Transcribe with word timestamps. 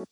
Hola, 0.00 0.08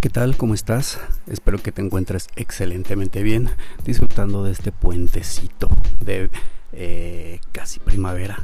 ¿qué 0.00 0.08
tal? 0.08 0.36
¿Cómo 0.36 0.54
estás? 0.54 0.98
Espero 1.28 1.58
que 1.58 1.70
te 1.70 1.82
encuentres 1.82 2.26
excelentemente 2.34 3.22
bien, 3.22 3.48
disfrutando 3.84 4.42
de 4.42 4.50
este 4.50 4.72
puentecito 4.72 5.68
de 6.00 6.30
eh, 6.72 7.38
casi 7.52 7.78
primavera 7.78 8.40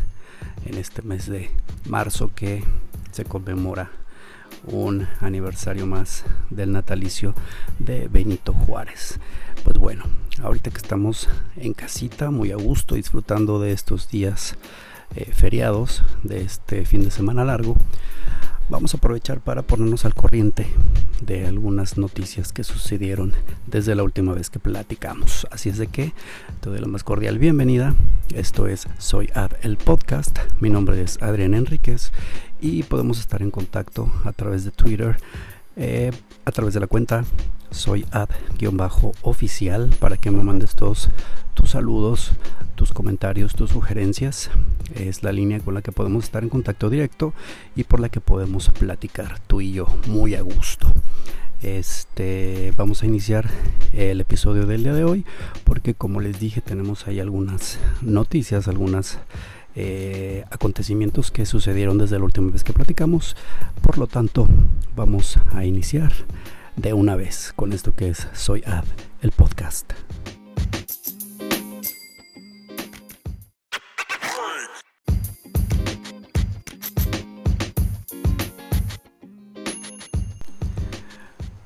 en 0.65 0.79
este 0.79 1.03
mes 1.03 1.27
de 1.27 1.51
marzo 1.89 2.31
que 2.37 2.63
se 3.11 3.25
conmemora 3.25 3.91
un 4.65 5.07
aniversario 5.21 5.87
más 5.87 6.25
del 6.51 6.73
natalicio 6.73 7.35
de 7.79 8.09
Benito 8.09 8.53
Juárez. 8.53 9.19
Pues 9.65 9.79
bueno, 9.79 10.05
ahorita 10.43 10.71
que 10.71 10.79
estamos 10.79 11.29
en 11.57 11.75
casita, 11.75 12.31
muy 12.31 12.53
a 12.53 12.57
gusto, 12.57 12.95
disfrutando 12.95 13.61
de 13.61 13.73
estos 13.73 14.09
días 14.09 14.57
eh, 15.15 15.33
feriados, 15.33 16.03
de 16.23 16.43
este 16.43 16.85
fin 16.85 17.05
de 17.05 17.11
semana 17.11 17.45
largo, 17.45 17.77
vamos 18.69 18.95
a 18.95 18.99
aprovechar 18.99 19.41
para 19.41 19.63
ponernos 19.63 20.05
al 20.05 20.15
corriente 20.15 20.67
de 21.21 21.47
algunas 21.47 21.97
noticias 21.97 22.53
que 22.53 22.65
sucedieron 22.65 23.33
desde 23.67 23.95
la 23.95 24.03
última 24.03 24.35
vez 24.35 24.51
que 24.51 24.59
platicamos. 24.59 25.47
Así 25.51 25.69
es 25.69 25.79
de 25.79 25.87
que 25.87 26.13
te 26.61 26.71
doy 26.71 26.79
la 26.79 26.87
más 26.87 27.05
cordial 27.05 27.39
bienvenida. 27.39 27.95
Esto 28.35 28.67
es 28.67 28.87
Soy 28.99 29.31
Ad 29.35 29.53
el 29.63 29.77
podcast. 29.79 30.39
Mi 30.61 30.71
nombre 30.71 31.01
es 31.01 31.21
Adrián 31.23 31.55
Enríquez 31.55 32.13
y 32.61 32.83
podemos 32.83 33.21
estar 33.21 33.43
en 33.43 33.51
contacto 33.51 34.13
a 34.25 34.33
través 34.33 34.65
de 34.65 34.71
Twitter, 34.71 35.17
eh, 35.79 36.11
a 36.45 36.53
través 36.53 36.75
de 36.75 36.81
la 36.81 36.87
cuenta 36.87 37.25
soy 37.71 38.07
ad-oficial 38.11 39.91
para 39.99 40.17
que 40.17 40.31
me 40.31 40.43
mandes 40.43 40.75
todos 40.75 41.11
tus 41.55 41.71
saludos, 41.71 42.33
tus 42.75 42.93
comentarios, 42.93 43.55
tus 43.55 43.71
sugerencias. 43.71 44.51
Es 44.95 45.23
la 45.23 45.33
línea 45.33 45.61
con 45.61 45.75
la 45.75 45.83
que 45.83 45.93
podemos 45.93 46.25
estar 46.25 46.43
en 46.43 46.49
contacto 46.49 46.91
directo 46.91 47.33
y 47.77 47.85
por 47.85 48.01
la 48.01 48.09
que 48.09 48.21
podemos 48.21 48.71
platicar 48.71 49.39
tú 49.41 49.61
y 49.61 49.73
yo 49.73 49.87
muy 50.07 50.35
a 50.35 50.41
gusto. 50.41 50.91
Este, 51.63 52.73
vamos 52.77 53.03
a 53.03 53.07
iniciar 53.07 53.51
el 53.93 54.21
episodio 54.21 54.67
del 54.67 54.85
día 54.85 54.95
de 54.95 55.03
hoy 55.03 55.25
porque 55.65 55.93
como 55.93 56.21
les 56.21 56.39
dije 56.39 56.61
tenemos 56.61 57.09
ahí 57.09 57.19
algunas 57.19 57.81
noticias, 58.01 58.69
algunas 58.69 59.19
eh, 59.81 60.45
acontecimientos 60.51 61.31
que 61.31 61.47
sucedieron 61.47 61.99
desde 61.99 62.19
la 62.19 62.25
última 62.25 62.51
vez 62.51 62.65
que 62.65 62.73
platicamos. 62.73 63.37
Por 63.81 63.97
lo 63.97 64.09
tanto, 64.09 64.49
vamos 64.97 65.39
a 65.53 65.65
iniciar 65.65 66.13
de 66.75 66.95
una 66.95 67.15
vez 67.15 67.53
con 67.55 67.73
esto 67.73 67.95
que 67.95 68.09
es 68.09 68.27
Soy 68.33 68.65
Ad, 68.67 68.83
el 69.23 69.31
podcast. 69.31 69.93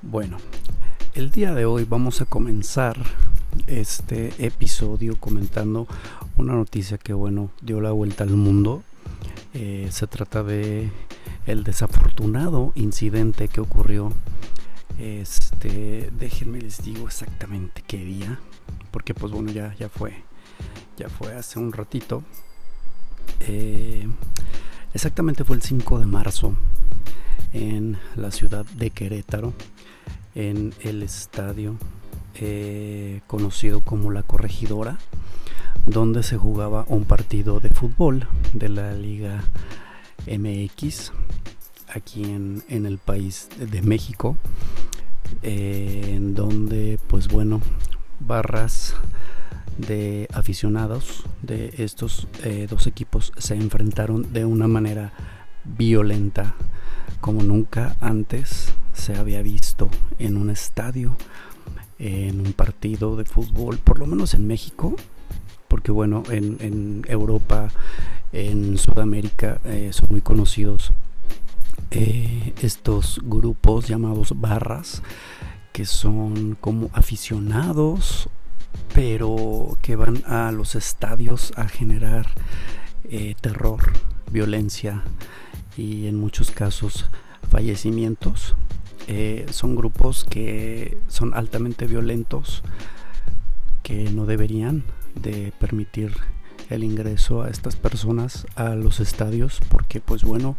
Bueno, 0.03 0.37
el 1.15 1.31
día 1.31 1.55
de 1.55 1.65
hoy 1.65 1.85
vamos 1.85 2.21
a 2.21 2.27
comenzar 2.27 2.99
este 3.67 4.33
episodio 4.39 5.17
comentando 5.19 5.87
una 6.37 6.55
noticia 6.55 6.99
que 6.99 7.13
bueno 7.13 7.51
dio 7.61 7.81
la 7.81 7.93
vuelta 7.93 8.25
al 8.25 8.31
mundo. 8.31 8.83
Eh, 9.55 9.89
se 9.91 10.07
trata 10.07 10.43
de 10.43 10.91
el 11.47 11.65
desafortunado 11.65 12.73
incidente 12.75 13.49
que 13.49 13.61
ocurrió 13.61 14.13
este, 14.99 16.11
déjenme 16.19 16.61
les 16.61 16.83
digo 16.83 17.07
exactamente 17.07 17.83
qué 17.87 17.99
día, 17.99 18.39
porque 18.91 19.15
pues 19.15 19.33
bueno, 19.33 19.51
ya, 19.51 19.75
ya 19.75 19.89
fue, 19.89 20.13
ya 20.97 21.09
fue 21.09 21.35
hace 21.35 21.59
un 21.59 21.73
ratito. 21.73 22.23
Eh, 23.41 24.07
exactamente 24.95 25.45
fue 25.45 25.57
el 25.57 25.63
5 25.63 25.99
de 25.99 26.07
marzo 26.07 26.55
en 27.53 27.99
la 28.17 28.31
ciudad 28.31 28.65
de 28.65 28.91
Querétaro, 28.91 29.55
en 30.35 30.75
el 30.81 31.03
estadio 31.03 31.77
eh, 32.35 33.21
conocido 33.27 33.81
como 33.81 34.11
La 34.11 34.23
Corregidora, 34.23 34.99
donde 35.87 36.23
se 36.23 36.37
jugaba 36.37 36.85
un 36.89 37.05
partido 37.05 37.61
de 37.61 37.71
fútbol 37.71 38.27
de 38.53 38.69
la 38.69 38.95
Liga 38.95 39.43
MX 40.27 41.13
aquí 41.89 42.25
en, 42.25 42.63
el 42.69 42.99
país 42.99 43.49
de 43.59 43.83
México, 43.83 44.37
eh, 45.43 46.15
en 46.15 46.35
donde 46.35 46.99
pues 47.09 47.29
bueno, 47.29 47.61
barras 48.21 48.95
de 49.79 50.29
aficionados 50.33 51.25
de 51.43 51.75
estos 51.79 52.29
eh, 52.45 52.67
dos 52.69 52.87
equipos 52.87 53.33
se 53.37 53.55
enfrentaron 53.55 54.33
de 54.33 54.45
una 54.45 54.69
manera 54.69 55.13
violenta 55.65 56.55
como 57.21 57.43
nunca 57.43 57.97
antes 58.01 58.75
se 58.93 59.17
había 59.17 59.43
visto 59.43 59.91
en 60.19 60.37
un 60.37 60.51
estadio, 60.51 61.17
en 61.99 62.41
un 62.41 62.53
partido 62.53 63.17
de 63.17 63.25
fútbol, 63.25 63.79
por 63.79 63.99
lo 63.99 64.07
menos 64.07 64.35
en 64.35 64.47
México, 64.47 64.97
porque 65.69 65.93
bueno, 65.93 66.23
en, 66.31 67.05
Europa, 67.09 67.69
en 68.33 68.79
Sudamérica 68.79 69.61
eh, 69.65 69.91
son 69.93 70.09
muy 70.11 70.21
conocidos 70.21 70.93
eh, 71.91 72.53
estos 72.61 73.21
grupos 73.23 73.89
llamados 73.89 74.39
barras 74.41 75.03
que 75.73 75.87
son 75.87 76.57
como 76.61 76.91
aficionados 76.93 78.29
pero 78.95 79.79
que 79.81 79.97
van 79.97 80.23
a 80.27 80.53
los 80.53 80.75
estadios 80.75 81.53
a 81.57 81.69
generar 81.69 82.27
eh, 83.05 83.35
terror, 83.41 83.81
violencia 84.31 85.03
y 85.77 86.07
en 86.07 86.17
muchos 86.17 86.51
casos 86.51 87.07
fallecimientos. 87.51 88.55
Eh, 89.09 89.47
son 89.51 89.75
grupos 89.75 90.25
que 90.25 90.99
son 91.09 91.35
altamente 91.35 91.87
violentos 91.87 92.63
que 93.83 94.11
no 94.11 94.27
deberían 94.27 94.85
de 95.17 95.53
permitir 95.59 96.13
el 96.71 96.85
ingreso 96.85 97.43
a 97.43 97.51
estas 97.51 97.75
personas 97.75 98.47
a 98.55 98.77
los 98.77 99.01
estadios 99.01 99.61
porque 99.69 100.01
pues 100.01 100.23
bueno 100.23 100.57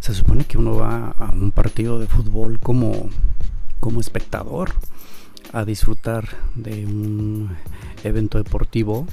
se 0.00 0.14
supone 0.14 0.44
que 0.44 0.56
uno 0.56 0.76
va 0.76 1.10
a 1.18 1.30
un 1.32 1.52
partido 1.52 1.98
de 1.98 2.06
fútbol 2.06 2.58
como 2.60 3.10
como 3.78 4.00
espectador 4.00 4.72
a 5.52 5.64
disfrutar 5.64 6.28
de 6.54 6.86
un 6.86 7.56
evento 8.04 8.38
deportivo. 8.38 9.06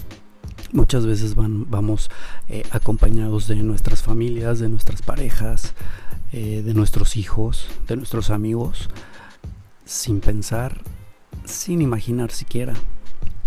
Muchas 0.72 1.06
veces 1.06 1.36
van, 1.36 1.70
vamos 1.70 2.10
eh, 2.50 2.64
acompañados 2.72 3.48
de 3.48 3.58
nuestras 3.58 4.02
familias 4.02 4.60
de 4.60 4.70
nuestras 4.70 5.02
parejas 5.02 5.74
eh, 6.34 6.62
de 6.64 6.74
nuestros 6.74 7.16
hijos 7.16 7.68
de 7.88 7.96
nuestros 7.96 8.30
amigos 8.30 8.90
sin 9.86 10.20
pensar 10.20 10.82
sin 11.46 11.82
imaginar 11.82 12.32
siquiera 12.32 12.74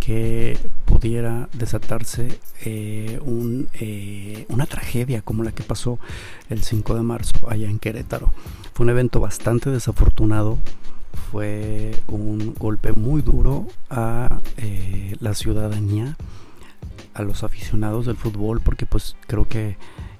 que 0.06 0.56
pudiera 0.84 1.48
desatarse 1.52 2.38
eh, 2.64 3.20
eh, 3.74 4.46
una 4.48 4.66
tragedia 4.66 5.20
como 5.20 5.42
la 5.42 5.50
que 5.50 5.64
pasó 5.64 5.98
el 6.48 6.62
5 6.62 6.94
de 6.94 7.02
marzo 7.02 7.50
allá 7.50 7.68
en 7.68 7.80
Querétaro. 7.80 8.32
Fue 8.72 8.84
un 8.84 8.90
evento 8.90 9.18
bastante 9.18 9.68
desafortunado, 9.70 10.58
fue 11.32 12.00
un 12.06 12.54
golpe 12.54 12.92
muy 12.92 13.20
duro 13.20 13.66
a 13.90 14.40
eh, 14.58 15.16
la 15.18 15.34
ciudadanía, 15.34 16.16
a 17.12 17.22
los 17.22 17.42
aficionados 17.42 18.06
del 18.06 18.16
fútbol, 18.16 18.60
porque 18.60 18.86
pues 18.86 19.16
creo 19.26 19.48
que 19.48 19.76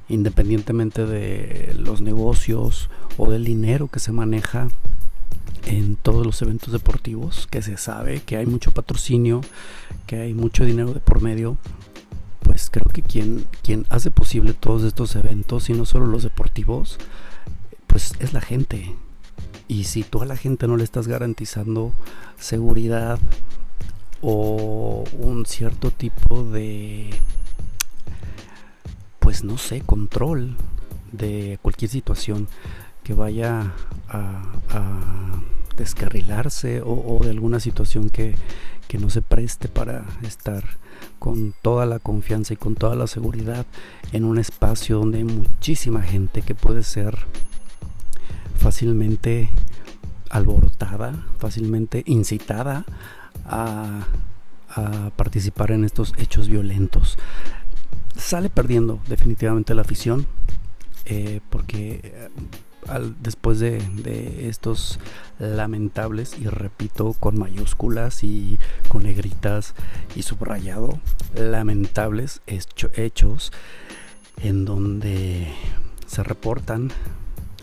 independientemente 0.09 1.07
de 1.07 1.75
los 1.79 2.01
negocios 2.01 2.91
o 3.17 3.31
del 3.31 3.45
dinero 3.45 3.89
que 3.89 3.99
se 3.99 4.13
maneja 4.13 4.69
en 5.67 5.97
todos 5.97 6.25
los 6.25 6.41
eventos 6.43 6.73
deportivos, 6.73 7.49
que 7.51 7.63
se 7.63 7.77
sabe 7.77 8.21
que 8.21 8.37
hay 8.37 8.47
mucho 8.47 8.71
patrocinio, 8.71 9.41
que 10.07 10.21
hay 10.21 10.35
mucho 10.35 10.65
dinero 10.65 10.93
de 10.93 11.01
por 11.01 11.21
medio, 11.21 11.57
pues 12.41 12.71
creo 12.71 12.91
que 12.93 13.03
quien, 13.03 13.47
quien 13.63 13.87
hace 13.91 14.11
posible 14.11 14.55
todos 14.55 14.85
estos 14.85 15.17
eventos 15.17 15.69
y 15.69 15.73
no 15.73 15.85
solo 15.85 16.07
los 16.07 16.23
deportivos, 16.23 16.99
pues 17.89 18.13
es 18.21 18.33
la 18.33 18.41
gente. 18.41 18.95
Y 19.69 19.85
si 19.85 20.05
tú 20.05 20.23
a 20.23 20.27
la 20.27 20.37
gente 20.37 20.69
no 20.69 20.77
le 20.77 20.85
estás 20.85 21.09
garantizando 21.09 21.93
seguridad 22.39 23.19
o 24.23 25.05
un 25.19 25.45
cierto 25.47 25.91
tipo 25.91 26.45
de, 26.45 27.11
pues 29.27 29.43
no 29.43 29.59
sé, 29.59 29.81
control 29.81 30.55
de 31.11 31.59
cualquier 31.61 31.91
situación 31.91 32.47
que 33.03 33.13
vaya 33.13 33.73
a 34.09 35.43
descarrilarse 35.77 36.81
o, 36.81 37.19
de 37.25 37.31
alguna 37.31 37.59
situación 37.59 38.09
que, 38.09 38.37
que 38.87 38.99
no 38.99 39.11
se 39.11 39.23
preste 39.23 39.67
para 39.67 40.05
estar 40.23 40.63
con 41.19 41.57
toda 41.61 41.87
la 41.87 41.99
confianza 41.99 42.55
y 42.55 42.57
con 42.57 42.77
toda 42.77 42.95
la 42.95 43.09
seguridad 43.09 43.67
en 44.13 44.25
un 44.25 44.39
espacio 44.39 44.99
donde 44.99 45.19
hay 45.19 45.25
muchísima 45.25 46.03
gente 46.03 46.43
que 46.43 46.55
puede 46.55 46.85
ser 46.85 47.19
fácilmente 48.57 49.51
alborotada, 50.31 51.27
fácilmente 51.41 52.05
incitada 52.07 52.85
a, 53.45 54.07
participar 55.17 55.73
en 55.73 55.85
estos 55.85 56.13
hechos 56.17 56.49
violentos. 56.49 57.17
Sale 58.17 58.51
perdiendo 58.51 59.01
definitivamente 59.09 59.75
la 59.75 59.83
afición, 59.83 60.27
eh, 61.05 61.41
porque 61.51 62.01
eh, 62.03 62.29
después 63.21 63.59
de, 63.61 64.49
estos 64.49 64.99
lamentables, 65.39 66.39
y 66.39 66.47
repito 66.47 67.15
con 67.19 67.39
mayúsculas 67.39 68.25
y 68.25 68.59
con 68.89 69.03
negritas 69.03 69.75
y 70.15 70.23
subrayado, 70.23 70.99
lamentables 71.35 72.41
hechos 72.47 73.53
en 74.43 74.65
donde 74.65 75.53
se 76.07 76.23
reportan 76.23 76.91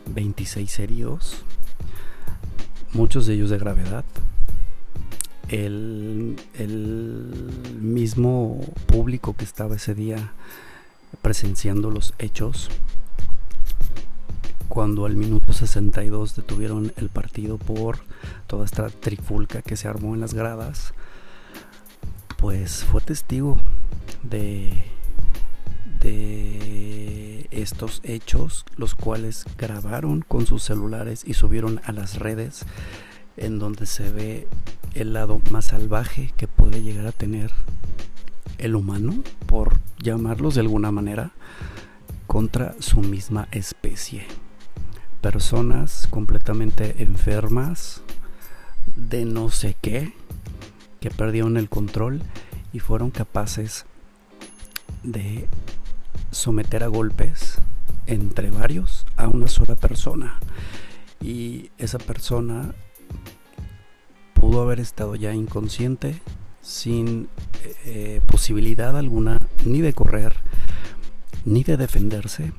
26 0.08 0.80
heridos, 0.80 1.44
muchos 2.94 3.26
de 3.26 3.36
ellos 3.36 3.50
de 3.50 3.58
gravedad. 3.58 4.06
El, 5.54 6.36
mismo 7.80 8.60
público 8.88 9.36
que 9.36 9.44
estaba 9.44 9.76
ese 9.76 9.94
día 9.94 10.34
presenciando 11.22 11.92
los 11.92 12.16
hechos 12.18 12.70
cuando 14.68 15.06
al 15.06 15.16
minuto 15.16 15.54
62 15.54 16.36
detuvieron 16.36 16.92
el 16.98 17.10
partido 17.10 17.60
por 17.60 18.00
toda 18.48 18.66
esta 18.66 18.90
trifulca 18.90 19.62
que 19.62 19.78
se 19.78 19.88
armó 19.88 20.16
en 20.16 20.22
las 20.22 20.34
gradas, 20.34 20.96
pues 22.38 22.84
fue 22.84 23.02
testigo 23.02 23.60
de, 24.24 24.74
de 26.02 27.48
estos 27.52 28.02
hechos, 28.04 28.66
los 28.76 28.96
cuales 28.96 29.46
grabaron 29.56 30.22
con 30.22 30.48
sus 30.48 30.64
celulares 30.64 31.24
y 31.28 31.36
subieron 31.36 31.80
a 31.84 31.92
las 31.92 32.18
redes, 32.18 32.66
en 33.38 33.60
donde 33.60 33.86
se 33.86 34.12
ve 34.12 34.48
el 34.94 35.14
lado 35.14 35.42
más 35.52 35.66
salvaje 35.66 36.34
que 36.38 36.48
puede 36.48 36.82
llegar 36.82 37.08
a 37.08 37.12
tener 37.12 37.52
el 38.58 38.76
humano, 38.76 39.16
por 39.48 39.80
llamarlos 40.00 40.56
de 40.56 40.62
alguna 40.62 40.92
manera, 40.92 41.32
contra 42.28 42.76
su 42.80 43.02
misma 43.02 43.48
especie 43.52 44.26
personas 45.24 46.06
completamente 46.10 47.02
enfermas 47.02 48.02
de 48.98 49.24
no 49.24 49.50
sé 49.50 49.74
qué, 49.80 50.12
que 51.00 51.10
perdieron 51.10 51.56
el 51.56 51.70
control 51.70 52.22
y 52.74 52.80
fueron 52.80 53.10
capaces 53.10 53.86
de 55.02 55.48
someter 56.32 56.84
a 56.84 56.88
golpes 56.88 57.60
entre 58.06 58.52
varios 58.52 59.06
a 59.16 59.30
una 59.30 59.48
sola 59.48 59.76
persona. 59.76 60.40
Y 61.22 61.72
esa 61.78 62.00
persona 62.00 62.76
pudo 64.34 64.62
haber 64.62 64.80
estado 64.80 65.16
ya 65.16 65.34
inconsciente, 65.34 66.20
sin 66.62 67.30
eh, 67.86 68.22
posibilidad 68.28 68.98
alguna 68.98 69.40
ni 69.66 69.82
de 69.82 69.94
correr, 69.94 70.34
ni 71.46 71.64
de 71.64 71.78
defenderse, 71.78 72.52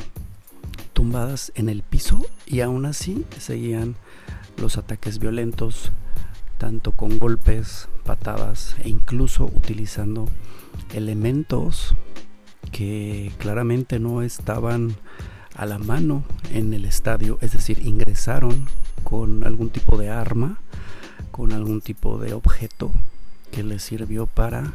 tumbadas 0.92 1.52
en 1.54 1.68
el 1.68 1.82
piso 1.82 2.24
y 2.46 2.60
aún 2.60 2.86
así 2.86 3.24
seguían 3.38 3.96
los 4.56 4.76
ataques 4.78 5.18
violentos, 5.18 5.90
tanto 6.58 6.92
con 6.92 7.18
golpes, 7.18 7.88
patadas 8.04 8.76
e 8.84 8.88
incluso 8.88 9.44
utilizando 9.46 10.28
elementos 10.94 11.94
que 12.72 13.32
claramente 13.38 13.98
no 13.98 14.22
estaban 14.22 14.96
a 15.54 15.66
la 15.66 15.78
mano 15.78 16.24
en 16.52 16.74
el 16.74 16.84
estadio, 16.84 17.38
es 17.40 17.52
decir, 17.52 17.78
ingresaron 17.80 18.66
con 19.04 19.44
algún 19.44 19.70
tipo 19.70 19.96
de 19.96 20.10
arma, 20.10 20.58
con 21.30 21.52
algún 21.52 21.80
tipo 21.80 22.18
de 22.18 22.32
objeto 22.32 22.92
que 23.50 23.62
les 23.62 23.82
sirvió 23.82 24.26
para 24.26 24.72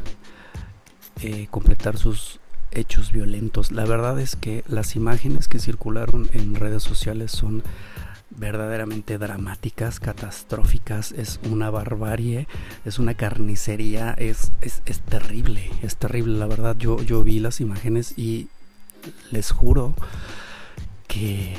eh, 1.21 1.47
completar 1.51 1.97
sus 1.97 2.39
hechos 2.71 3.11
violentos. 3.11 3.71
La 3.71 3.85
verdad 3.85 4.19
es 4.19 4.35
que 4.35 4.63
las 4.67 4.95
imágenes 4.95 5.47
que 5.47 5.59
circularon 5.59 6.29
en 6.33 6.55
redes 6.55 6.83
sociales 6.83 7.31
son 7.31 7.63
verdaderamente 8.29 9.17
dramáticas, 9.17 9.99
catastróficas, 9.99 11.11
es 11.11 11.39
una 11.49 11.69
barbarie, 11.69 12.47
es 12.85 12.99
una 12.99 13.15
carnicería, 13.15 14.13
es, 14.17 14.51
es, 14.61 14.81
terrible, 15.01 15.71
es 15.81 15.97
terrible, 15.97 16.37
la 16.37 16.45
verdad 16.45 16.77
yo, 16.77 17.01
yo 17.01 17.23
vi 17.23 17.39
las 17.39 17.59
imágenes 17.59 18.17
y 18.17 18.47
les 19.31 19.51
juro 19.51 19.95
que 21.09 21.57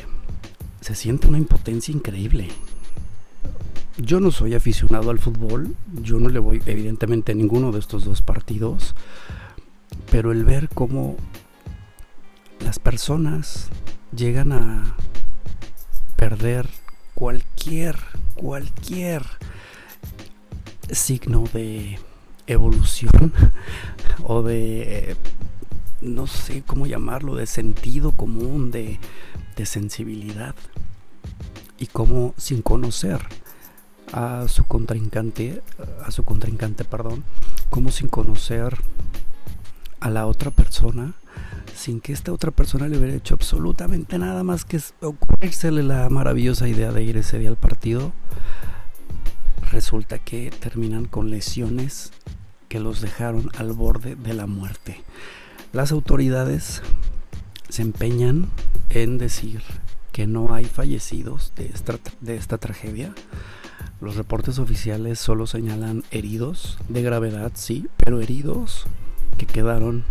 se 0.81 0.95
siente 0.95 1.27
una 1.29 1.37
impotencia 1.37 1.93
increíble. 1.93 2.49
Yo 3.99 4.19
no 4.21 4.31
soy 4.31 4.55
aficionado 4.55 5.11
al 5.11 5.19
fútbol, 5.19 5.77
yo 6.01 6.19
no 6.19 6.31
le 6.31 6.39
voy 6.39 6.63
evidentemente 6.65 7.33
a 7.33 7.35
ninguno 7.35 7.71
de 7.71 7.81
estos 7.81 8.07
dos 8.07 8.23
partidos, 8.23 8.95
pero 10.11 10.33
el 10.33 10.45
ver 10.45 10.71
cómo 10.71 11.17
las 12.65 12.79
personas 12.79 13.69
llegan 14.17 14.53
a 14.53 14.97
perder 16.17 16.69
cualquier, 17.15 17.97
cualquier 18.35 19.23
signo 20.91 21.45
de 21.53 21.99
evolución 22.47 23.33
o 24.25 24.43
de, 24.43 25.17
no 26.01 26.27
sé 26.27 26.63
cómo 26.67 26.87
llamarlo, 26.87 27.35
de 27.35 27.47
sentido 27.47 28.13
común, 28.13 28.71
de, 28.71 28.99
sensibilidad. 29.67 30.55
Y 31.79 31.87
cómo 31.87 32.35
sin 32.37 32.63
conocer 32.63 33.21
a 34.13 34.47
su 34.49 34.65
contrincante, 34.65 35.63
a 36.05 36.11
su 36.11 36.25
contrincante, 36.25 36.85
perdón, 36.85 37.25
como 37.71 37.91
sin 37.91 38.09
conocer 38.09 38.77
a 40.01 40.11
la 40.11 40.27
otra 40.27 40.51
persona 40.51 41.15
sin 41.81 42.01
que 42.01 42.13
esta 42.13 42.33
otra 42.33 42.51
persona 42.51 42.89
le 42.89 42.99
hubiera 42.99 43.15
hecho 43.15 43.35
absolutamente 43.35 44.19
nada 44.19 44.45
más 44.45 44.67
que 44.67 44.79
ocurrírsele 45.01 45.83
la 45.83 46.09
maravillosa 46.11 46.69
idea 46.69 46.93
de 46.93 47.03
ir 47.03 47.17
ese 47.17 47.39
día 47.39 47.49
al 47.49 47.57
partido, 47.57 48.13
resulta 49.73 50.19
que 50.19 50.51
terminan 50.51 51.07
con 51.07 51.31
lesiones 51.31 52.13
que 52.69 52.81
los 52.81 53.01
dejaron 53.01 53.51
al 53.57 53.73
borde 53.73 54.15
de 54.15 54.35
la 54.35 54.47
muerte. 54.47 55.03
Las 55.73 55.91
autoridades 55.91 56.83
se 57.71 57.83
empeñan 57.83 58.49
en 58.89 59.19
decir 59.19 59.63
que 60.13 60.27
no 60.27 60.53
hay 60.53 60.65
fallecidos 60.65 61.53
de 61.57 61.67
esta, 61.67 61.99
de 62.21 62.37
esta 62.37 62.59
tragedia. 62.59 63.15
Los 64.01 64.17
reportes 64.17 64.59
oficiales 64.59 65.19
solo 65.19 65.47
señalan 65.47 66.05
heridos 66.11 66.79
de 66.89 67.03
gravedad, 67.03 67.53
sí, 67.55 67.87
pero 67.97 68.21
heridos 68.21 68.87
que 69.39 69.47
quedaron 69.47 70.05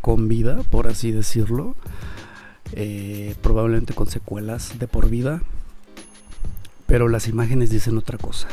con 0.00 0.28
vida, 0.28 0.62
por 0.70 0.88
así 0.88 1.12
decirlo, 1.12 1.76
eh, 2.72 3.34
probablemente 3.42 3.94
con 3.94 4.08
secuelas 4.08 4.78
de 4.78 4.88
por 4.88 5.08
vida, 5.08 5.42
pero 6.86 7.08
las 7.08 7.28
imágenes 7.28 7.70
dicen 7.70 7.98
otra 7.98 8.18
cosa. 8.18 8.48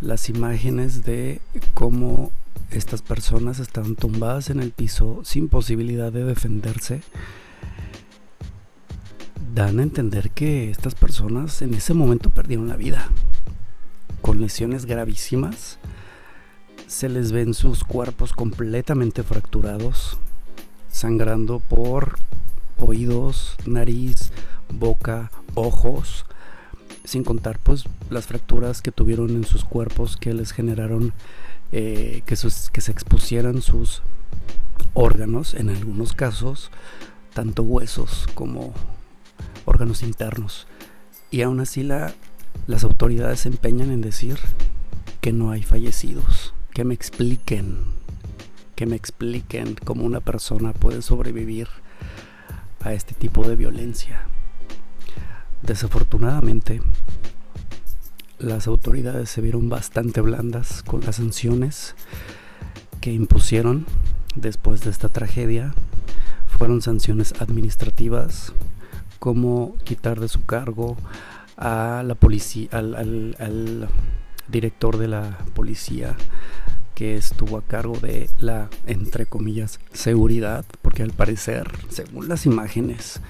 Las 0.00 0.28
imágenes 0.28 1.04
de 1.04 1.40
cómo 1.74 2.30
estas 2.70 3.02
personas 3.02 3.58
estaban 3.58 3.96
tumbadas 3.96 4.50
en 4.50 4.60
el 4.60 4.72
piso 4.72 5.20
sin 5.24 5.48
posibilidad 5.48 6.12
de 6.12 6.24
defenderse 6.24 7.02
dan 9.54 9.80
a 9.80 9.82
entender 9.82 10.30
que 10.30 10.70
estas 10.70 10.94
personas 10.94 11.62
en 11.62 11.74
ese 11.74 11.92
momento 11.92 12.30
perdieron 12.30 12.68
la 12.68 12.76
vida. 12.76 13.08
Con 14.22 14.40
lesiones 14.40 14.86
gravísimas 14.86 15.78
se 16.86 17.08
les 17.08 17.32
ven 17.32 17.54
sus 17.54 17.82
cuerpos 17.82 18.32
completamente 18.32 19.24
fracturados, 19.24 20.18
sangrando 20.92 21.58
por 21.58 22.20
oídos, 22.78 23.56
nariz, 23.66 24.30
boca, 24.72 25.32
ojos, 25.54 26.24
sin 27.04 27.24
contar 27.24 27.58
pues 27.58 27.84
las 28.10 28.26
fracturas 28.26 28.80
que 28.80 28.92
tuvieron 28.92 29.30
en 29.30 29.44
sus 29.44 29.64
cuerpos 29.64 30.16
que 30.16 30.34
les 30.34 30.52
generaron 30.52 31.12
eh, 31.72 32.22
que, 32.26 32.34
que 32.72 32.80
se 32.80 32.92
expusieran 32.92 33.62
sus 33.62 34.02
órganos, 34.94 35.54
en 35.54 35.70
algunos 35.70 36.12
casos, 36.12 36.70
tanto 37.34 37.62
huesos 37.62 38.26
como 38.34 38.72
órganos 39.64 40.02
internos. 40.02 40.66
Y 41.30 41.42
aún 41.42 41.60
así 41.60 41.82
la, 41.82 42.14
las 42.66 42.84
autoridades 42.84 43.40
se 43.40 43.48
empeñan 43.48 43.90
en 43.90 44.00
decir 44.00 44.38
que 45.20 45.32
no 45.32 45.50
hay 45.50 45.62
fallecidos 45.62 46.54
que 46.78 46.84
me 46.84 46.94
expliquen, 46.94 47.78
que 48.76 48.86
me 48.86 48.94
expliquen 48.94 49.74
cómo 49.84 50.04
una 50.04 50.20
persona 50.20 50.72
puede 50.72 51.02
sobrevivir 51.02 51.66
a 52.80 52.92
este 52.92 53.14
tipo 53.14 53.48
de 53.48 53.56
violencia. 53.56 54.28
Desafortunadamente, 55.62 56.80
las 58.38 58.66
autoridades 58.66 59.30
se 59.30 59.40
vieron 59.40 59.68
bastante 59.68 60.20
blandas 60.20 60.82
con 60.82 61.00
las 61.04 61.16
sanciones 61.16 61.94
que 63.00 63.12
impusieron 63.12 63.86
después 64.34 64.82
de 64.82 64.90
esta 64.90 65.08
tragedia. 65.08 65.74
Fueron 66.46 66.82
sanciones 66.82 67.34
administrativas 67.40 68.52
como 69.18 69.76
quitar 69.84 70.20
de 70.20 70.28
su 70.28 70.44
cargo 70.44 70.96
a 71.56 72.02
la 72.06 72.14
policía, 72.14 72.68
al, 72.72 72.94
al 73.38 73.88
director 74.48 74.96
de 74.96 75.08
la 75.08 75.38
policía 75.54 76.16
que 76.94 77.16
estuvo 77.16 77.58
a 77.58 77.62
cargo 77.62 77.96
de 77.98 78.28
la, 78.40 78.68
entre 78.86 79.26
comillas, 79.26 79.78
seguridad, 79.92 80.64
porque 80.82 81.04
al 81.04 81.12
parecer, 81.12 81.70
según 81.90 82.28
las 82.28 82.44
imágenes, 82.44 83.20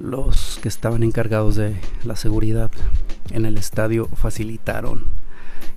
los 0.00 0.58
que 0.62 0.68
estaban 0.68 1.02
encargados 1.02 1.56
de 1.56 1.78
la 2.04 2.16
seguridad 2.16 2.70
en 3.30 3.44
el 3.44 3.58
estadio 3.58 4.06
facilitaron 4.06 5.04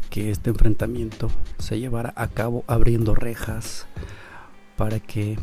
que 0.09 0.31
este 0.31 0.49
enfrentamiento 0.49 1.29
se 1.59 1.77
llevara 1.77 2.13
a 2.15 2.29
cabo 2.29 2.63
abriendo 2.67 3.15
rejas 3.15 3.85
para 4.77 5.01
que 5.01 5.37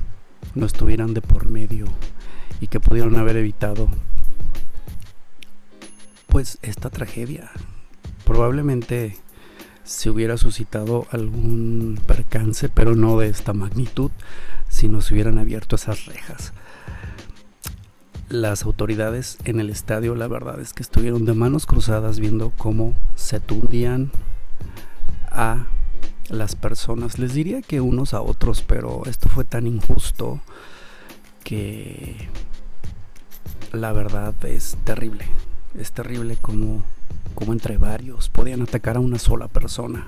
no 0.54 0.64
estuvieran 0.64 1.12
de 1.12 1.20
por 1.20 1.46
medio 1.50 1.86
y 2.60 2.68
que 2.68 2.80
pudieran 2.80 3.16
haber 3.16 3.36
evitado 3.36 3.88
pues 6.26 6.58
esta 6.62 6.88
tragedia. 6.88 7.50
Probablemente 8.24 9.18
se 9.84 10.08
hubiera 10.08 10.38
suscitado 10.38 11.06
algún 11.10 12.00
percance, 12.06 12.70
pero 12.70 12.94
no 12.94 13.18
de 13.18 13.28
esta 13.28 13.52
magnitud, 13.52 14.10
si 14.68 14.88
no 14.88 15.02
se 15.02 15.12
hubieran 15.12 15.38
abierto 15.38 15.76
esas 15.76 16.06
rejas. 16.06 16.54
Las 18.30 18.62
autoridades 18.62 19.38
en 19.44 19.58
el 19.58 19.70
estadio, 19.70 20.14
la 20.14 20.28
verdad 20.28 20.60
es 20.60 20.72
que 20.72 20.84
estuvieron 20.84 21.24
de 21.24 21.34
manos 21.34 21.66
cruzadas 21.66 22.20
viendo 22.20 22.52
cómo 22.56 22.94
se 23.16 23.40
tundían 23.40 24.12
a 25.32 25.66
las 26.28 26.54
personas. 26.54 27.18
Les 27.18 27.34
diría 27.34 27.60
que 27.60 27.80
unos 27.80 28.14
a 28.14 28.22
otros, 28.22 28.62
pero 28.62 29.02
esto 29.06 29.28
fue 29.28 29.42
tan 29.42 29.66
injusto 29.66 30.40
que 31.42 32.28
la 33.72 33.90
verdad 33.92 34.32
es 34.44 34.76
terrible. 34.84 35.24
Es 35.76 35.90
terrible 35.90 36.36
como, 36.36 36.84
como 37.34 37.52
entre 37.52 37.78
varios 37.78 38.28
podían 38.28 38.62
atacar 38.62 38.96
a 38.96 39.00
una 39.00 39.18
sola 39.18 39.48
persona. 39.48 40.06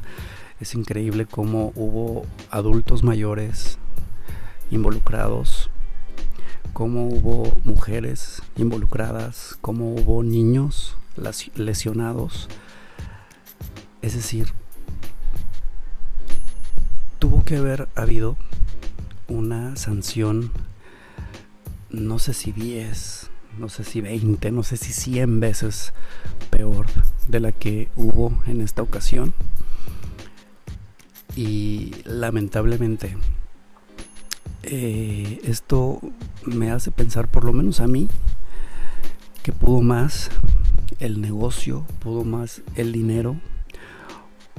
Es 0.60 0.76
increíble 0.76 1.26
cómo 1.26 1.72
hubo 1.74 2.24
adultos 2.50 3.02
mayores 3.02 3.78
involucrados, 4.70 5.61
cómo 6.72 7.06
hubo 7.06 7.52
mujeres 7.64 8.42
involucradas, 8.56 9.58
cómo 9.60 9.94
hubo 9.94 10.22
niños 10.22 10.96
lesionados. 11.54 12.48
Es 14.00 14.14
decir, 14.14 14.48
tuvo 17.18 17.44
que 17.44 17.56
haber 17.56 17.88
habido 17.94 18.36
una 19.28 19.76
sanción, 19.76 20.50
no 21.90 22.18
sé 22.18 22.34
si 22.34 22.52
10, 22.52 23.30
no 23.58 23.68
sé 23.68 23.84
si 23.84 24.00
20, 24.00 24.50
no 24.50 24.62
sé 24.62 24.76
si 24.76 24.92
100 24.92 25.40
veces 25.40 25.92
peor 26.50 26.86
de 27.28 27.40
la 27.40 27.52
que 27.52 27.90
hubo 27.96 28.42
en 28.46 28.60
esta 28.60 28.82
ocasión. 28.82 29.34
Y 31.36 31.92
lamentablemente 32.04 33.16
eh, 34.62 35.40
esto 35.44 36.00
me 36.44 36.70
hace 36.70 36.90
pensar, 36.90 37.28
por 37.28 37.44
lo 37.44 37.52
menos 37.52 37.80
a 37.80 37.86
mí, 37.86 38.08
que 39.42 39.52
pudo 39.52 39.80
más 39.82 40.30
el 41.00 41.20
negocio, 41.20 41.84
pudo 41.98 42.24
más 42.24 42.62
el 42.76 42.92
dinero, 42.92 43.36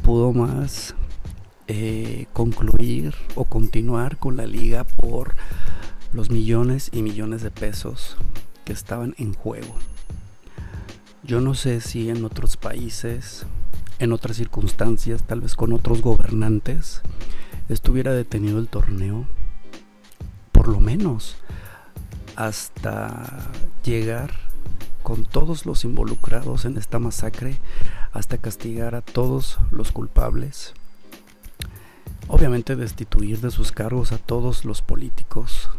pudo 0.03 0.33
más 0.33 0.95
eh, 1.67 2.25
concluir 2.33 3.15
o 3.35 3.45
continuar 3.45 4.17
con 4.17 4.35
la 4.35 4.45
liga 4.45 4.83
por 4.83 5.35
los 6.11 6.29
millones 6.29 6.89
y 6.91 7.01
millones 7.01 7.41
de 7.41 7.51
pesos 7.51 8.17
que 8.65 8.73
estaban 8.73 9.15
en 9.17 9.33
juego. 9.33 9.75
Yo 11.23 11.39
no 11.39 11.55
sé 11.55 11.79
si 11.79 12.09
en 12.09 12.25
otros 12.25 12.57
países, 12.57 13.45
en 13.99 14.11
otras 14.11 14.35
circunstancias, 14.35 15.23
tal 15.23 15.39
vez 15.39 15.55
con 15.55 15.71
otros 15.71 16.01
gobernantes, 16.01 17.01
estuviera 17.69 18.11
detenido 18.11 18.59
el 18.59 18.67
torneo, 18.67 19.25
por 20.63 20.71
lo 20.71 20.79
menos 20.79 21.35
hasta 22.37 23.51
llegar 23.83 24.31
con 25.03 25.25
todos 25.25 25.65
los 25.65 25.83
involucrados 25.83 26.63
en 26.63 26.77
esta 26.77 26.99
masacre, 26.99 27.57
hasta 28.13 28.37
castigar 28.37 28.95
a 28.95 29.01
todos 29.01 29.59
los 29.71 29.91
culpables 29.91 30.73
obviamente 32.27 32.75
destituir 32.77 33.41
de 33.41 33.51
sus 33.51 33.71
cargos 33.73 34.11
a 34.13 34.17
todos 34.17 34.63
los 34.65 34.81
políticos 34.81 35.69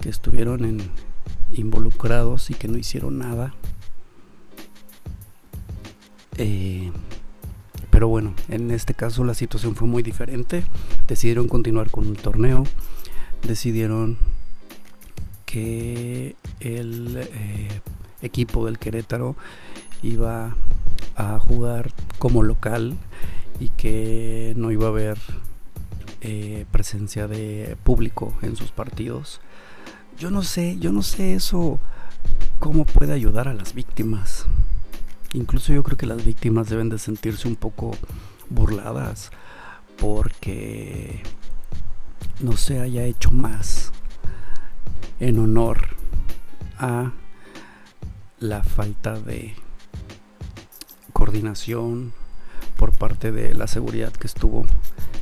que 0.00 0.08
estuvieron 0.08 0.64
en, 0.64 0.78
involucrados 1.52 2.50
y 2.50 2.54
que 2.54 2.68
no 2.68 2.78
hicieron 2.78 3.18
nada. 3.18 3.52
Eh, 6.36 6.92
pero 7.90 8.06
bueno, 8.06 8.34
en 8.48 8.70
este 8.70 8.94
caso 8.94 9.24
la 9.24 9.34
situación 9.34 9.74
fue 9.74 9.88
muy 9.88 10.04
diferente. 10.04 10.62
Decidieron 11.08 11.48
continuar 11.48 11.90
con 11.90 12.06
un 12.06 12.14
torneo. 12.14 12.64
Decidieron 13.42 14.18
que 15.46 16.36
el 16.60 17.16
eh, 17.16 17.80
equipo 18.22 18.66
del 18.66 18.78
Querétaro 18.78 19.36
iba 20.02 20.56
a 21.16 21.38
jugar 21.38 21.92
como 22.18 22.42
local 22.42 22.96
y 23.58 23.70
que 23.70 24.52
no 24.56 24.70
iba 24.70 24.86
a 24.86 24.90
haber 24.90 25.18
eh, 26.20 26.66
presencia 26.70 27.28
de 27.28 27.76
público 27.84 28.34
en 28.42 28.56
sus 28.56 28.70
partidos. 28.72 29.40
Yo 30.18 30.30
no 30.30 30.42
sé, 30.42 30.76
yo 30.78 30.92
no 30.92 31.02
sé 31.02 31.34
eso 31.34 31.78
cómo 32.58 32.84
puede 32.84 33.12
ayudar 33.12 33.48
a 33.48 33.54
las 33.54 33.74
víctimas. 33.74 34.46
Incluso 35.32 35.72
yo 35.72 35.82
creo 35.82 35.96
que 35.96 36.06
las 36.06 36.24
víctimas 36.24 36.68
deben 36.68 36.88
de 36.88 36.98
sentirse 36.98 37.48
un 37.48 37.56
poco 37.56 37.92
burladas 38.50 39.30
porque 39.98 41.22
no 42.40 42.56
se 42.56 42.80
haya 42.80 43.04
hecho 43.04 43.30
más 43.30 43.92
en 45.18 45.38
honor 45.38 45.96
a 46.78 47.12
la 48.38 48.62
falta 48.62 49.18
de 49.18 49.54
coordinación 51.12 52.12
por 52.76 52.96
parte 52.96 53.32
de 53.32 53.54
la 53.54 53.66
seguridad 53.66 54.12
que 54.12 54.28
estuvo 54.28 54.66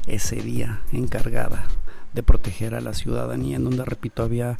ese 0.07 0.37
día 0.37 0.83
encargada 0.93 1.65
de 2.13 2.23
proteger 2.23 2.75
a 2.75 2.81
la 2.81 2.93
ciudadanía, 2.93 3.57
en 3.57 3.65
donde, 3.65 3.85
repito, 3.85 4.23
había 4.23 4.59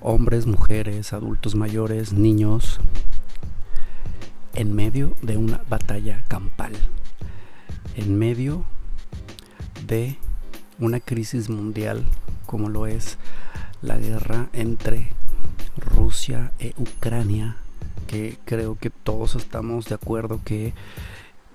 hombres, 0.00 0.46
mujeres, 0.46 1.12
adultos 1.12 1.56
mayores, 1.56 2.12
niños, 2.12 2.78
en 4.54 4.74
medio 4.74 5.14
de 5.22 5.36
una 5.36 5.62
batalla 5.68 6.24
campal, 6.28 6.72
en 7.96 8.18
medio 8.18 8.64
de 9.86 10.16
una 10.78 11.00
crisis 11.00 11.48
mundial 11.48 12.04
como 12.46 12.68
lo 12.68 12.86
es 12.86 13.18
la 13.82 13.96
guerra 13.96 14.48
entre 14.52 15.12
Rusia 15.76 16.52
e 16.58 16.74
Ucrania, 16.76 17.56
que 18.06 18.38
creo 18.44 18.76
que 18.76 18.90
todos 18.90 19.34
estamos 19.34 19.86
de 19.86 19.94
acuerdo 19.94 20.40
que 20.44 20.72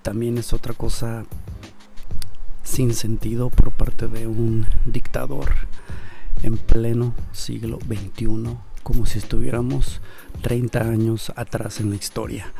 también 0.01 0.37
es 0.37 0.53
otra 0.53 0.73
cosa 0.73 1.25
sin 2.63 2.93
sentido 2.93 3.49
por 3.49 3.71
parte 3.71 4.07
de 4.07 4.27
un 4.27 4.67
dictador 4.85 5.53
en 6.43 6.57
pleno 6.57 7.13
siglo 7.31 7.79
XXI, 7.79 8.57
como 8.83 9.05
si 9.05 9.19
estuviéramos 9.19 10.01
30 10.41 10.81
años 10.81 11.31
atrás 11.35 11.79
en 11.79 11.89
la 11.89 11.95
historia. 11.95 12.53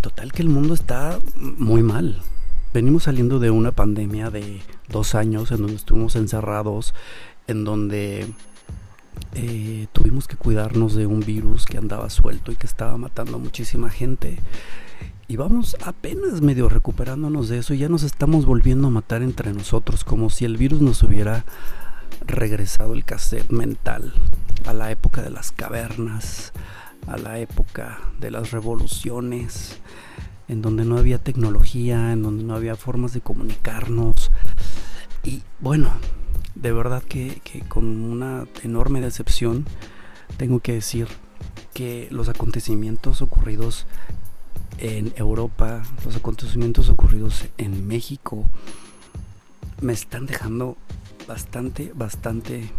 Total 0.00 0.32
que 0.32 0.42
el 0.42 0.48
mundo 0.48 0.74
está 0.74 1.18
muy 1.36 1.82
mal. 1.82 2.22
Venimos 2.72 3.04
saliendo 3.04 3.38
de 3.38 3.50
una 3.50 3.72
pandemia 3.72 4.30
de 4.30 4.60
dos 4.88 5.14
años 5.14 5.50
en 5.50 5.58
donde 5.58 5.76
estuvimos 5.76 6.16
encerrados, 6.16 6.94
en 7.46 7.64
donde 7.64 8.26
eh, 9.34 9.86
tuvimos 9.92 10.28
que 10.28 10.36
cuidarnos 10.36 10.94
de 10.94 11.06
un 11.06 11.20
virus 11.20 11.66
que 11.66 11.78
andaba 11.78 12.10
suelto 12.10 12.52
y 12.52 12.56
que 12.56 12.66
estaba 12.66 12.96
matando 12.96 13.36
a 13.36 13.40
muchísima 13.40 13.90
gente. 13.90 14.38
Y 15.26 15.36
vamos 15.36 15.76
apenas 15.84 16.42
medio 16.42 16.68
recuperándonos 16.68 17.48
de 17.48 17.58
eso 17.58 17.74
y 17.74 17.78
ya 17.78 17.88
nos 17.88 18.02
estamos 18.02 18.44
volviendo 18.44 18.88
a 18.88 18.90
matar 18.90 19.22
entre 19.22 19.52
nosotros, 19.52 20.04
como 20.04 20.28
si 20.30 20.44
el 20.44 20.56
virus 20.56 20.80
nos 20.80 21.02
hubiera 21.02 21.44
regresado 22.26 22.92
el 22.92 23.04
cassette 23.04 23.50
mental 23.50 24.12
a 24.66 24.72
la 24.72 24.90
época 24.90 25.22
de 25.22 25.30
las 25.30 25.50
cavernas, 25.50 26.52
a 27.06 27.16
la 27.16 27.38
época 27.38 28.00
de 28.20 28.30
las 28.30 28.50
revoluciones, 28.50 29.78
en 30.48 30.62
donde 30.62 30.84
no 30.84 30.98
había 30.98 31.18
tecnología, 31.18 32.12
en 32.12 32.22
donde 32.22 32.44
no 32.44 32.54
había 32.54 32.76
formas 32.76 33.12
de 33.12 33.20
comunicarnos. 33.20 34.30
Y 35.22 35.42
bueno, 35.60 35.90
de 36.54 36.72
verdad 36.72 37.02
que, 37.02 37.40
con 37.68 37.84
una 37.86 38.46
enorme 38.62 39.00
decepción 39.00 39.66
tengo 40.36 40.60
que 40.60 40.74
decir 40.74 41.08
que 41.72 42.08
los 42.10 42.28
acontecimientos 42.28 43.22
ocurridos 43.22 43.86
en 44.78 45.12
Europa, 45.16 45.82
los 46.04 46.16
acontecimientos 46.16 46.88
ocurridos 46.88 47.46
en 47.58 47.86
México, 47.86 48.48
me 49.80 49.92
están 49.92 50.26
dejando 50.26 50.76
bastante, 51.26 51.92
bastante, 51.94 52.70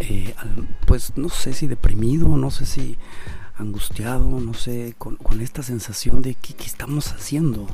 eh, 0.00 0.34
pues 0.86 1.16
no 1.16 1.28
sé 1.28 1.52
si 1.52 1.66
deprimido, 1.66 2.36
no 2.36 2.50
sé 2.50 2.66
si 2.66 2.96
angustiado, 3.56 4.28
no 4.40 4.54
sé, 4.54 4.94
con, 4.98 5.18
esta 5.40 5.62
sensación 5.62 6.22
de 6.22 6.34
¿qué, 6.34 6.54
estamos 6.64 7.12
haciendo, 7.12 7.66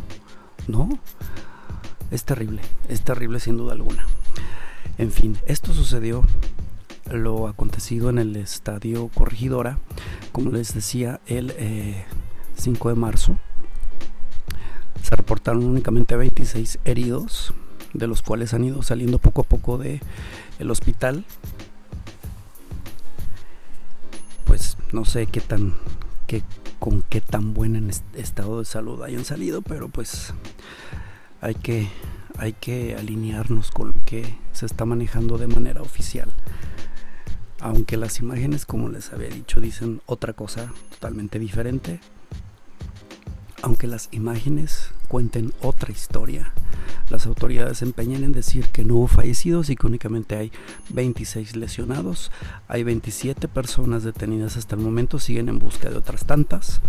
¿no? 0.66 0.98
Es 2.10 2.24
terrible, 2.24 2.62
es 2.88 3.02
terrible 3.02 3.40
sin 3.40 3.56
duda 3.56 3.72
alguna. 3.72 4.06
En 4.98 5.12
fin, 5.12 5.38
esto 5.46 5.72
sucedió 5.72 6.22
lo 7.10 7.48
acontecido 7.48 8.10
en 8.10 8.18
el 8.18 8.36
estadio 8.36 9.08
Corregidora, 9.08 9.78
como 10.32 10.50
les 10.50 10.74
decía, 10.74 11.20
el 11.26 11.54
5 12.56 12.88
eh, 12.88 12.92
de 12.92 12.98
marzo. 12.98 13.38
Se 15.02 15.16
reportaron 15.16 15.64
únicamente 15.64 16.16
26 16.16 16.80
heridos, 16.84 17.54
de 17.94 18.06
los 18.06 18.22
cuales 18.22 18.52
han 18.52 18.64
ido 18.64 18.82
saliendo 18.82 19.18
poco 19.18 19.42
a 19.42 19.44
poco 19.44 19.78
de 19.78 20.00
el 20.58 20.70
hospital. 20.70 21.24
Pues 24.48 24.76
no 24.92 25.04
sé 25.04 25.26
qué 25.26 25.40
tan 25.40 25.74
qué, 26.26 26.42
con 26.80 27.02
qué 27.02 27.20
tan 27.20 27.54
buen 27.54 27.90
estado 28.14 28.58
de 28.58 28.64
salud 28.64 29.02
hayan 29.02 29.24
salido, 29.24 29.62
pero 29.62 29.88
pues 29.88 30.34
hay 31.40 31.54
que 31.54 31.88
hay 32.38 32.52
que 32.54 32.96
alinearnos 32.96 33.70
con 33.70 33.88
lo 33.88 33.94
que 34.04 34.38
se 34.52 34.66
está 34.66 34.84
manejando 34.84 35.38
de 35.38 35.48
manera 35.48 35.82
oficial. 35.82 36.32
Aunque 37.60 37.96
las 37.96 38.20
imágenes, 38.20 38.64
como 38.64 38.88
les 38.88 39.12
había 39.12 39.28
dicho, 39.28 39.60
dicen 39.60 40.00
otra 40.06 40.32
cosa 40.32 40.72
totalmente 40.90 41.38
diferente. 41.38 42.00
Aunque 43.62 43.86
las 43.86 44.08
imágenes 44.12 44.90
cuenten 45.08 45.52
otra 45.60 45.90
historia, 45.90 46.52
las 47.10 47.26
autoridades 47.26 47.78
se 47.78 47.84
empeñan 47.84 48.22
en 48.22 48.32
decir 48.32 48.68
que 48.68 48.84
no 48.84 48.94
hubo 48.94 49.08
fallecidos 49.08 49.70
y 49.70 49.76
que 49.76 49.86
únicamente 49.86 50.36
hay 50.36 50.52
26 50.90 51.56
lesionados. 51.56 52.30
Hay 52.68 52.84
27 52.84 53.48
personas 53.48 54.04
detenidas 54.04 54.56
hasta 54.56 54.76
el 54.76 54.82
momento, 54.82 55.18
siguen 55.18 55.48
en 55.48 55.58
busca 55.58 55.90
de 55.90 55.96
otras 55.96 56.24
tantas. 56.24 56.80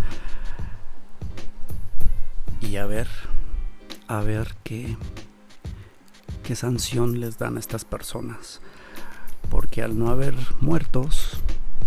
Y 2.62 2.76
a 2.76 2.86
ver, 2.86 3.08
a 4.08 4.22
ver 4.22 4.56
qué, 4.64 4.96
qué 6.44 6.56
sanción 6.56 7.20
les 7.20 7.38
dan 7.38 7.58
a 7.58 7.60
estas 7.60 7.86
personas 7.86 8.62
porque 9.50 9.82
al 9.82 9.98
no 9.98 10.10
haber 10.10 10.36
muertos, 10.62 11.38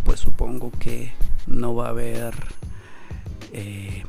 pues 0.04 0.20
supongo 0.20 0.70
que 0.78 1.12
no 1.46 1.74
va 1.74 1.86
a 1.86 1.90
haber 1.90 2.34
eh, 3.52 4.04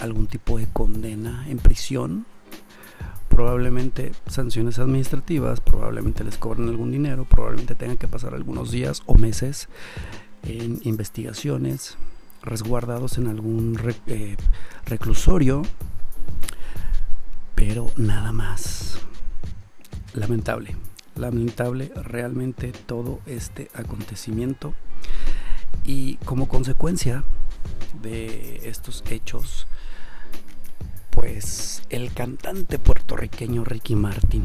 algún 0.00 0.26
tipo 0.26 0.58
de 0.58 0.66
condena 0.66 1.44
en 1.48 1.58
prisión, 1.58 2.26
probablemente 3.28 4.12
sanciones 4.26 4.78
administrativas, 4.78 5.60
probablemente 5.60 6.24
les 6.24 6.38
cobren 6.38 6.68
algún 6.68 6.92
dinero, 6.92 7.24
probablemente 7.24 7.74
tengan 7.74 7.96
que 7.96 8.08
pasar 8.08 8.34
algunos 8.34 8.70
días 8.70 9.02
o 9.06 9.16
meses 9.16 9.68
en 10.42 10.80
investigaciones, 10.84 11.96
resguardados 12.42 13.18
en 13.18 13.26
algún 13.26 13.78
eh, 14.06 14.36
reclusorio, 14.86 15.62
pero 17.54 17.90
nada 17.96 18.32
más. 18.32 19.00
Lamentable 20.12 20.76
lamentable 21.16 21.92
realmente 21.94 22.72
todo 22.72 23.20
este 23.26 23.70
acontecimiento 23.74 24.74
y 25.84 26.16
como 26.24 26.48
consecuencia 26.48 27.24
de 28.02 28.68
estos 28.68 29.02
hechos 29.08 29.66
pues 31.10 31.82
el 31.90 32.12
cantante 32.12 32.78
puertorriqueño 32.78 33.64
Ricky 33.64 33.94
Martin 33.94 34.42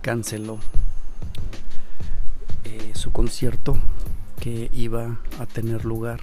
canceló 0.00 0.58
eh, 2.64 2.92
su 2.94 3.12
concierto 3.12 3.78
que 4.40 4.68
iba 4.72 5.18
a 5.38 5.46
tener 5.46 5.84
lugar 5.84 6.20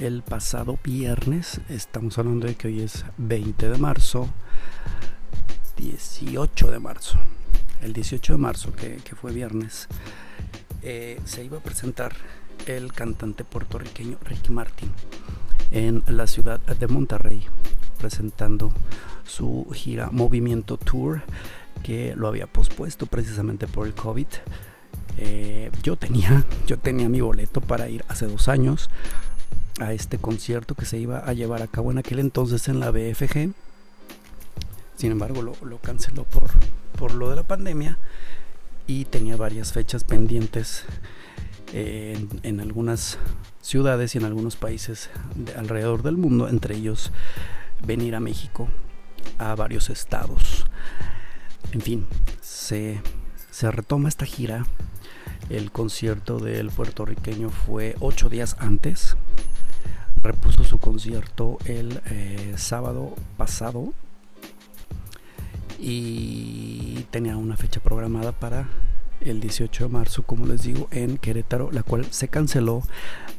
el 0.00 0.22
pasado 0.22 0.78
viernes. 0.84 1.60
Estamos 1.68 2.18
hablando 2.18 2.46
de 2.46 2.54
que 2.54 2.68
hoy 2.68 2.82
es 2.82 3.04
20 3.16 3.68
de 3.68 3.78
marzo 3.78 4.28
18 5.76 6.70
de 6.70 6.78
marzo 6.78 7.18
el 7.82 7.92
18 7.92 8.34
de 8.34 8.38
marzo, 8.38 8.72
que, 8.72 9.00
fue 9.20 9.32
viernes, 9.32 9.88
eh, 10.82 11.20
se 11.24 11.44
iba 11.44 11.58
a 11.58 11.60
presentar 11.60 12.12
el 12.66 12.92
cantante 12.92 13.44
puertorriqueño 13.44 14.18
Ricky 14.24 14.52
Martin 14.52 14.90
en 15.70 16.02
la 16.06 16.26
ciudad 16.26 16.60
de 16.60 16.86
Monterrey, 16.86 17.46
presentando 17.98 18.72
su 19.26 19.66
gira 19.72 20.10
Movimiento 20.10 20.76
Tour, 20.76 21.22
que 21.82 22.14
lo 22.14 22.28
había 22.28 22.46
pospuesto 22.46 23.06
precisamente 23.06 23.66
por 23.66 23.86
el 23.86 23.94
COVID. 23.94 24.26
Eh, 25.18 25.70
yo 25.82 25.96
tenía, 25.96 26.44
yo 26.66 26.78
tenía 26.78 27.08
mi 27.08 27.20
boleto 27.20 27.60
para 27.60 27.88
ir 27.88 28.04
hace 28.08 28.26
dos 28.26 28.48
años 28.48 28.90
a 29.80 29.92
este 29.92 30.18
concierto 30.18 30.74
que 30.74 30.84
se 30.84 30.98
iba 30.98 31.18
a 31.18 31.32
llevar 31.32 31.62
a 31.62 31.66
cabo 31.66 31.90
en 31.90 31.98
aquel 31.98 32.18
entonces 32.18 32.68
en 32.68 32.80
la 32.80 32.90
BFG. 32.90 33.52
Sin 34.96 35.10
embargo, 35.10 35.42
lo, 35.42 35.56
lo 35.64 35.78
canceló 35.78 36.24
por, 36.24 36.50
por 36.98 37.14
lo 37.14 37.30
de 37.30 37.36
la 37.36 37.42
pandemia 37.42 37.98
y 38.86 39.06
tenía 39.06 39.36
varias 39.36 39.72
fechas 39.72 40.04
pendientes 40.04 40.84
eh, 41.72 42.26
en, 42.42 42.60
algunas 42.60 43.18
ciudades 43.60 44.14
y 44.14 44.18
en 44.18 44.24
algunos 44.24 44.56
países 44.56 45.10
de 45.34 45.54
alrededor 45.54 46.02
del 46.02 46.16
mundo, 46.16 46.48
entre 46.48 46.76
ellos 46.76 47.12
venir 47.86 48.14
a 48.14 48.20
México, 48.20 48.68
a 49.38 49.54
varios 49.54 49.90
estados. 49.90 50.66
En 51.72 51.80
fin, 51.80 52.06
se, 52.40 53.00
se 53.50 53.70
retoma 53.70 54.08
esta 54.08 54.26
gira. 54.26 54.66
El 55.50 55.72
concierto 55.72 56.38
del 56.38 56.70
puertorriqueño 56.70 57.50
fue 57.50 57.96
ocho 58.00 58.28
días 58.28 58.56
antes. 58.58 59.16
Repuso 60.22 60.64
su 60.64 60.78
concierto 60.78 61.58
el 61.64 62.00
eh, 62.06 62.54
sábado 62.56 63.14
pasado, 63.36 63.92
y 65.84 67.06
tenía 67.10 67.36
una 67.36 67.56
fecha 67.56 67.80
programada 67.80 68.30
para 68.30 68.68
el 69.24 69.40
18 69.40 69.84
de 69.84 69.90
marzo, 69.90 70.22
como 70.22 70.46
les 70.46 70.62
digo, 70.62 70.88
en 70.90 71.18
Querétaro, 71.18 71.70
la 71.72 71.82
cual 71.82 72.06
se 72.10 72.28
canceló 72.28 72.82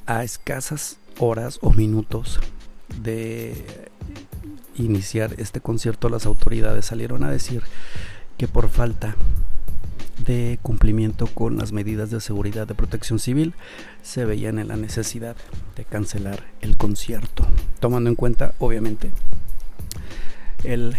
a 0.05 0.23
escasas 0.23 0.97
horas 1.19 1.59
o 1.61 1.71
minutos 1.71 2.39
de 3.01 3.89
iniciar 4.75 5.35
este 5.37 5.61
concierto. 5.61 6.09
Las 6.09 6.25
autoridades 6.25 6.85
salieron 6.85 7.23
a 7.23 7.31
decir 7.31 7.63
que 8.37 8.47
por 8.47 8.69
falta 8.69 9.15
de 10.25 10.59
cumplimiento 10.61 11.27
con 11.27 11.57
las 11.57 11.71
medidas 11.71 12.11
de 12.11 12.21
seguridad 12.21 12.67
de 12.67 12.75
protección 12.75 13.19
civil 13.19 13.53
se 14.03 14.25
veían 14.25 14.59
en 14.59 14.67
la 14.67 14.77
necesidad 14.77 15.35
de 15.75 15.85
cancelar 15.85 16.43
el 16.61 16.77
concierto, 16.77 17.45
tomando 17.79 18.09
en 18.09 18.15
cuenta 18.15 18.53
obviamente 18.59 19.11
el 20.63 20.95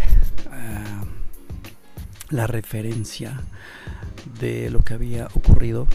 ah, 0.50 1.04
la 2.30 2.46
referencia 2.46 3.40
de 4.40 4.70
lo 4.70 4.80
que 4.80 4.94
había 4.94 5.28
ocurrido 5.34 5.86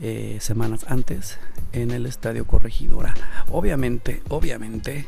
eh, 0.00 0.38
semanas 0.40 0.86
antes 0.88 1.38
en 1.72 1.90
el 1.90 2.06
estadio 2.06 2.46
Corregidora. 2.46 3.14
Obviamente, 3.50 4.22
obviamente, 4.28 5.06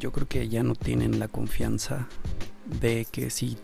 yo 0.00 0.12
creo 0.12 0.26
que 0.26 0.48
ya 0.48 0.62
no 0.62 0.74
tienen 0.74 1.18
la 1.18 1.28
confianza 1.28 2.08
de 2.80 3.06
que 3.10 3.30
si 3.30 3.58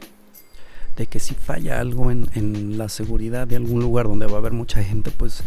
de 0.96 1.06
que 1.08 1.18
si 1.18 1.34
falla 1.34 1.80
algo 1.80 2.12
en, 2.12 2.28
en 2.34 2.78
la 2.78 2.88
seguridad 2.88 3.48
de 3.48 3.56
algún 3.56 3.80
lugar 3.80 4.06
donde 4.06 4.26
va 4.26 4.34
a 4.34 4.38
haber 4.38 4.52
mucha 4.52 4.80
gente, 4.82 5.10
pues 5.10 5.42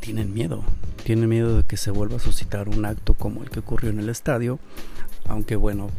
tienen 0.00 0.32
miedo. 0.32 0.64
Tienen 1.04 1.28
miedo 1.28 1.58
de 1.58 1.64
que 1.64 1.76
se 1.76 1.90
vuelva 1.90 2.16
a 2.16 2.18
suscitar 2.18 2.68
un 2.68 2.84
acto 2.86 3.14
como 3.14 3.42
el 3.42 3.50
que 3.50 3.60
ocurrió 3.60 3.90
en 3.90 4.00
el 4.00 4.08
estadio. 4.08 4.58
Aunque 5.28 5.54
bueno, 5.54 5.90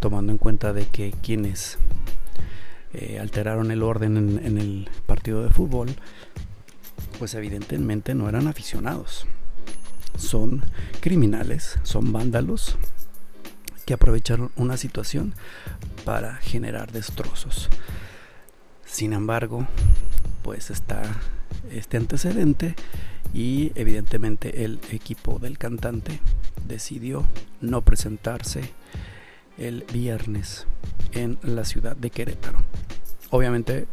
tomando 0.00 0.32
en 0.32 0.38
cuenta 0.38 0.72
de 0.72 0.86
que 0.86 1.12
quienes 1.22 1.78
eh, 2.94 3.18
alteraron 3.20 3.70
el 3.70 3.82
orden 3.82 4.38
en, 4.44 4.58
el 4.58 4.90
partido 5.06 5.42
de 5.42 5.50
fútbol, 5.50 5.94
pues 7.18 7.34
evidentemente 7.34 8.14
no 8.14 8.28
eran 8.28 8.48
aficionados. 8.48 9.26
Son 10.16 10.62
criminales, 11.00 11.78
son 11.84 12.12
vándalos 12.12 12.76
que 13.86 13.94
aprovecharon 13.94 14.50
una 14.56 14.76
situación 14.76 15.34
para 16.04 16.36
generar 16.36 16.92
destrozos. 16.92 17.70
Sin 18.84 19.14
embargo, 19.14 19.66
pues 20.42 20.70
está 20.70 21.02
este 21.70 21.96
antecedente 21.96 22.74
y 23.32 23.72
evidentemente 23.74 24.64
el 24.64 24.80
equipo 24.90 25.38
del 25.38 25.56
cantante 25.56 26.20
decidió 26.68 27.26
no 27.60 27.80
presentarse 27.80 28.70
el 29.58 29.84
viernes 29.92 30.66
en 31.12 31.38
la 31.42 31.64
ciudad 31.64 31.96
de 31.96 32.10
Querétaro. 32.10 32.58
Obviamente 33.30 33.86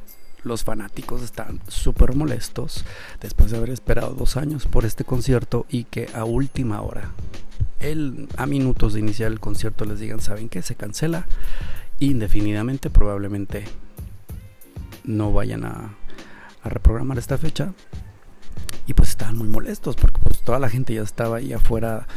los 0.43 0.63
fanáticos 0.63 1.22
están 1.22 1.60
súper 1.67 2.15
molestos 2.15 2.86
después 3.19 3.52
de 3.52 3.58
haber 3.58 3.72
esperado 3.72 4.13
dos 4.13 4.38
años 4.38 4.65
por 4.65 4.86
este 4.86 5.04
concierto 5.04 5.65
y 5.69 5.84
que 5.84 6.08
a 6.13 6.24
última 6.24 6.82
hora, 6.82 7.12
el, 7.80 8.28
a 8.38 8.45
minutos 8.45 8.93
de 8.93 9.00
iniciar 9.00 9.32
el 9.32 9.39
concierto, 9.39 9.86
les 9.86 10.00
digan, 10.00 10.22
¿saben 10.22 10.50
qué? 10.50 10.62
Se 10.62 10.76
cancela 10.76 11.28
indefinidamente, 12.00 12.89
probablemente 12.89 13.65
no 15.04 15.34
vayan 15.34 15.65
a, 15.65 15.95
a 16.63 16.69
reprogramar 16.69 17.17
esta 17.17 17.38
fecha 17.38 17.74
y 18.88 18.93
pues 18.93 19.10
estaban 19.10 19.38
muy 19.38 19.48
molestos 19.48 19.95
porque 19.95 20.19
pues 20.24 20.41
toda 20.41 20.60
la 20.60 20.69
gente 20.69 20.93
ya 20.93 21.02
estaba 21.02 21.38
ahí 21.38 21.54
afuera 21.54 22.08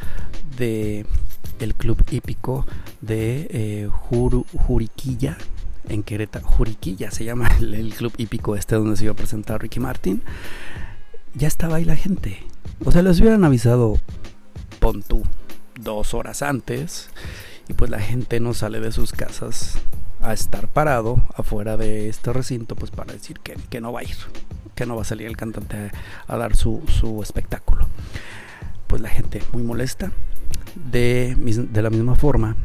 de 0.57 1.07
el 1.61 1.75
club 1.75 2.03
hípico 2.11 2.67
de 3.01 3.47
eh, 3.51 3.89
Juriquilla 3.91 5.37
en 5.89 6.03
Querétaro, 6.03 6.47
Juriquilla 6.47 7.11
se 7.11 7.25
llama 7.25 7.49
el, 7.61 7.95
club 7.95 8.13
hípico 8.17 8.57
este 8.57 8.77
donde 8.77 8.97
se 8.97 9.05
iba 9.05 9.13
a 9.13 9.17
presentar 9.17 9.61
Ricky 9.61 9.81
Martin. 9.81 10.23
Ya 11.35 11.49
estaba 11.49 11.77
ahí 11.77 11.85
la 11.85 11.97
gente. 11.97 12.43
O 12.85 12.93
sea, 12.93 13.03
les 13.03 13.21
hubieran 13.21 13.45
avisado, 13.45 13.99
pon 14.81 15.03
tú, 15.03 15.23
dos 15.81 16.15
horas 16.15 16.43
antes. 16.43 17.11
Y 17.69 17.75
pues 17.75 17.91
la 17.91 18.01
gente 18.01 18.41
no 18.41 18.55
sale 18.55 18.81
de 18.81 18.93
sus 18.93 19.13
casas 19.13 19.79
a 20.21 20.33
estar 20.33 20.69
parado 20.69 21.23
afuera 21.37 21.77
de 21.77 22.09
este 22.09 22.33
recinto, 22.33 22.77
pues 22.77 22.91
para 22.91 23.13
decir 23.13 23.41
que, 23.41 23.57
que 23.71 23.81
no 23.81 23.93
va 23.93 24.01
a 24.01 24.05
ir, 24.05 24.17
que 24.75 24.87
no 24.87 24.97
va 24.97 25.03
a 25.03 25.05
salir 25.07 25.27
el 25.27 25.37
cantante 25.37 25.91
a, 26.27 26.37
dar 26.37 26.57
su, 26.57 26.83
su 26.87 27.23
espectáculo. 27.23 27.87
Pues 28.93 29.01
la 29.01 29.09
gente 29.09 29.43
muy 29.53 29.63
molesta. 29.63 30.13
De, 30.75 31.35
de 31.35 31.83
la 31.83 31.89
misma 31.89 32.15
forma, 32.15 32.57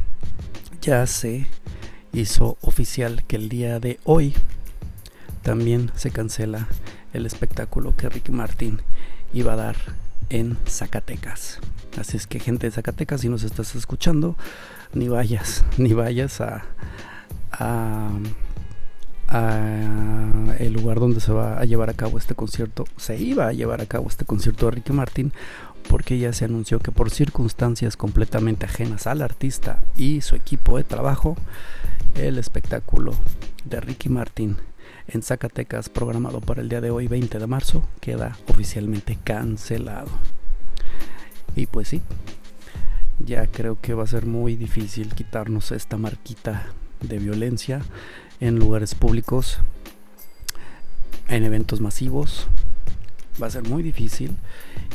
ya 0.81 1.07
se 1.07 1.47
hizo 2.11 2.57
oficial 2.59 3.23
que 3.25 3.37
el 3.37 3.47
día 3.47 3.79
de 3.79 3.97
hoy 4.03 4.33
también 5.41 5.89
se 5.95 6.11
cancela 6.11 6.67
el 7.13 7.25
espectáculo 7.25 7.95
que 7.95 8.09
Ricky 8.09 8.33
Martin 8.33 8.81
iba 9.31 9.53
a 9.53 9.55
dar 9.55 9.77
en 10.29 10.57
Zacatecas. 10.67 11.59
Así 11.97 12.17
es 12.17 12.27
que 12.27 12.41
gente 12.41 12.67
de 12.67 12.71
Zacatecas, 12.71 13.21
si 13.21 13.29
nos 13.29 13.43
estás 13.43 13.73
escuchando, 13.75 14.35
ni 14.93 15.07
vayas, 15.07 15.63
ni 15.77 15.93
vayas 15.93 16.41
a, 16.41 16.65
a, 17.53 18.09
el 20.59 20.73
lugar 20.73 20.99
donde 20.99 21.21
se 21.21 21.31
va 21.31 21.57
a 21.57 21.63
llevar 21.63 21.89
a 21.89 21.93
cabo 21.93 22.17
este 22.17 22.35
concierto. 22.35 22.83
Se 22.97 23.17
iba 23.17 23.47
a 23.47 23.53
llevar 23.53 23.79
a 23.79 23.85
cabo 23.85 24.09
este 24.09 24.25
concierto 24.25 24.65
de 24.65 24.71
Ricky 24.71 24.91
Martin 24.91 25.31
porque 25.89 26.17
ya 26.17 26.33
se 26.33 26.45
anunció 26.45 26.79
que 26.79 26.91
por 26.91 27.09
circunstancias 27.09 27.97
completamente 27.97 28.65
ajenas 28.65 29.07
al 29.07 29.21
artista 29.21 29.81
y 29.95 30.21
su 30.21 30.35
equipo 30.35 30.77
de 30.77 30.83
trabajo, 30.83 31.35
el 32.15 32.37
espectáculo 32.37 33.13
de 33.65 33.79
Ricky 33.79 34.09
Martin 34.09 34.57
en 35.07 35.21
Zacatecas 35.21 35.89
programado 35.89 36.41
para 36.41 36.61
el 36.61 36.69
día 36.69 36.81
de 36.81 36.91
hoy 36.91 37.07
20 37.07 37.39
de 37.39 37.47
marzo 37.47 37.87
queda 38.01 38.37
oficialmente 38.47 39.17
cancelado. 39.23 40.09
Y 41.55 41.65
pues 41.65 41.87
sí, 41.87 42.01
ya 43.19 43.47
creo 43.47 43.79
que 43.81 43.93
va 43.93 44.03
a 44.03 44.07
ser 44.07 44.25
muy 44.25 44.55
difícil 44.55 45.13
quitarnos 45.15 45.71
esta 45.71 45.97
marquita 45.97 46.67
de 47.01 47.19
violencia 47.19 47.81
en 48.39 48.59
lugares 48.59 48.95
públicos, 48.95 49.59
en 51.27 51.43
eventos 51.43 51.81
masivos. 51.81 52.47
Va 53.41 53.47
a 53.47 53.51
ser 53.51 53.63
muy 53.67 53.83
difícil 53.83 54.35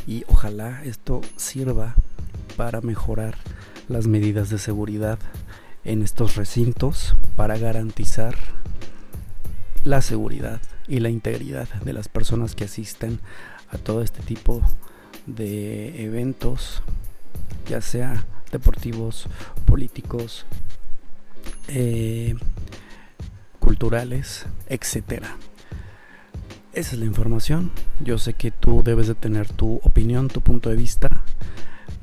y 0.07 0.25
ojalá 0.29 0.83
esto 0.85 1.21
sirva 1.37 1.95
para 2.57 2.81
mejorar 2.81 3.37
las 3.89 4.07
medidas 4.07 4.51
de 4.51 4.59
seguridad 4.59 5.19
en 5.85 6.03
estos 6.03 6.37
recintos 6.37 7.15
para 7.37 7.59
garantizar 7.59 8.37
la 9.85 10.01
seguridad 10.01 10.61
y 10.87 11.01
la 11.01 11.09
integridad 11.09 11.69
de 11.85 11.93
las 11.93 12.09
personas 12.09 12.55
que 12.55 12.65
asisten 12.65 13.21
a 13.71 13.79
todo 13.79 14.03
este 14.03 14.23
tipo 14.23 14.63
de 15.27 16.05
eventos, 16.05 16.83
ya 17.69 17.81
sea 17.81 18.25
deportivos, 18.51 19.27
políticos, 19.67 20.47
eh, 21.69 22.35
culturales, 23.59 24.47
etcétera. 24.69 25.37
Esa 26.73 26.93
es 26.95 26.99
la 26.99 27.05
información. 27.05 27.71
Yo 28.01 28.19
sé 28.19 28.35
que 28.35 28.51
tú 28.51 28.83
debes 28.83 29.07
de 29.07 29.15
tener 29.15 29.53
tu 29.53 29.81
opinión, 29.83 30.29
tu 30.29 30.41
punto 30.41 30.71
de 30.71 30.77
vista. 30.77 31.23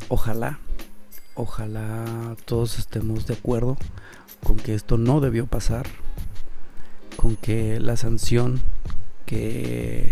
Ojalá 0.09 0.59
Ojalá 1.41 2.35
todos 2.43 2.79
estemos 2.79 3.25
de 3.25 3.35
acuerdo 3.35 3.77
con 4.43 4.57
que 4.57 4.75
esto 4.75 4.97
no 4.97 5.21
debió 5.21 5.47
pasar, 5.47 5.87
con 7.15 7.37
que 7.37 7.79
la 7.79 7.95
sanción 7.95 8.59
que 9.25 10.09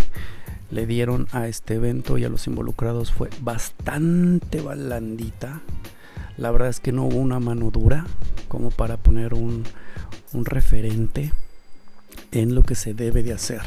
le 0.71 0.85
dieron 0.85 1.27
a 1.33 1.49
este 1.49 1.73
evento 1.73 2.17
y 2.17 2.23
a 2.23 2.29
los 2.29 2.47
involucrados 2.47 3.11
fue 3.11 3.29
bastante 3.41 4.61
balandita. 4.61 5.59
La 6.37 6.49
verdad 6.51 6.69
es 6.69 6.79
que 6.79 6.93
no 6.93 7.03
hubo 7.07 7.17
una 7.17 7.41
mano 7.41 7.71
dura 7.71 8.05
como 8.47 8.71
para 8.71 8.95
poner 8.95 9.33
un, 9.33 9.65
un 10.31 10.45
referente 10.45 11.33
en 12.31 12.55
lo 12.55 12.63
que 12.63 12.75
se 12.75 12.93
debe 12.93 13.21
de 13.21 13.33
hacer 13.33 13.63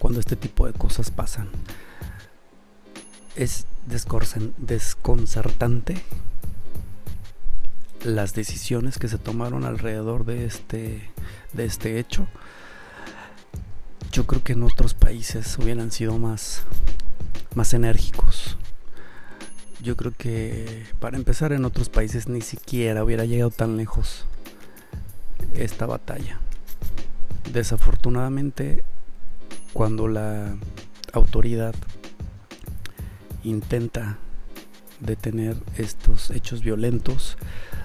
cuando 0.00 0.18
este 0.18 0.34
tipo 0.34 0.66
de 0.66 0.72
cosas 0.72 1.12
pasan. 1.12 1.48
Es 3.36 3.66
desconcertante 3.86 6.02
las 8.02 8.34
decisiones 8.34 8.98
que 8.98 9.06
se 9.08 9.18
tomaron 9.18 9.64
alrededor 9.64 10.24
de 10.24 10.46
este, 10.46 11.10
de 11.52 11.66
este 11.66 12.00
hecho. 12.00 12.26
Yo 14.10 14.26
creo 14.26 14.42
que 14.42 14.54
en 14.54 14.62
otros 14.62 14.94
países 14.94 15.58
hubieran 15.58 15.92
sido 15.92 16.16
más, 16.18 16.62
más 17.54 17.74
enérgicos. 17.74 18.56
Yo 19.82 19.96
creo 19.96 20.12
que 20.16 20.86
para 20.98 21.18
empezar 21.18 21.52
en 21.52 21.66
otros 21.66 21.90
países 21.90 22.26
ni 22.26 22.40
siquiera 22.40 23.04
hubiera 23.04 23.26
llegado 23.26 23.50
tan 23.50 23.76
lejos 23.76 24.24
esta 25.54 25.84
batalla. 25.84 26.40
Desafortunadamente, 27.52 28.82
cuando 29.72 30.08
la 30.08 30.56
autoridad 31.12 31.74
intenta 33.44 34.18
detener 35.00 35.56
estos 35.76 36.30
hechos 36.30 36.62
violentos, 36.62 37.36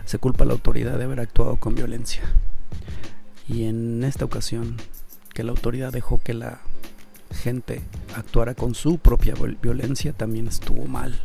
se 0.05 0.19
culpa 0.19 0.43
a 0.43 0.47
la 0.47 0.53
autoridad 0.53 0.97
de 0.97 1.05
haber 1.05 1.19
actuado 1.19 1.55
con 1.57 1.75
violencia. 1.75 2.21
Y 3.47 3.63
en 3.63 4.03
esta 4.03 4.25
ocasión, 4.25 4.77
que 5.33 5.43
la 5.43 5.51
autoridad 5.51 5.93
dejó 5.93 6.19
que 6.21 6.33
la 6.33 6.61
gente 7.31 7.81
actuara 8.15 8.55
con 8.55 8.75
su 8.75 8.97
propia 8.97 9.33
violencia, 9.61 10.13
también 10.13 10.47
estuvo 10.47 10.85
mal. 10.85 11.21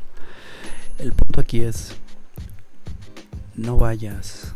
El 0.98 1.12
punto 1.12 1.40
aquí 1.40 1.60
es, 1.60 1.96
no 3.56 3.76
vayas 3.76 4.54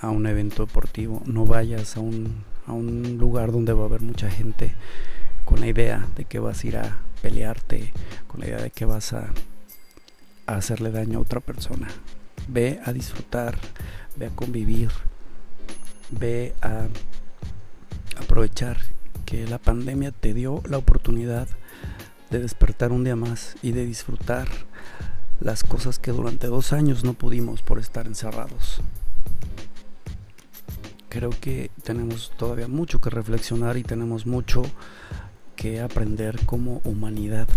a 0.00 0.10
un 0.10 0.26
evento 0.26 0.66
deportivo, 0.66 1.22
no 1.26 1.44
vayas 1.44 1.96
a 1.96 2.00
un, 2.00 2.44
a 2.66 2.72
un 2.72 3.18
lugar 3.18 3.52
donde 3.52 3.72
va 3.72 3.82
a 3.82 3.86
haber 3.86 4.00
mucha 4.00 4.30
gente 4.30 4.74
con 5.44 5.60
la 5.60 5.66
idea 5.66 6.06
de 6.16 6.24
que 6.24 6.38
vas 6.38 6.62
a 6.62 6.66
ir 6.66 6.76
a 6.76 6.98
pelearte, 7.20 7.92
con 8.26 8.40
la 8.40 8.46
idea 8.46 8.62
de 8.62 8.70
que 8.70 8.84
vas 8.84 9.12
a, 9.12 9.32
hacerle 10.46 10.90
daño 10.90 11.18
a 11.18 11.22
otra 11.22 11.40
persona 11.40 11.88
ve 12.48 12.80
a 12.84 12.92
disfrutar, 12.92 13.56
ve 14.16 14.26
a 14.26 14.30
convivir, 14.30 14.90
ve 16.10 16.54
a 16.62 16.86
aprovechar 18.20 18.78
que 19.24 19.46
la 19.46 19.58
pandemia 19.58 20.12
te 20.12 20.34
dio 20.34 20.62
la 20.68 20.78
oportunidad 20.78 21.48
de 22.30 22.40
despertar 22.40 22.92
un 22.92 23.04
día 23.04 23.16
más 23.16 23.56
y 23.62 23.72
de 23.72 23.86
disfrutar 23.86 24.48
las 25.40 25.64
cosas 25.64 25.98
que 25.98 26.12
durante 26.12 26.46
dos 26.46 26.72
años 26.72 27.04
no 27.04 27.14
pudimos 27.14 27.62
por 27.62 27.78
estar 27.78 28.06
encerrados. 28.06 28.80
Creo 31.08 31.30
que 31.30 31.70
tenemos 31.82 32.32
todavía 32.38 32.68
mucho 32.68 33.00
que 33.00 33.10
reflexionar 33.10 33.76
y 33.76 33.82
tenemos 33.82 34.24
mucho 34.24 34.62
que 35.56 35.80
aprender 35.80 36.44
como 36.46 36.80
humanidad. 36.84 37.48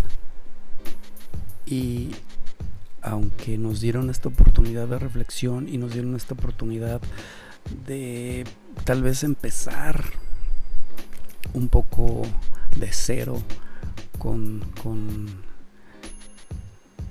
Y 1.65 2.12
aunque 3.01 3.58
nos 3.58 3.81
dieron 3.81 4.10
esta 4.10 4.29
oportunidad 4.29 4.88
de 4.88 4.99
reflexión 4.99 5.69
y 5.69 5.77
nos 5.77 5.93
dieron 5.93 6.15
esta 6.15 6.34
oportunidad 6.34 7.01
de 7.88 8.45
tal 8.84 9.03
vez 9.03 9.23
empezar 9.23 10.03
un 11.53 11.67
poco 11.67 12.23
de 12.75 12.89
cero 12.91 13.41
con, 14.17 14.62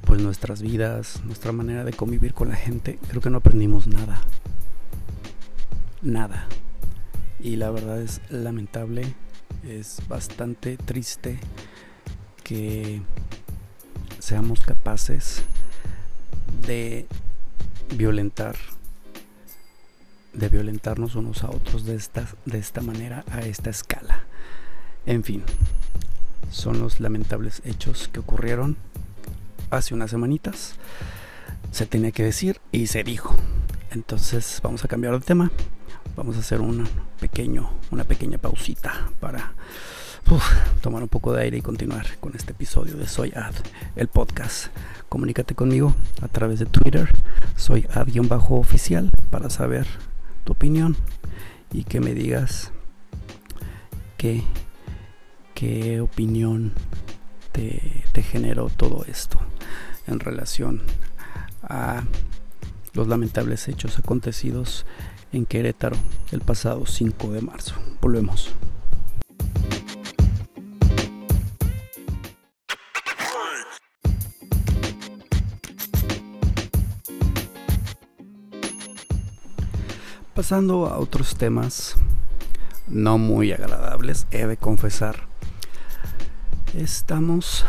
pues 0.05 0.21
nuestras 0.21 0.63
vidas, 0.63 1.23
nuestra 1.25 1.53
manera 1.53 1.85
de 1.85 1.93
convivir 1.93 2.35
con 2.35 2.49
la 2.49 2.57
gente, 2.57 2.99
creo 3.09 3.23
que 3.23 3.31
no 3.31 3.39
aprendimos 3.39 3.87
nada. 3.87 4.21
Nada. 6.03 6.47
Y 7.39 7.57
la 7.57 7.71
verdad 7.71 8.03
es 8.03 8.21
lamentable, 8.31 9.15
es 9.69 10.01
bastante 10.09 10.77
triste 10.77 11.39
que 12.43 13.01
seamos 14.19 14.61
capaces 14.61 15.43
de 16.67 17.07
violentar, 17.97 18.57
de 20.33 20.49
violentarnos 20.49 21.15
unos 21.15 21.45
a 21.45 21.51
otros 21.51 21.85
de 21.85 21.95
esta, 21.95 22.29
de 22.45 22.59
esta 22.59 22.81
manera, 22.81 23.25
a 23.31 23.41
esta 23.41 23.71
escala. 23.71 24.25
En 25.07 25.25
fin, 25.25 25.43
son 26.51 26.81
los 26.81 27.01
lamentables 27.01 27.63
hechos 27.65 28.09
que 28.09 28.21
ocurrieron 28.21 28.77
hace 29.71 29.95
unas 29.95 30.11
semanitas. 30.11 30.77
Se 31.73 31.87
tenía 31.87 32.13
que 32.13 32.23
decir 32.23 32.61
y 32.73 32.87
se 32.87 33.03
dijo. 33.03 33.35
Entonces 33.91 34.61
vamos 34.63 34.85
a 34.85 34.89
cambiar 34.89 35.19
de 35.19 35.25
tema. 35.25 35.51
Vamos 36.17 36.37
a 36.37 36.41
hacer 36.41 36.61
un 36.61 36.87
pequeño, 37.19 37.69
una 37.91 38.05
pequeña 38.05 38.39
pausita 38.39 39.11
para, 39.19 39.55
tomar 40.81 41.03
un 41.03 41.09
poco 41.09 41.33
de 41.33 41.43
aire 41.43 41.59
y 41.59 41.61
continuar 41.61 42.07
con 42.19 42.35
este 42.35 42.53
episodio 42.53 42.97
de 42.97 43.09
Soy 43.09 43.33
Ad, 43.35 43.55
el 43.97 44.09
podcast. 44.09 44.69
Comunícate 45.09 45.55
conmigo 45.55 45.95
a 46.23 46.29
través 46.29 46.61
de 46.61 46.67
Twitter, 46.67 47.11
soy 47.57 47.87
ad-oficial 47.93 49.11
para 49.31 49.51
saber 49.51 49.87
tu 50.45 50.53
opinión 50.53 50.97
y 51.73 51.85
que 51.85 52.01
me 52.01 52.15
digas 52.15 52.71
qué, 54.17 54.45
qué 55.55 56.01
opinión 56.01 56.73
te, 57.53 58.05
te 58.13 58.23
generó 58.23 58.69
todo 58.69 59.05
esto 59.07 59.39
en 60.07 60.21
relación 60.21 60.81
a 61.63 62.05
los 62.93 63.09
lamentables 63.09 63.67
hechos 63.69 63.99
acontecidos 63.99 64.87
en 65.35 65.47
Querétaro 65.47 65.97
el 66.31 66.41
pasado 66.41 66.87
5 66.87 67.33
de 67.33 67.41
marzo. 67.41 67.75
Volvemos. 68.01 68.55
Pasando 80.35 80.87
a 80.87 80.99
otros 80.99 81.37
temas 81.37 81.97
no 82.89 83.19
muy 83.19 83.53
agradables, 83.53 84.27
he 84.31 84.47
de 84.47 84.57
confesar. 84.57 85.27
Estamos 86.75 87.65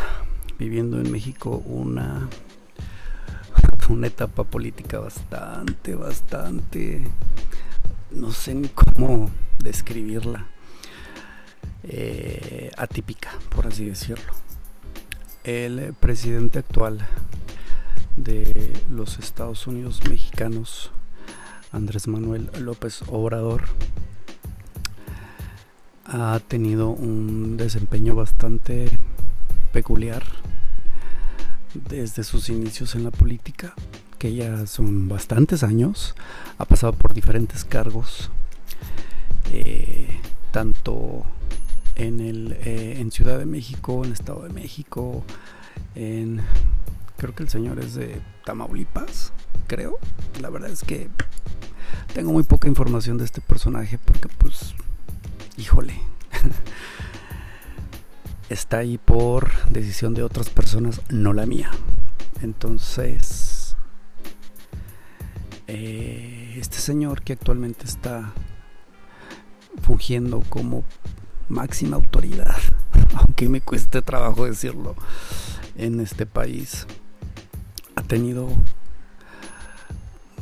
viviendo 0.58 1.00
en 1.00 1.10
México 1.10 1.62
una 1.64 2.28
una 3.90 4.06
etapa 4.08 4.44
política 4.44 4.98
bastante, 4.98 5.94
bastante, 5.94 7.04
no 8.10 8.32
sé 8.32 8.54
ni 8.54 8.68
cómo 8.68 9.30
describirla, 9.58 10.46
eh, 11.84 12.70
atípica, 12.76 13.30
por 13.54 13.66
así 13.66 13.84
decirlo. 13.84 14.32
El 15.44 15.94
presidente 15.94 16.58
actual 16.58 17.06
de 18.16 18.72
los 18.90 19.18
Estados 19.18 19.66
Unidos 19.66 20.00
mexicanos, 20.08 20.90
Andrés 21.70 22.08
Manuel 22.08 22.50
López 22.58 23.02
Obrador, 23.08 23.64
ha 26.04 26.40
tenido 26.48 26.90
un 26.90 27.56
desempeño 27.56 28.14
bastante 28.14 28.88
peculiar 29.72 30.24
desde 31.88 32.24
sus 32.24 32.48
inicios 32.48 32.94
en 32.94 33.04
la 33.04 33.10
política, 33.10 33.74
que 34.18 34.34
ya 34.34 34.66
son 34.66 35.08
bastantes 35.08 35.62
años, 35.62 36.14
ha 36.58 36.64
pasado 36.64 36.92
por 36.92 37.14
diferentes 37.14 37.64
cargos, 37.64 38.30
eh, 39.52 40.08
tanto 40.52 41.24
en, 41.94 42.20
el, 42.20 42.52
eh, 42.60 42.96
en 42.98 43.10
Ciudad 43.10 43.38
de 43.38 43.46
México, 43.46 44.04
en 44.04 44.12
Estado 44.12 44.42
de 44.42 44.50
México, 44.50 45.24
en 45.94 46.40
creo 47.16 47.34
que 47.34 47.42
el 47.42 47.48
señor 47.48 47.78
es 47.78 47.94
de 47.94 48.20
Tamaulipas, 48.44 49.32
creo. 49.66 49.98
La 50.40 50.50
verdad 50.50 50.70
es 50.70 50.82
que 50.82 51.08
tengo 52.14 52.32
muy 52.32 52.44
poca 52.44 52.68
información 52.68 53.18
de 53.18 53.24
este 53.24 53.40
personaje 53.40 53.98
porque 53.98 54.28
pues, 54.38 54.74
híjole, 55.56 55.94
está 58.48 58.78
ahí 58.78 58.98
por 58.98 59.50
decisión 59.70 60.14
de 60.14 60.22
otras 60.22 60.50
personas, 60.50 61.00
no 61.10 61.32
la 61.32 61.46
mía. 61.46 61.70
Entonces, 62.42 63.76
eh, 65.66 66.54
este 66.58 66.78
señor 66.78 67.22
que 67.22 67.32
actualmente 67.32 67.84
está 67.84 68.32
fungiendo 69.82 70.40
como 70.48 70.84
máxima 71.48 71.96
autoridad, 71.96 72.56
aunque 73.14 73.48
me 73.48 73.60
cueste 73.60 74.02
trabajo 74.02 74.46
decirlo, 74.46 74.94
en 75.76 76.00
este 76.00 76.26
país, 76.26 76.86
ha 77.94 78.02
tenido 78.02 78.48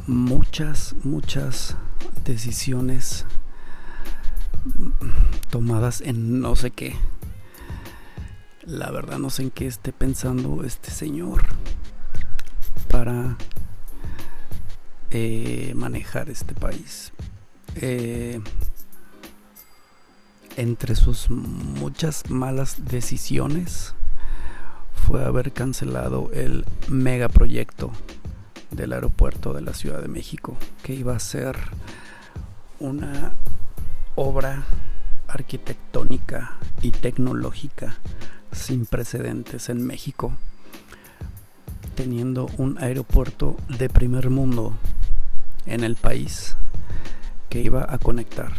muchas, 0.07 0.95
muchas 1.03 1.77
decisiones 2.25 3.27
tomadas 5.51 6.01
en 6.01 6.41
no 6.41 6.57
sé 6.57 6.71
qué, 6.71 6.97
la 8.67 8.91
verdad 8.91 9.19
no 9.19 9.31
sé 9.31 9.43
en 9.43 9.51
qué 9.51 9.67
esté 9.67 9.93
pensando 9.93 10.65
este 10.65 10.91
señor 10.91 11.45
para 12.91 13.37
eh, 15.11 15.73
manejar 15.77 16.31
este 16.31 16.55
país. 16.55 17.13
Eh, 17.77 18.41
entre 20.57 20.95
sus 20.95 21.31
muchas 21.31 22.31
malas 22.31 22.85
decisiones 22.85 23.95
fue 25.07 25.25
haber 25.25 25.53
cancelado 25.53 26.31
el 26.33 26.65
megaproyecto 26.89 27.91
del 28.71 28.93
aeropuerto 28.93 29.53
de 29.53 29.63
la 29.63 29.75
Ciudad 29.75 30.01
de 30.01 30.09
México, 30.09 30.57
que 30.83 30.95
iba 30.95 31.15
a 31.15 31.21
ser 31.21 31.57
una 32.81 33.35
obra 34.15 34.65
arquitectónica 35.29 36.59
y 36.83 36.93
tecnológica 36.93 37.97
sin 38.55 38.87
precedentes 38.87 39.69
en 39.69 39.85
México, 39.87 40.33
teniendo 41.95 42.49
un 42.57 42.79
aeropuerto 42.79 43.57
de 43.79 43.89
primer 43.89 44.31
mundo 44.31 44.75
en 45.67 45.85
el 45.85 45.97
país 45.97 46.57
que 47.49 47.61
iba 47.61 47.87
a 47.89 47.99
conectar 47.99 48.53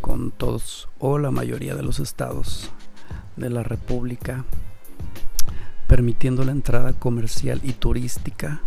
con 0.00 0.30
todos 0.30 0.88
o 0.98 1.18
la 1.18 1.30
mayoría 1.30 1.74
de 1.74 1.82
los 1.82 1.98
estados 1.98 2.70
de 3.36 3.50
la 3.50 3.62
República, 3.62 4.44
permitiendo 5.88 6.44
la 6.44 6.52
entrada 6.52 6.92
comercial 6.92 7.60
y 7.62 7.72
turística 7.72 8.60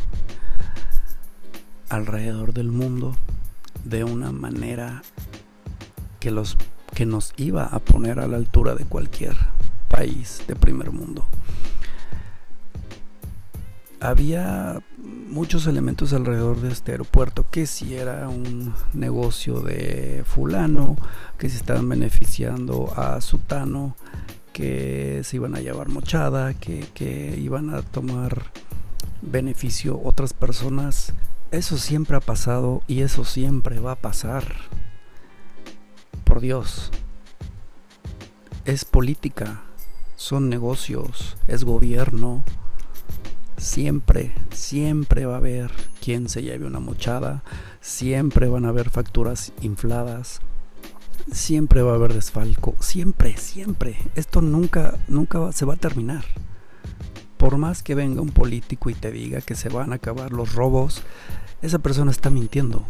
alrededor 1.89 2.54
del 2.54 2.71
mundo 2.71 3.15
de 3.84 4.04
una 4.04 4.32
manera 4.32 5.02
que 6.19 6.32
los 6.32 6.58
que 6.93 7.06
nos 7.06 7.34
iba 7.38 7.63
a 7.63 7.80
poner 7.80 8.19
a 8.19 8.28
la 8.28 8.38
altura 8.38 8.75
de 8.75 8.84
cualquier 8.84 9.38
país 9.89 10.43
de 10.47 10.56
primer 10.56 10.91
mundo. 10.91 11.28
Había 14.02 14.82
muchos 14.97 15.67
elementos 15.67 16.13
alrededor 16.13 16.62
de 16.62 16.71
este 16.71 16.91
aeropuerto, 16.93 17.45
que 17.52 17.67
si 17.67 17.95
era 17.95 18.30
un 18.30 18.73
negocio 18.93 19.60
de 19.60 20.23
fulano, 20.25 20.95
que 21.38 21.49
se 21.49 21.58
estaban 21.58 21.89
beneficiando 21.89 22.93
a 22.95 23.19
sutano, 23.19 23.97
que 24.54 25.21
se 25.25 25.36
iban 25.36 25.54
a 25.56 25.60
llevar 25.60 25.89
mochada, 25.89 26.54
que, 26.54 26.88
que 26.93 27.38
iban 27.38 27.73
a 27.73 27.82
tomar 27.82 28.52
beneficio 29.21 29.99
otras 30.02 30.34
personas. 30.34 31.13
Eso 31.52 31.78
siempre 31.78 32.15
ha 32.15 32.21
pasado 32.21 32.84
y 32.88 33.02
eso 33.02 33.25
siempre 33.25 33.80
va 33.80 33.93
a 33.93 34.02
pasar. 34.02 34.45
Por 36.23 36.39
Dios. 36.39 36.91
Es 38.63 38.86
política 38.86 39.62
son 40.20 40.50
negocios, 40.50 41.38
es 41.48 41.64
gobierno. 41.64 42.44
Siempre, 43.56 44.34
siempre 44.52 45.26
va 45.26 45.36
a 45.36 45.38
haber 45.38 45.72
quien 46.04 46.28
se 46.28 46.42
lleve 46.42 46.66
una 46.66 46.82
mochada, 46.82 47.42
siempre 47.80 48.50
van 48.50 48.66
a 48.66 48.70
haber 48.70 48.90
facturas 48.90 49.54
infladas, 49.62 50.42
siempre 51.32 51.84
va 51.84 51.94
a 51.94 51.96
haber 51.96 52.14
desfalco, 52.14 52.76
siempre, 52.82 53.38
siempre. 53.38 53.98
Esto 54.16 54.42
nunca, 54.42 55.00
nunca 55.08 55.54
se 55.54 55.64
va 55.64 55.76
a 55.76 55.78
terminar. 55.78 56.26
Por 57.38 57.58
más 57.58 57.82
que 57.82 57.96
venga 57.96 58.22
un 58.22 58.32
político 58.32 58.90
y 58.90 58.96
te 58.96 59.12
diga 59.12 59.40
que 59.40 59.56
se 59.56 59.70
van 59.70 59.94
a 59.94 59.96
acabar 59.96 60.34
los 60.34 60.54
robos, 60.54 61.02
esa 61.62 61.80
persona 61.80 62.12
está 62.12 62.30
mintiendo. 62.30 62.84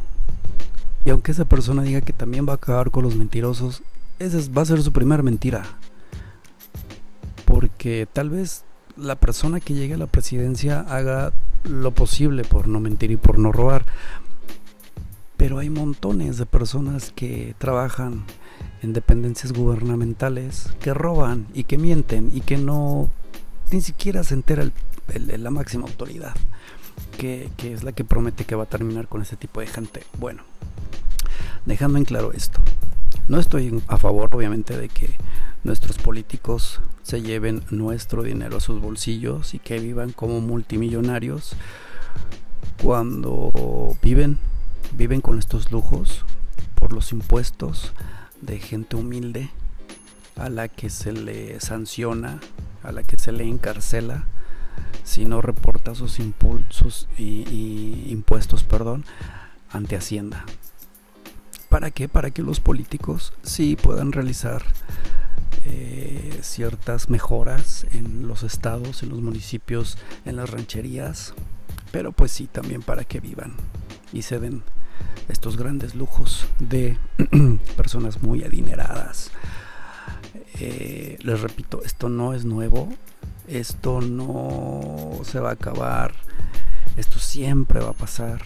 Y 1.06 1.12
aunque 1.12 1.32
esa 1.32 1.46
persona 1.46 1.84
diga 1.84 2.02
que 2.02 2.12
también 2.12 2.48
va 2.48 2.54
a 2.54 2.56
acabar 2.56 2.90
con 2.90 3.04
los 3.04 3.16
mentirosos, 3.16 3.84
esa 4.18 4.40
va 4.52 4.64
a 4.64 4.66
ser 4.66 4.82
su 4.82 4.92
primera 4.92 5.22
mentira 5.22 5.78
porque 7.60 8.08
tal 8.14 8.30
vez 8.30 8.64
la 8.96 9.18
persona 9.18 9.60
que 9.60 9.74
llegue 9.74 9.96
a 9.96 9.98
la 9.98 10.08
presidencia 10.08 10.80
haga 10.80 11.34
lo 11.66 11.92
posible 11.92 12.46
por 12.46 12.70
no 12.70 12.80
mentir 12.80 13.12
y 13.12 13.18
por 13.18 13.38
no 13.38 13.52
robar. 13.52 13.86
Pero 15.36 15.60
hay 15.60 15.70
montones 15.70 16.38
de 16.38 16.46
personas 16.46 17.12
que 17.14 17.56
trabajan 17.58 18.24
en 18.82 18.94
dependencias 18.94 19.52
gubernamentales 19.52 20.70
que 20.80 20.94
roban 20.94 21.48
y 21.54 21.66
que 21.66 21.78
mienten 21.78 22.32
y 22.34 22.40
que 22.40 22.56
no 22.56 23.10
ni 23.74 23.82
siquiera 23.82 24.24
se 24.24 24.36
entera 24.36 24.64
la 25.14 25.52
máxima 25.52 25.86
autoridad 25.86 26.36
que, 27.18 27.50
que 27.58 27.74
es 27.74 27.84
la 27.84 27.92
que 27.92 28.06
promete 28.06 28.46
que 28.46 28.56
va 28.56 28.64
a 28.64 28.70
terminar 28.70 29.10
con 29.10 29.22
ese 29.22 29.36
tipo 29.36 29.60
de 29.60 29.68
gente. 29.68 30.06
Bueno, 30.18 30.44
dejando 31.66 31.98
en 31.98 32.06
claro 32.06 32.32
esto, 32.32 32.62
no 33.28 33.38
estoy 33.38 33.84
a 33.90 33.98
favor 33.98 34.30
obviamente 34.34 34.78
de 34.78 34.88
que 34.88 35.18
nuestros 35.66 35.98
políticos 35.98 36.80
se 37.10 37.24
lleven 37.24 37.64
nuestro 37.72 38.22
dinero 38.22 38.58
a 38.58 38.60
sus 38.60 38.80
bolsillos 38.80 39.56
y 39.56 39.60
que 39.60 39.80
vivan 39.80 40.12
como 40.12 40.42
multimillonarios 40.42 41.54
cuando 42.84 43.98
viven 44.04 44.38
viven 44.92 45.20
con 45.20 45.40
estos 45.40 45.72
lujos 45.72 46.24
por 46.76 46.94
los 46.94 47.12
impuestos 47.12 47.94
de 48.42 48.60
gente 48.60 48.96
humilde 48.96 49.50
a 50.36 50.50
la 50.50 50.68
que 50.68 50.92
se 50.92 51.12
le 51.12 51.60
sanciona, 51.60 52.42
a 52.84 52.92
la 52.92 53.02
que 53.02 53.18
se 53.18 53.32
le 53.32 53.44
encarcela 53.44 54.26
si 55.04 55.26
no 55.26 55.42
reporta 55.42 55.96
sus 55.96 56.20
impulsos 56.20 57.10
y, 57.18 58.06
impuestos, 58.12 58.64
perdón, 58.64 59.04
ante 59.72 59.96
Hacienda. 59.96 60.46
¿Para 61.70 61.90
qué? 61.90 62.08
Para 62.08 62.30
que 62.30 62.44
los 62.44 62.60
políticos 62.60 63.34
sí 63.42 63.76
puedan 63.76 64.12
realizar 64.12 64.64
eh, 65.66 66.40
ciertas 66.42 67.10
mejoras 67.10 67.86
en 67.92 68.28
los 68.28 68.44
estados, 68.44 69.04
en 69.04 69.10
los 69.10 69.22
municipios, 69.22 69.98
en 70.26 70.36
las 70.36 70.50
rancherías, 70.50 71.34
pero 71.92 72.12
pues 72.12 72.32
sí, 72.32 72.48
también 72.48 72.82
para 72.82 73.04
que 73.04 73.20
vivan 73.20 73.54
y 74.14 74.24
se 74.24 74.40
den 74.40 74.64
estos 75.28 75.58
grandes 75.58 75.96
lujos 75.96 76.48
de 76.60 76.98
personas 77.78 78.22
muy 78.22 78.44
adineradas. 78.44 79.32
Eh, 80.60 81.18
les 81.22 81.42
repito, 81.42 81.82
esto 81.84 82.10
no 82.10 82.34
es 82.34 82.46
nuevo, 82.46 82.90
esto 83.48 84.02
no 84.02 85.22
se 85.24 85.40
va 85.40 85.52
a 85.52 85.54
acabar, 85.54 86.14
esto 86.98 87.20
siempre 87.20 87.80
va 87.80 87.90
a 87.90 87.94
pasar, 87.94 88.42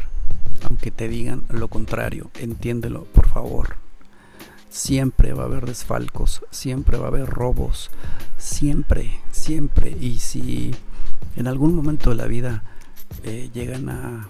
aunque 0.67 0.91
te 0.91 1.07
digan 1.07 1.43
lo 1.49 1.69
contrario, 1.69 2.29
entiéndelo, 2.39 3.05
por 3.05 3.27
favor. 3.27 3.82
Siempre 4.73 5.33
va 5.33 5.43
a 5.43 5.45
haber 5.45 5.67
desfalcos, 5.67 6.41
siempre 6.49 6.97
va 6.97 7.05
a 7.05 7.09
haber 7.09 7.27
robos, 7.27 7.91
siempre, 8.39 9.21
siempre. 9.31 9.91
Y 9.91 10.17
si 10.17 10.73
en 11.35 11.47
algún 11.47 11.75
momento 11.75 12.09
de 12.09 12.15
la 12.15 12.25
vida 12.25 12.63
eh, 13.23 13.51
llegan 13.53 13.89
a, 13.89 14.29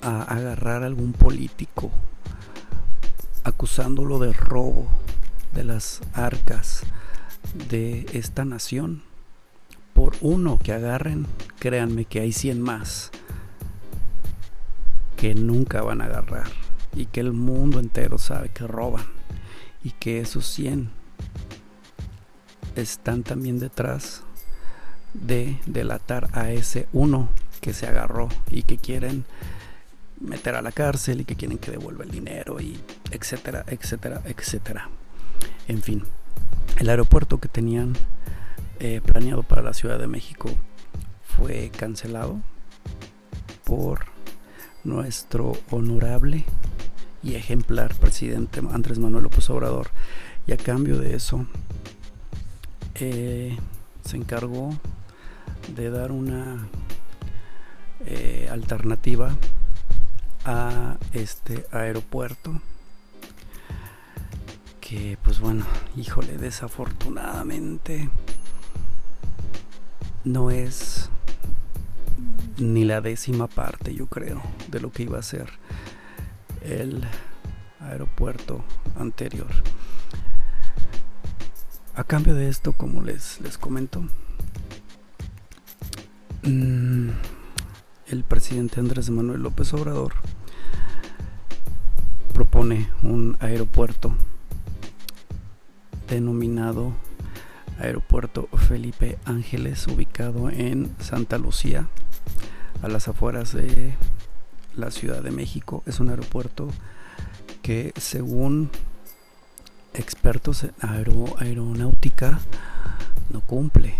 a 0.00 0.22
agarrar 0.22 0.82
a 0.82 0.86
algún 0.86 1.12
político 1.12 1.90
acusándolo 3.44 4.18
de 4.18 4.32
robo 4.32 4.86
de 5.52 5.64
las 5.64 6.00
arcas 6.14 6.80
de 7.68 8.06
esta 8.14 8.46
nación, 8.46 9.02
por 9.92 10.16
uno 10.22 10.58
que 10.58 10.72
agarren, 10.72 11.26
créanme 11.58 12.06
que 12.06 12.20
hay 12.20 12.32
100 12.32 12.62
más 12.62 13.10
que 15.18 15.34
nunca 15.34 15.82
van 15.82 16.00
a 16.00 16.06
agarrar 16.06 16.65
y 16.96 17.06
que 17.06 17.20
el 17.20 17.32
mundo 17.32 17.78
entero 17.78 18.18
sabe 18.18 18.48
que 18.48 18.66
roban 18.66 19.04
y 19.84 19.90
que 19.92 20.20
esos 20.20 20.46
100 20.46 20.90
están 22.74 23.22
también 23.22 23.58
detrás 23.60 24.22
de 25.14 25.60
delatar 25.66 26.28
a 26.32 26.50
ese 26.50 26.88
uno 26.92 27.28
que 27.60 27.72
se 27.72 27.86
agarró 27.86 28.28
y 28.50 28.62
que 28.62 28.78
quieren 28.78 29.24
meter 30.20 30.54
a 30.54 30.62
la 30.62 30.72
cárcel 30.72 31.20
y 31.20 31.24
que 31.24 31.36
quieren 31.36 31.58
que 31.58 31.70
devuelva 31.70 32.04
el 32.04 32.10
dinero 32.10 32.60
y 32.60 32.80
etcétera, 33.10 33.64
etcétera, 33.68 34.22
etcétera. 34.24 34.88
En 35.68 35.82
fin, 35.82 36.02
el 36.78 36.88
aeropuerto 36.88 37.38
que 37.38 37.48
tenían 37.48 37.94
eh, 38.80 39.00
planeado 39.04 39.42
para 39.42 39.62
la 39.62 39.74
Ciudad 39.74 39.98
de 39.98 40.06
México 40.06 40.50
fue 41.22 41.70
cancelado 41.76 42.40
por 43.64 44.15
nuestro 44.86 45.52
honorable 45.70 46.44
y 47.22 47.34
ejemplar 47.34 47.94
presidente 47.96 48.60
Andrés 48.72 48.98
Manuel 48.98 49.24
López 49.24 49.50
Obrador. 49.50 49.88
Y 50.46 50.52
a 50.52 50.56
cambio 50.56 50.98
de 50.98 51.16
eso, 51.16 51.46
eh, 52.94 53.56
se 54.04 54.16
encargó 54.16 54.78
de 55.74 55.90
dar 55.90 56.12
una 56.12 56.68
eh, 58.06 58.48
alternativa 58.50 59.36
a 60.44 60.96
este 61.12 61.66
aeropuerto 61.72 62.60
que 64.80 65.18
pues 65.24 65.40
bueno 65.40 65.66
híjole 65.96 66.36
desafortunadamente 66.36 68.08
no 70.22 70.52
es 70.52 71.10
ni 72.58 72.84
la 72.84 73.00
décima 73.00 73.46
parte, 73.46 73.94
yo 73.94 74.06
creo, 74.06 74.42
de 74.70 74.80
lo 74.80 74.90
que 74.92 75.04
iba 75.04 75.18
a 75.18 75.22
ser 75.22 75.50
el 76.62 77.04
aeropuerto 77.80 78.64
anterior. 78.98 79.50
A 81.94 82.04
cambio 82.04 82.34
de 82.34 82.48
esto, 82.48 82.72
como 82.72 83.02
les, 83.02 83.40
les 83.40 83.56
comento, 83.58 84.04
mm, 86.42 87.08
el 88.08 88.24
presidente 88.24 88.80
Andrés 88.80 89.10
Manuel 89.10 89.42
López 89.42 89.72
Obrador 89.72 90.12
propone 92.32 92.90
un 93.02 93.36
aeropuerto 93.40 94.14
denominado 96.08 96.92
Aeropuerto 97.78 98.48
Felipe 98.68 99.18
Ángeles, 99.24 99.86
ubicado 99.86 100.50
en 100.50 100.94
Santa 100.98 101.38
Lucía, 101.38 101.88
a 102.82 102.88
las 102.88 103.08
afueras 103.08 103.52
de 103.52 103.94
la 104.76 104.90
Ciudad 104.90 105.22
de 105.22 105.30
México. 105.30 105.82
Es 105.86 106.00
un 106.00 106.08
aeropuerto 106.08 106.68
que 107.62 107.92
según 107.96 108.70
expertos 109.94 110.64
en 110.64 110.72
aeronáutica 110.80 112.40
no 113.30 113.40
cumple, 113.40 113.94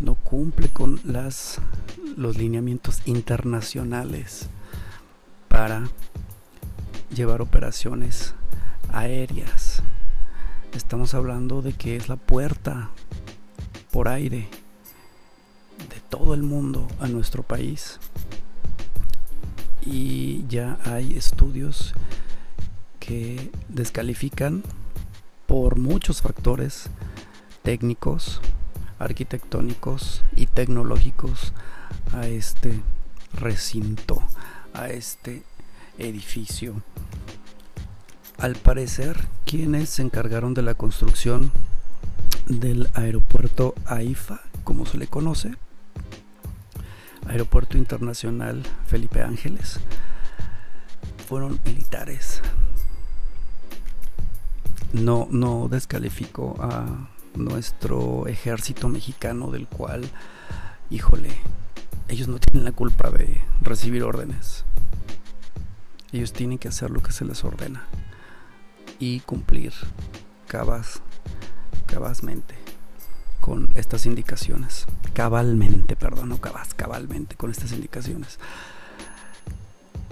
no 0.00 0.14
cumple 0.14 0.68
con 0.68 1.00
las, 1.04 1.60
los 2.16 2.36
lineamientos 2.36 3.02
internacionales 3.06 4.48
para 5.48 5.84
llevar 7.14 7.42
operaciones 7.42 8.34
aéreas. 8.92 9.82
Estamos 10.74 11.14
hablando 11.14 11.60
de 11.62 11.74
que 11.74 11.96
es 11.96 12.08
la 12.08 12.16
puerta 12.16 12.90
por 13.92 14.08
aire 14.08 14.48
de 15.88 16.00
todo 16.08 16.34
el 16.34 16.42
mundo 16.42 16.88
a 16.98 17.06
nuestro 17.06 17.44
país. 17.44 18.00
Y 19.84 20.44
ya 20.48 20.78
hay 20.84 21.14
estudios 21.16 21.92
que 22.98 23.50
descalifican 23.68 24.62
por 25.46 25.78
muchos 25.78 26.22
factores 26.22 26.88
técnicos, 27.62 28.40
arquitectónicos 28.98 30.22
y 30.34 30.46
tecnológicos 30.46 31.52
a 32.12 32.26
este 32.26 32.80
recinto, 33.34 34.22
a 34.72 34.88
este 34.88 35.42
edificio. 35.98 36.82
Al 38.38 38.54
parecer, 38.54 39.26
quienes 39.44 39.90
se 39.90 40.02
encargaron 40.02 40.54
de 40.54 40.62
la 40.62 40.74
construcción 40.74 41.52
del 42.60 42.88
aeropuerto 42.94 43.74
AIFA, 43.86 44.40
como 44.64 44.86
se 44.86 44.98
le 44.98 45.06
conoce, 45.06 45.54
Aeropuerto 47.26 47.78
Internacional 47.78 48.62
Felipe 48.86 49.22
Ángeles, 49.22 49.78
fueron 51.28 51.60
militares. 51.64 52.42
No, 54.92 55.28
no 55.30 55.68
descalifico 55.68 56.56
a 56.60 57.08
nuestro 57.34 58.26
ejército 58.26 58.88
mexicano 58.88 59.50
del 59.50 59.66
cual, 59.66 60.02
híjole, 60.90 61.30
ellos 62.08 62.28
no 62.28 62.38
tienen 62.38 62.64
la 62.64 62.72
culpa 62.72 63.10
de 63.10 63.40
recibir 63.62 64.02
órdenes. 64.02 64.64
Ellos 66.12 66.32
tienen 66.32 66.58
que 66.58 66.68
hacer 66.68 66.90
lo 66.90 67.02
que 67.02 67.12
se 67.12 67.24
les 67.24 67.42
ordena 67.44 67.84
y 68.98 69.20
cumplir 69.20 69.72
cabas 70.46 71.00
cabalmente 71.92 72.54
con 73.42 73.68
estas 73.74 74.06
indicaciones. 74.06 74.86
Cabalmente, 75.12 75.94
perdón, 75.94 76.30
no 76.30 76.40
cabas, 76.40 76.72
cabalmente 76.72 77.36
con 77.36 77.50
estas 77.50 77.72
indicaciones. 77.72 78.38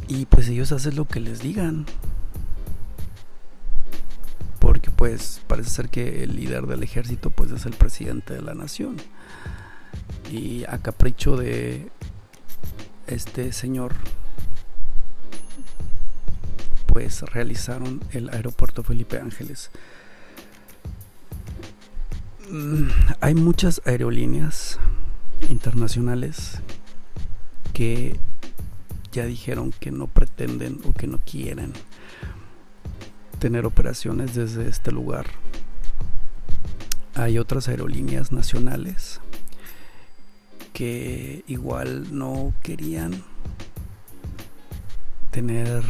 Y 0.07 0.27
pues 0.27 0.47
ellos 0.49 0.73
hacen 0.73 0.97
lo 0.97 1.07
que 1.07 1.21
les 1.21 1.41
digan. 1.41 1.87
Porque 4.59 4.91
pues 4.91 5.41
parece 5.47 5.71
ser 5.71 5.89
que 5.89 6.23
el 6.23 6.37
líder 6.37 6.67
del 6.67 6.83
ejército 6.83 7.31
pues 7.31 7.51
es 7.51 7.65
el 7.65 7.73
presidente 7.73 8.35
de 8.35 8.43
la 8.43 8.53
nación. 8.53 8.97
Y 10.31 10.65
a 10.65 10.79
capricho 10.79 11.37
de 11.37 11.91
este 13.07 13.53
señor 13.53 13.95
pues 16.89 17.23
realizaron 17.23 18.01
el 18.11 18.29
aeropuerto 18.29 18.83
Felipe 18.83 19.19
Ángeles 19.19 19.71
hay 23.21 23.35
muchas 23.35 23.81
aerolíneas 23.85 24.79
internacionales 25.49 26.61
que 27.73 28.19
ya 29.13 29.25
dijeron 29.27 29.73
que 29.79 29.91
no 29.91 30.07
pretenden 30.07 30.81
o 30.85 30.93
que 30.93 31.07
no 31.07 31.19
quieren 31.19 31.73
tener 33.39 33.67
operaciones 33.67 34.35
desde 34.35 34.69
este 34.69 34.93
lugar. 34.93 35.27
Hay 37.15 37.39
otras 37.39 37.69
aerolíneas 37.69 38.33
nacionales 38.33 39.21
que 40.73 41.45
igual 41.47 42.17
no 42.17 42.53
querían 42.63 43.23
tener 45.31 45.83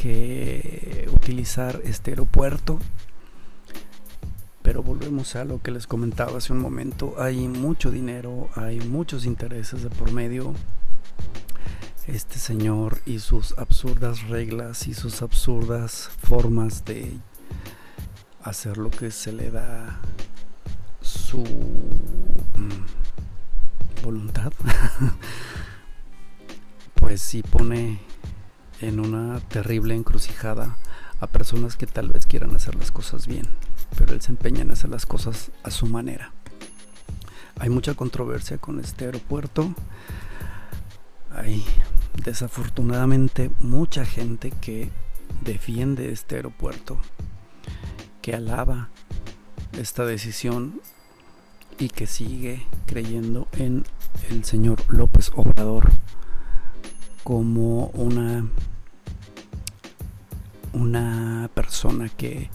que 0.00 1.08
utilizar 1.12 1.80
este 1.84 2.10
aeropuerto 2.12 2.78
Pero 4.64 4.82
volvemos 4.82 5.36
a 5.36 5.44
lo 5.44 5.60
que 5.60 5.70
les 5.70 5.86
comentaba 5.86 6.38
hace 6.38 6.54
un 6.54 6.58
momento. 6.58 7.16
Hay 7.18 7.46
mucho 7.48 7.90
dinero, 7.90 8.48
hay 8.56 8.80
muchos 8.80 9.26
intereses 9.26 9.82
de 9.82 9.90
por 9.90 10.10
medio. 10.10 10.54
Este 12.06 12.38
señor 12.38 12.98
y 13.04 13.18
sus 13.18 13.56
absurdas 13.58 14.26
reglas 14.28 14.88
y 14.88 14.94
sus 14.94 15.20
absurdas 15.20 16.10
formas 16.22 16.84
de 16.86 17.18
hacer 18.42 18.78
lo 18.78 18.90
que 18.90 19.10
se 19.10 19.32
le 19.32 19.50
da 19.50 20.00
su 21.02 21.42
mm, 21.42 22.84
voluntad, 24.02 24.52
pues 26.94 27.20
sí 27.20 27.42
pone 27.42 28.00
en 28.80 29.00
una 29.00 29.40
terrible 29.40 29.94
encrucijada 29.94 30.78
a 31.20 31.26
personas 31.26 31.76
que 31.76 31.86
tal 31.86 32.08
vez 32.08 32.26
quieran 32.26 32.54
hacer 32.56 32.74
las 32.74 32.90
cosas 32.90 33.26
bien, 33.26 33.46
pero 33.96 34.14
él 34.14 34.20
se 34.20 34.32
empeña 34.32 34.62
en 34.62 34.70
hacer 34.70 34.90
las 34.90 35.06
cosas 35.06 35.50
a 35.62 35.70
su 35.70 35.86
manera. 35.86 36.32
Hay 37.58 37.70
mucha 37.70 37.94
controversia 37.94 38.58
con 38.58 38.80
este 38.80 39.06
aeropuerto. 39.06 39.74
Hay 41.30 41.64
desafortunadamente 42.24 43.50
mucha 43.60 44.04
gente 44.04 44.50
que 44.50 44.90
defiende 45.42 46.12
este 46.12 46.36
aeropuerto, 46.36 46.98
que 48.22 48.34
alaba 48.34 48.88
esta 49.72 50.04
decisión 50.04 50.80
y 51.78 51.88
que 51.88 52.06
sigue 52.06 52.66
creyendo 52.86 53.48
en 53.52 53.84
el 54.30 54.44
señor 54.44 54.82
López 54.88 55.30
Obrador 55.34 55.90
como 57.24 57.86
una 57.88 58.46
una 60.72 61.48
persona 61.54 62.08
que 62.08 62.50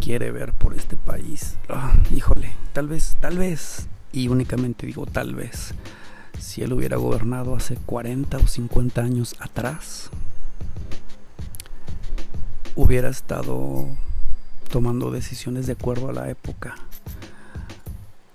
quiere 0.00 0.32
ver 0.32 0.52
por 0.54 0.74
este 0.74 0.96
país. 0.96 1.58
Ah, 1.68 1.94
híjole, 2.14 2.52
tal 2.72 2.88
vez, 2.88 3.16
tal 3.20 3.38
vez, 3.38 3.86
y 4.12 4.28
únicamente 4.28 4.86
digo 4.86 5.06
tal 5.06 5.34
vez, 5.34 5.74
si 6.38 6.62
él 6.62 6.72
hubiera 6.72 6.96
gobernado 6.96 7.54
hace 7.54 7.76
40 7.76 8.38
o 8.38 8.46
50 8.46 9.02
años 9.02 9.36
atrás, 9.40 10.10
hubiera 12.74 13.10
estado 13.10 13.86
tomando 14.70 15.10
decisiones 15.10 15.66
de 15.66 15.74
acuerdo 15.74 16.08
a 16.08 16.12
la 16.12 16.30
época. 16.30 16.76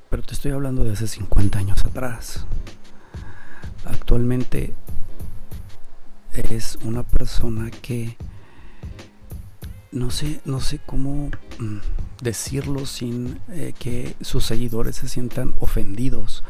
Pero 0.10 0.22
te 0.24 0.34
estoy 0.34 0.52
hablando 0.52 0.84
de 0.84 0.94
hace 0.94 1.08
50 1.08 1.60
años 1.60 1.84
atrás. 1.84 2.46
Actualmente 3.86 4.74
es 6.34 6.78
una 6.84 7.04
persona 7.04 7.72
que 7.72 8.18
no 9.96 10.12
sé, 10.12 10.42
no 10.44 10.60
sé 10.60 10.80
cómo 10.86 11.32
mm, 11.58 11.78
decirlo 12.22 12.86
sin 12.86 13.40
eh, 13.50 13.74
que 13.80 14.16
sus 14.22 14.46
seguidores 14.46 14.98
se 14.98 15.08
sientan 15.08 15.56
ofendidos. 15.60 16.44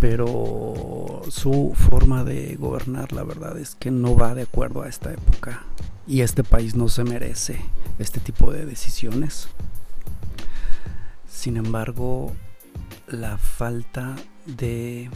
Pero 0.00 1.22
su 1.28 1.74
forma 1.74 2.22
de 2.22 2.54
gobernar, 2.54 3.12
la 3.12 3.24
verdad 3.24 3.58
es 3.58 3.74
que 3.74 3.90
no 3.90 4.14
va 4.14 4.36
de 4.36 4.42
acuerdo 4.42 4.82
a 4.82 4.88
esta 4.88 5.12
época. 5.12 5.64
Y 6.06 6.20
este 6.20 6.44
país 6.44 6.76
no 6.76 6.88
se 6.88 7.02
merece 7.02 7.60
este 7.98 8.20
tipo 8.20 8.52
de 8.52 8.64
decisiones. 8.64 9.48
Sin 11.28 11.56
embargo, 11.56 12.32
la 13.08 13.38
falta 13.38 14.14
de 14.56 15.10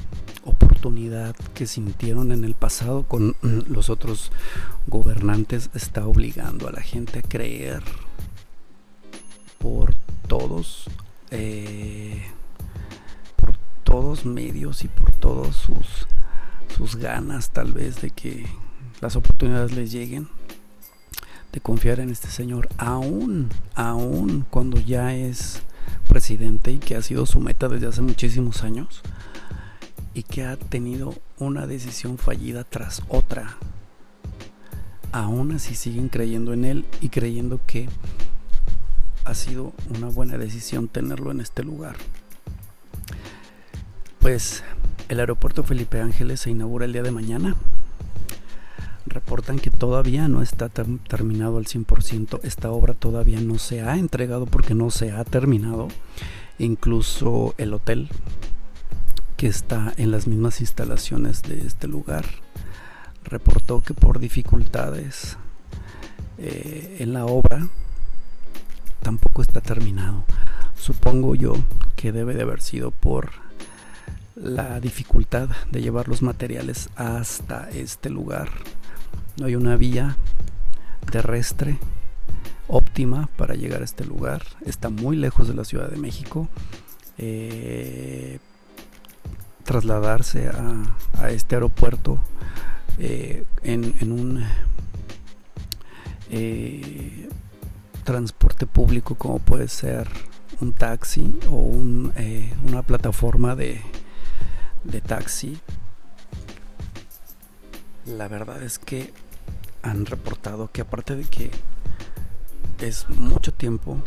oportunidad 0.45 1.35
que 1.55 1.67
sintieron 1.67 2.33
en 2.33 2.45
el 2.45 2.55
pasado 2.55 3.05
con 3.05 3.35
los 3.41 3.89
otros 3.89 4.31
gobernantes 4.87 5.71
está 5.75 6.07
obligando 6.07 6.69
a 6.69 6.73
la 6.73 6.83
gente 6.83 7.21
a 7.21 7.23
creer 7.23 7.83
por 9.59 9.95
todos 10.29 10.91
eh, 11.31 12.23
por 13.37 13.57
todos 13.85 14.27
medios 14.27 14.85
y 14.85 14.89
por 14.89 15.13
todos 15.13 15.57
sus 15.57 16.07
sus 16.77 16.97
ganas 16.97 17.51
tal 17.51 17.73
vez 17.73 18.03
de 18.03 18.11
que 18.11 18.47
las 19.01 19.17
oportunidades 19.17 19.73
les 19.73 19.93
lleguen 19.93 20.29
de 21.53 21.61
confiar 21.61 22.01
en 22.01 22.11
este 22.11 22.29
señor 22.29 22.69
aún 22.77 23.49
aún 23.75 24.45
cuando 24.51 24.79
ya 24.79 25.15
es 25.15 25.63
presidente 26.09 26.73
y 26.73 26.79
que 26.79 26.97
ha 26.97 27.03
sido 27.03 27.25
su 27.25 27.41
meta 27.41 27.69
desde 27.69 27.87
hace 27.87 28.03
muchísimos 28.03 28.63
años 28.63 29.03
y 30.15 30.23
que 30.25 30.45
ha 30.45 30.57
tenido 30.57 31.15
una 31.39 31.67
decisión 31.67 32.19
fallida 32.19 32.65
tras 32.65 33.03
otra. 33.09 33.57
Aún 35.11 35.53
así 35.53 35.75
siguen 35.75 36.09
creyendo 36.09 36.53
en 36.53 36.65
él 36.65 36.85
y 37.01 37.09
creyendo 37.09 37.61
que 37.67 37.89
ha 39.25 39.35
sido 39.35 39.73
una 39.95 40.09
buena 40.09 40.39
decisión 40.39 40.89
tenerlo 40.89 41.31
en 41.31 41.41
este 41.41 41.63
lugar. 41.63 41.97
Pues 44.21 44.63
el 45.09 45.21
aeropuerto 45.21 45.63
Felipe 45.63 46.01
Ángeles 46.01 46.41
se 46.41 46.51
inaugura 46.51 46.85
el 46.85 46.93
día 46.93 47.03
de 47.03 47.11
mañana. 47.11 47.57
Reportan 49.07 49.59
que 49.59 49.71
todavía 49.71 50.29
no 50.29 50.43
está 50.43 50.69
terminado 50.69 51.59
al 51.59 51.67
100%. 51.67 52.41
Esta 52.45 52.71
obra 52.71 52.95
todavía 52.95 53.41
no 53.41 53.59
se 53.59 53.83
ha 53.83 53.97
entregado 53.99 54.47
porque 54.47 54.75
no 54.75 54.91
se 54.91 55.11
ha 55.13 55.25
terminado. 55.25 55.89
Incluso 56.59 57.55
el 57.59 57.75
hotel 57.75 58.09
que 59.43 59.49
está 59.49 59.93
en 59.97 60.13
las 60.13 60.29
mismas 60.29 60.61
instalaciones 60.61 61.43
de 61.43 61.67
este 61.67 61.89
lugar, 61.89 62.25
reportó 63.25 63.81
que 63.81 63.93
por 63.93 64.21
dificultades 64.21 65.37
eh, 66.39 66.99
en 67.01 67.13
la 67.13 67.27
obra 67.27 67.67
tampoco 69.03 69.43
está 69.43 69.61
terminado. 69.61 70.23
Supongo 70.77 71.35
yo 71.35 71.55
que 71.97 72.13
debe 72.13 72.35
de 72.35 72.43
haber 72.43 72.61
sido 72.61 72.93
por 72.93 73.33
la 74.37 74.79
dificultad 74.79 75.49
de 75.73 75.83
llevar 75.83 76.07
los 76.07 76.23
materiales 76.23 76.89
hasta 76.95 77.69
este 77.71 78.11
lugar. 78.11 78.49
No 79.39 79.47
hay 79.47 79.57
una 79.57 79.75
vía 79.75 80.17
terrestre 81.11 81.79
óptima 82.69 83.29
para 83.37 83.57
llegar 83.57 83.81
a 83.81 83.87
este 83.87 84.05
lugar. 84.05 84.45
Está 84.65 84.89
muy 84.89 85.17
lejos 85.17 85.49
de 85.49 85.55
la 85.55 85.65
Ciudad 85.65 85.91
de 85.91 85.97
México. 85.97 86.49
Eh, 87.19 88.39
trasladarse 89.65 90.49
a, 90.49 91.31
este 91.31 91.57
aeropuerto 91.57 92.19
eh, 92.99 93.45
en, 93.63 94.13
un 94.13 94.45
eh, 96.31 97.29
transporte 98.05 98.67
público 98.67 99.15
como 99.15 99.39
puede 99.39 99.69
ser 99.69 100.09
un 100.61 100.73
taxi 100.73 101.33
o 101.49 101.73
eh, 102.17 102.53
una 102.67 102.83
plataforma 102.83 103.57
de, 103.57 103.81
de 104.85 105.01
taxi. 105.01 105.59
La 108.07 108.29
verdad 108.29 108.63
es 108.63 108.79
que 108.79 109.13
han 109.83 110.07
reportado 110.07 110.71
que 110.71 110.81
aparte 110.81 111.17
de 111.17 111.25
que 111.25 111.51
es 112.81 113.09
mucho 113.09 113.53
tiempo 113.53 113.99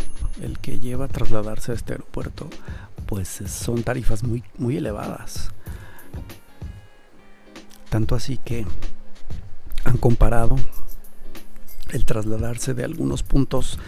el 0.42 0.60
que 0.60 0.80
lleva 0.80 1.06
a 1.06 1.08
trasladarse 1.08 1.72
a 1.72 1.76
este 1.76 1.94
aeropuerto, 1.94 2.50
pues 3.06 3.28
son 3.48 3.84
tarifas 3.84 4.24
muy, 4.24 4.44
muy 4.58 4.78
elevadas. 4.78 5.52
Tanto 7.90 8.16
así 8.16 8.38
que 8.38 8.66
han 9.84 9.98
comparado 9.98 10.56
el 11.90 12.06
trasladarse 12.06 12.74
de 12.74 12.84
algunos 12.84 13.24
puntos 13.24 13.80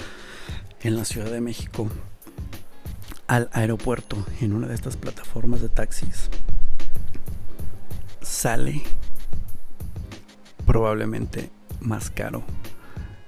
en 0.82 0.96
la 0.96 1.06
Ciudad 1.06 1.32
de 1.32 1.42
México 1.42 1.90
al 3.28 3.50
aeropuerto 3.52 4.26
en 4.40 4.54
una 4.54 4.68
de 4.68 4.76
estas 4.76 4.96
plataformas 4.96 5.62
de 5.62 5.70
taxis 5.70 6.30
sale 8.22 8.84
probablemente 10.66 11.50
más 11.80 12.10
caro 12.10 12.44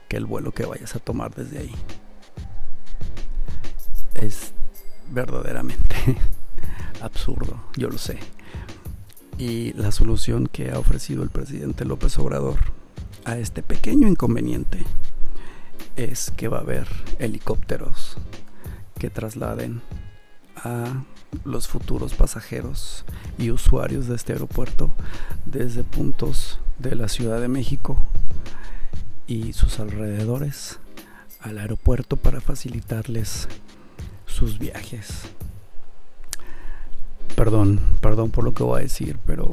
que 0.08 0.18
el 0.18 0.26
vuelo 0.26 0.52
que 0.52 0.66
vayas 0.66 0.96
a 0.96 1.00
tomar 1.00 1.34
desde 1.34 1.60
ahí. 1.60 1.76
Es 4.16 4.54
verdaderamente 5.12 6.18
absurdo, 7.02 7.62
yo 7.76 7.90
lo 7.90 7.98
sé. 7.98 8.20
Y 9.38 9.74
la 9.74 9.92
solución 9.92 10.48
que 10.48 10.72
ha 10.72 10.80
ofrecido 10.80 11.24
el 11.24 11.30
presidente 11.30 11.86
López 11.86 12.18
Obrador 12.20 12.60
a 13.26 13.38
este 13.38 13.64
pequeño 13.64 14.08
inconveniente 14.08 14.84
es 15.96 16.32
que 16.36 16.48
va 16.48 16.58
a 16.58 16.62
haber 16.62 16.88
helicópteros 17.20 18.18
que 18.98 19.10
trasladen 19.10 19.82
a 20.56 21.04
los 21.46 21.68
futuros 21.68 22.14
pasajeros 22.16 23.06
y 23.38 23.52
usuarios 23.52 24.08
de 24.08 24.16
este 24.16 24.34
aeropuerto 24.34 24.94
desde 25.46 25.84
puntos 25.84 26.60
de 26.80 26.96
la 26.96 27.08
Ciudad 27.08 27.40
de 27.40 27.48
México 27.48 27.98
y 29.28 29.54
sus 29.54 29.80
alrededores 29.80 30.80
al 31.40 31.60
aeropuerto 31.60 32.18
para 32.18 32.42
facilitarles 32.42 33.48
sus 34.40 34.58
viajes. 34.58 35.24
Perdón, 37.36 37.82
perdón 38.00 38.32
por 38.32 38.46
lo 38.46 38.54
que 38.54 38.64
voy 38.64 38.80
a 38.80 38.84
decir, 38.84 39.20
pero 39.26 39.50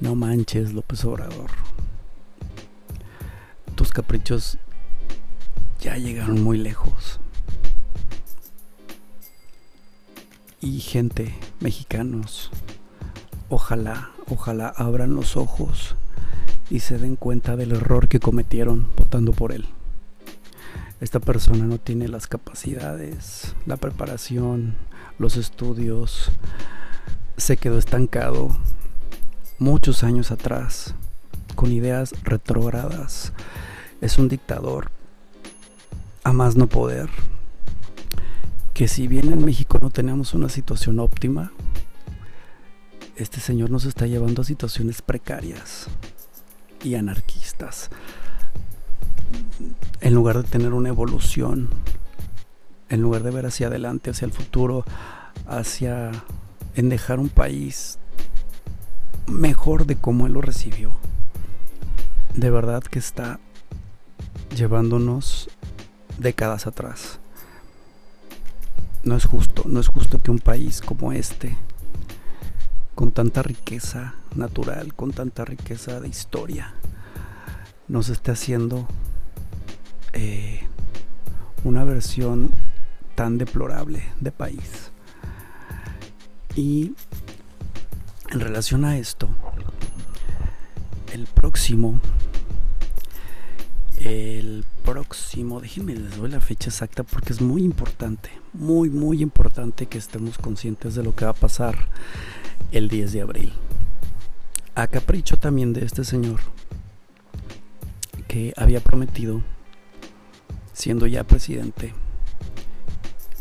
no 0.00 0.14
manches, 0.14 0.72
López 0.72 1.04
Obrador. 1.04 1.50
Tus 3.74 3.92
caprichos 3.92 4.56
ya 5.80 5.98
llegaron 5.98 6.42
muy 6.42 6.56
lejos. 6.56 7.20
Y 10.62 10.80
gente, 10.80 11.34
mexicanos, 11.60 12.50
ojalá, 13.50 14.12
ojalá 14.30 14.68
abran 14.68 15.14
los 15.14 15.36
ojos 15.36 15.94
y 16.70 16.80
se 16.80 16.96
den 16.96 17.16
cuenta 17.16 17.54
del 17.54 17.72
error 17.72 18.08
que 18.08 18.18
cometieron 18.18 18.88
votando 18.96 19.32
por 19.32 19.52
él. 19.52 19.66
Esta 21.00 21.20
persona 21.20 21.64
no 21.64 21.78
tiene 21.78 22.08
las 22.08 22.26
capacidades, 22.26 23.54
la 23.66 23.76
preparación, 23.76 24.74
los 25.18 25.36
estudios, 25.36 26.32
se 27.36 27.56
quedó 27.56 27.78
estancado 27.78 28.56
muchos 29.60 30.02
años 30.02 30.32
atrás, 30.32 30.96
con 31.54 31.70
ideas 31.70 32.12
retrógradas. 32.24 33.32
Es 34.00 34.18
un 34.18 34.28
dictador 34.28 34.90
a 36.24 36.32
más 36.32 36.56
no 36.56 36.66
poder. 36.66 37.08
Que 38.74 38.88
si 38.88 39.06
bien 39.06 39.32
en 39.32 39.44
México 39.44 39.78
no 39.80 39.90
tenemos 39.90 40.34
una 40.34 40.48
situación 40.48 40.98
óptima, 40.98 41.52
este 43.14 43.40
señor 43.40 43.70
nos 43.70 43.84
está 43.84 44.06
llevando 44.06 44.42
a 44.42 44.44
situaciones 44.44 45.00
precarias 45.00 45.86
y 46.82 46.96
anarquistas. 46.96 47.90
En 50.00 50.14
lugar 50.14 50.36
de 50.36 50.44
tener 50.44 50.72
una 50.72 50.88
evolución, 50.88 51.68
en 52.88 53.02
lugar 53.02 53.22
de 53.22 53.30
ver 53.30 53.46
hacia 53.46 53.66
adelante, 53.66 54.10
hacia 54.10 54.26
el 54.26 54.32
futuro, 54.32 54.84
hacia 55.46 56.12
en 56.74 56.88
dejar 56.88 57.18
un 57.18 57.28
país 57.28 57.98
mejor 59.26 59.86
de 59.86 59.96
cómo 59.96 60.26
él 60.26 60.32
lo 60.34 60.40
recibió. 60.40 60.92
De 62.34 62.50
verdad 62.50 62.82
que 62.82 62.98
está 62.98 63.40
llevándonos 64.54 65.50
décadas 66.18 66.66
atrás. 66.66 67.18
No 69.02 69.16
es 69.16 69.24
justo, 69.24 69.64
no 69.66 69.80
es 69.80 69.88
justo 69.88 70.18
que 70.18 70.30
un 70.30 70.38
país 70.38 70.80
como 70.80 71.12
este, 71.12 71.56
con 72.94 73.12
tanta 73.12 73.42
riqueza 73.42 74.14
natural, 74.34 74.94
con 74.94 75.12
tanta 75.12 75.44
riqueza 75.44 76.00
de 76.00 76.08
historia, 76.08 76.74
nos 77.86 78.08
esté 78.08 78.32
haciendo 78.32 78.86
eh, 80.12 80.60
una 81.64 81.84
versión 81.84 82.50
tan 83.14 83.38
deplorable 83.38 84.02
de 84.20 84.32
país. 84.32 84.92
Y 86.54 86.94
en 88.30 88.40
relación 88.40 88.84
a 88.84 88.98
esto, 88.98 89.28
el 91.12 91.26
próximo, 91.26 92.00
el 94.00 94.64
próximo, 94.84 95.60
déjenme 95.60 95.94
les 95.94 96.16
doy 96.16 96.30
la 96.30 96.40
fecha 96.40 96.70
exacta 96.70 97.02
porque 97.02 97.32
es 97.32 97.40
muy 97.40 97.62
importante, 97.62 98.30
muy, 98.52 98.90
muy 98.90 99.22
importante 99.22 99.86
que 99.86 99.98
estemos 99.98 100.38
conscientes 100.38 100.94
de 100.94 101.02
lo 101.02 101.14
que 101.14 101.24
va 101.24 101.32
a 101.32 101.34
pasar 101.34 101.88
el 102.72 102.88
10 102.88 103.12
de 103.12 103.20
abril. 103.20 103.52
A 104.74 104.86
capricho 104.86 105.36
también 105.36 105.72
de 105.72 105.84
este 105.84 106.04
señor 106.04 106.40
que 108.28 108.52
había 108.56 108.80
prometido, 108.80 109.42
siendo 110.78 111.06
ya 111.06 111.24
presidente, 111.24 111.92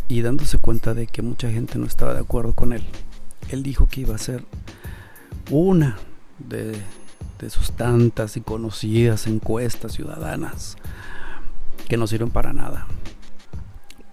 y 0.10 0.22
dándose 0.22 0.58
cuenta 0.58 0.94
de 0.94 1.06
que 1.08 1.22
mucha 1.22 1.52
gente 1.52 1.78
no 1.78 1.86
estaba 1.86 2.14
de 2.14 2.22
acuerdo 2.22 2.54
con 2.54 2.74
él 2.74 2.84
él 3.50 3.64
dijo 3.64 3.88
que 3.88 4.02
iba 4.02 4.16
a 4.16 4.20
ser 4.20 4.44
una 5.50 5.98
de, 6.40 6.80
sus 7.50 7.72
tantas 7.72 8.36
y 8.38 8.42
conocidas 8.42 9.28
encuestas 9.28 9.94
ciudadanas 9.94 10.78
que 11.88 11.98
no 11.98 12.08
sirven 12.08 12.32
para 12.32 12.54
nada. 12.54 12.88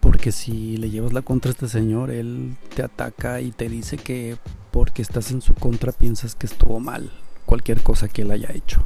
Porque 0.01 0.33
si 0.33 0.77
le 0.77 0.91
llevas 0.91 1.13
la 1.13 1.23
contra 1.23 1.51
a 1.51 1.53
este 1.53 1.69
señor, 1.69 2.11
él 2.11 2.57
te 2.75 2.83
ataca 2.83 3.41
y 3.41 3.51
te 3.51 3.69
dice 3.69 3.97
que 3.97 4.37
porque 4.71 5.03
estás 5.03 5.31
en 5.31 5.41
su 5.41 5.55
contra 5.55 5.93
piensas 5.93 6.35
que 6.35 6.47
estuvo 6.47 6.79
mal 6.79 7.11
cualquier 7.47 7.83
cosa 7.83 8.09
que 8.09 8.23
él 8.23 8.31
haya 8.31 8.53
hecho. 8.53 8.85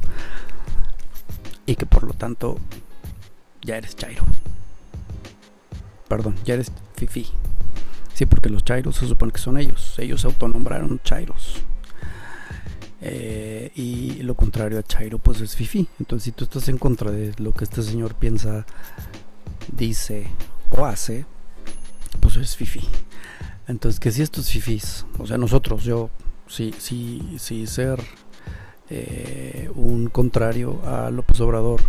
Y 1.65 1.75
que 1.75 1.85
por 1.85 2.03
lo 2.03 2.13
tanto 2.13 2.57
ya 3.61 3.77
eres 3.77 3.95
Chairo. 3.95 4.23
Perdón, 6.07 6.35
ya 6.43 6.55
eres 6.55 6.71
Fifi. 6.95 7.27
Sí, 8.13 8.25
porque 8.25 8.49
los 8.49 8.63
Chairos 8.65 8.95
se 8.95 9.07
supone 9.07 9.31
que 9.31 9.39
son 9.39 9.57
ellos. 9.57 9.95
Ellos 9.97 10.21
se 10.21 10.27
autonombraron 10.27 10.99
Chairos. 11.03 11.57
Eh, 13.01 13.71
y 13.75 14.23
lo 14.23 14.35
contrario 14.35 14.79
a 14.79 14.83
Chairo, 14.83 15.19
pues 15.19 15.39
es 15.41 15.55
Fifi. 15.55 15.87
Entonces, 15.99 16.25
si 16.25 16.31
tú 16.31 16.43
estás 16.43 16.67
en 16.67 16.77
contra 16.77 17.11
de 17.11 17.33
lo 17.37 17.53
que 17.53 17.63
este 17.63 17.81
señor 17.81 18.15
piensa, 18.15 18.65
dice 19.71 20.27
o 20.71 20.85
hace, 20.85 21.25
pues 22.19 22.35
es 22.35 22.55
Fifi. 22.55 22.81
Entonces, 23.69 23.99
que 23.99 24.11
si 24.11 24.23
estos 24.23 24.49
Fifis, 24.49 25.05
o 25.19 25.27
sea, 25.27 25.37
nosotros, 25.37 25.83
yo, 25.83 26.09
si, 26.47 26.73
si, 26.79 27.37
si 27.37 27.67
ser 27.67 28.03
eh, 28.89 29.69
un 29.75 30.07
contrario 30.07 30.81
a 30.85 31.11
López 31.11 31.39
Obrador, 31.39 31.81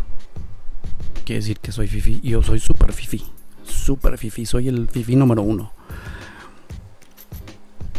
quiere 1.31 1.43
decir 1.43 1.61
que 1.61 1.71
soy 1.71 1.87
Fifi. 1.87 2.21
Yo 2.25 2.43
soy 2.43 2.59
super 2.59 2.93
Fifi. 2.93 3.23
Super 3.63 4.19
Fifi, 4.19 4.45
soy 4.47 4.67
el 4.67 4.89
Fifi 4.89 5.15
número 5.15 5.43
uno. 5.43 5.73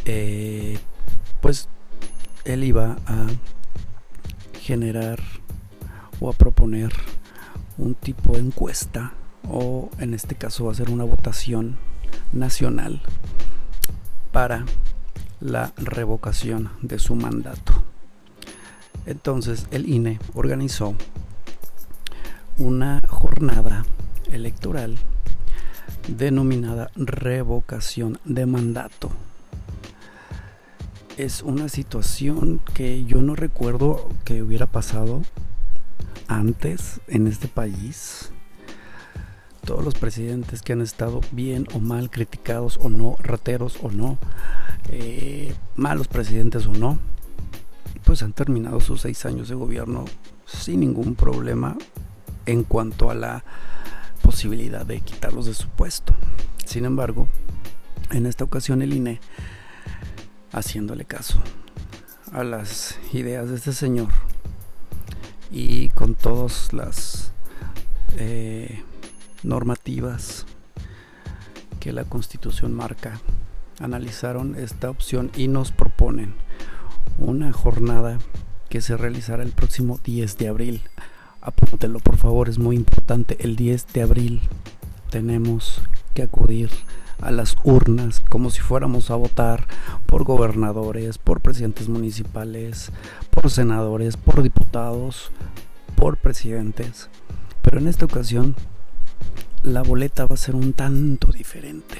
Eh, 0.03 0.77
pues 1.39 1.69
él 2.43 2.65
iba 2.65 2.97
a 3.05 3.27
generar 4.59 5.21
o 6.19 6.29
a 6.29 6.33
proponer 6.33 6.91
un 7.77 7.95
tipo 7.95 8.33
de 8.33 8.39
encuesta 8.39 9.13
o 9.47 9.89
en 9.99 10.13
este 10.13 10.35
caso 10.35 10.65
va 10.65 10.73
a 10.73 10.75
ser 10.75 10.89
una 10.89 11.05
votación 11.05 11.77
nacional 12.33 13.01
para 14.33 14.65
la 15.39 15.71
revocación 15.77 16.69
de 16.81 16.99
su 16.99 17.15
mandato. 17.15 17.81
Entonces 19.05 19.67
el 19.71 19.87
INE 19.87 20.19
organizó 20.33 20.95
una 22.57 23.01
jornada 23.07 23.85
electoral 24.31 24.97
denominada 26.07 26.91
revocación 26.95 28.19
de 28.25 28.45
mandato 28.45 29.11
es 31.17 31.41
una 31.41 31.69
situación 31.69 32.61
que 32.73 33.03
yo 33.05 33.21
no 33.21 33.35
recuerdo 33.35 34.09
que 34.23 34.41
hubiera 34.41 34.65
pasado 34.65 35.21
antes 36.27 37.01
en 37.07 37.27
este 37.27 37.47
país. 37.47 38.31
Todos 39.65 39.85
los 39.85 39.93
presidentes 39.93 40.61
que 40.63 40.73
han 40.73 40.81
estado 40.81 41.21
bien 41.31 41.67
o 41.73 41.79
mal 41.79 42.09
criticados 42.09 42.79
o 42.81 42.89
no, 42.89 43.17
rateros 43.19 43.77
o 43.83 43.91
no, 43.91 44.17
eh, 44.89 45.53
malos 45.75 46.07
presidentes 46.07 46.65
o 46.65 46.73
no, 46.73 46.97
pues 48.03 48.23
han 48.23 48.33
terminado 48.33 48.79
sus 48.79 49.01
seis 49.01 49.25
años 49.25 49.49
de 49.49 49.55
gobierno 49.55 50.05
sin 50.45 50.79
ningún 50.79 51.15
problema 51.15 51.77
en 52.45 52.63
cuanto 52.63 53.09
a 53.09 53.15
la 53.15 53.43
posibilidad 54.21 54.85
de 54.85 55.01
quitarlos 55.01 55.45
de 55.45 55.53
su 55.53 55.67
puesto. 55.69 56.13
Sin 56.65 56.85
embargo, 56.85 57.27
en 58.11 58.25
esta 58.25 58.43
ocasión 58.43 58.81
el 58.81 58.93
INE 58.93 59.19
haciéndole 60.51 61.05
caso 61.05 61.41
a 62.33 62.43
las 62.43 62.99
ideas 63.13 63.49
de 63.49 63.55
este 63.55 63.73
señor 63.73 64.09
y 65.49 65.89
con 65.89 66.15
todas 66.15 66.71
las 66.73 67.33
eh, 68.17 68.83
normativas 69.43 70.45
que 71.79 71.91
la 71.91 72.05
constitución 72.05 72.73
marca 72.73 73.19
analizaron 73.79 74.55
esta 74.55 74.89
opción 74.89 75.31
y 75.35 75.47
nos 75.47 75.71
proponen 75.71 76.35
una 77.17 77.51
jornada 77.51 78.19
que 78.69 78.81
se 78.81 78.95
realizará 78.95 79.43
el 79.43 79.51
próximo 79.51 79.99
10 80.03 80.37
de 80.37 80.47
abril 80.47 80.81
apúntelo 81.41 81.99
por 81.99 82.17
favor 82.17 82.49
es 82.49 82.59
muy 82.59 82.75
importante 82.75 83.37
el 83.39 83.55
10 83.55 83.87
de 83.93 84.01
abril 84.01 84.41
tenemos 85.09 85.81
que 86.13 86.23
acudir 86.23 86.69
a 87.21 87.31
las 87.31 87.55
urnas 87.63 88.19
como 88.19 88.49
si 88.49 88.61
fuéramos 88.61 89.11
a 89.11 89.15
votar 89.15 89.67
por 90.07 90.23
gobernadores, 90.23 91.17
por 91.17 91.39
presidentes 91.39 91.87
municipales, 91.87 92.91
por 93.29 93.49
senadores, 93.51 94.17
por 94.17 94.41
diputados, 94.41 95.31
por 95.95 96.17
presidentes. 96.17 97.09
Pero 97.61 97.77
en 97.77 97.87
esta 97.87 98.05
ocasión 98.05 98.55
la 99.63 99.83
boleta 99.83 100.25
va 100.25 100.33
a 100.33 100.37
ser 100.37 100.55
un 100.55 100.73
tanto 100.73 101.31
diferente. 101.31 101.99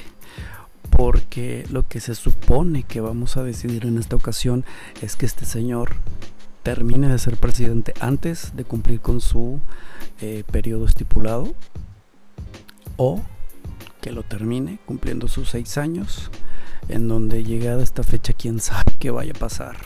Porque 0.90 1.64
lo 1.70 1.86
que 1.88 2.00
se 2.00 2.14
supone 2.14 2.82
que 2.82 3.00
vamos 3.00 3.36
a 3.36 3.44
decidir 3.44 3.86
en 3.86 3.98
esta 3.98 4.16
ocasión 4.16 4.64
es 5.00 5.16
que 5.16 5.24
este 5.24 5.46
señor 5.46 5.92
termine 6.62 7.08
de 7.08 7.18
ser 7.18 7.36
presidente 7.36 7.94
antes 8.00 8.54
de 8.56 8.64
cumplir 8.64 9.00
con 9.00 9.20
su 9.20 9.60
eh, 10.20 10.44
periodo 10.50 10.86
estipulado 10.86 11.54
o 12.96 13.20
que 14.00 14.12
lo 14.12 14.22
termine 14.22 14.78
cumpliendo 14.84 15.28
sus 15.28 15.50
seis 15.50 15.78
años, 15.78 16.30
en 16.88 17.08
donde 17.08 17.44
llegada 17.44 17.82
esta 17.82 18.02
fecha 18.02 18.32
quién 18.32 18.60
sabe 18.60 18.96
qué 18.98 19.10
vaya 19.10 19.32
a 19.34 19.38
pasar. 19.38 19.76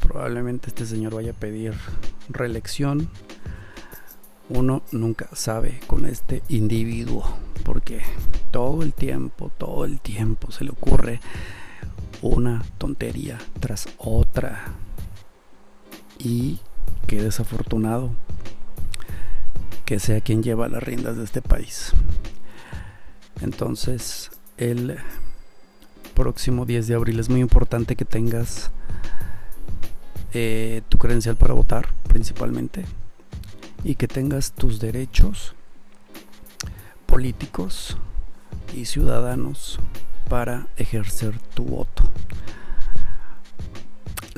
Probablemente 0.00 0.68
este 0.68 0.86
señor 0.86 1.14
vaya 1.14 1.32
a 1.32 1.34
pedir 1.34 1.74
reelección 2.28 3.08
uno 4.50 4.82
nunca 4.92 5.28
sabe 5.34 5.80
con 5.86 6.06
este 6.06 6.42
individuo, 6.48 7.24
porque 7.64 8.00
todo 8.50 8.82
el 8.82 8.94
tiempo, 8.94 9.52
todo 9.58 9.84
el 9.84 10.00
tiempo 10.00 10.50
se 10.50 10.64
le 10.64 10.70
ocurre 10.70 11.20
una 12.22 12.64
tontería 12.78 13.38
tras 13.60 13.88
otra. 13.98 14.72
Y 16.18 16.58
qué 17.06 17.22
desafortunado 17.22 18.10
que 19.84 19.98
sea 19.98 20.20
quien 20.20 20.42
lleva 20.42 20.68
las 20.68 20.82
riendas 20.82 21.16
de 21.16 21.24
este 21.24 21.40
país. 21.40 21.92
Entonces, 23.40 24.30
el 24.56 24.98
próximo 26.14 26.66
10 26.66 26.88
de 26.88 26.94
abril 26.94 27.20
es 27.20 27.30
muy 27.30 27.40
importante 27.40 27.96
que 27.96 28.04
tengas 28.04 28.70
eh, 30.34 30.82
tu 30.88 30.98
credencial 30.98 31.36
para 31.36 31.54
votar, 31.54 31.88
principalmente, 32.08 32.84
y 33.84 33.94
que 33.94 34.08
tengas 34.08 34.52
tus 34.52 34.80
derechos 34.80 35.54
políticos 37.06 37.96
y 38.74 38.84
ciudadanos 38.84 39.78
para 40.28 40.66
ejercer 40.76 41.38
tu 41.54 41.64
voto. 41.64 42.02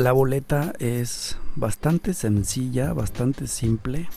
La 0.01 0.13
boleta 0.13 0.73
es 0.79 1.37
bastante 1.57 2.15
sencilla, 2.15 2.95
bastante 2.95 3.47
simple. 3.47 4.09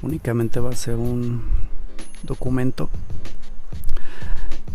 Únicamente 0.00 0.60
va 0.60 0.70
a 0.70 0.76
ser 0.76 0.96
un 0.96 1.42
documento 2.22 2.88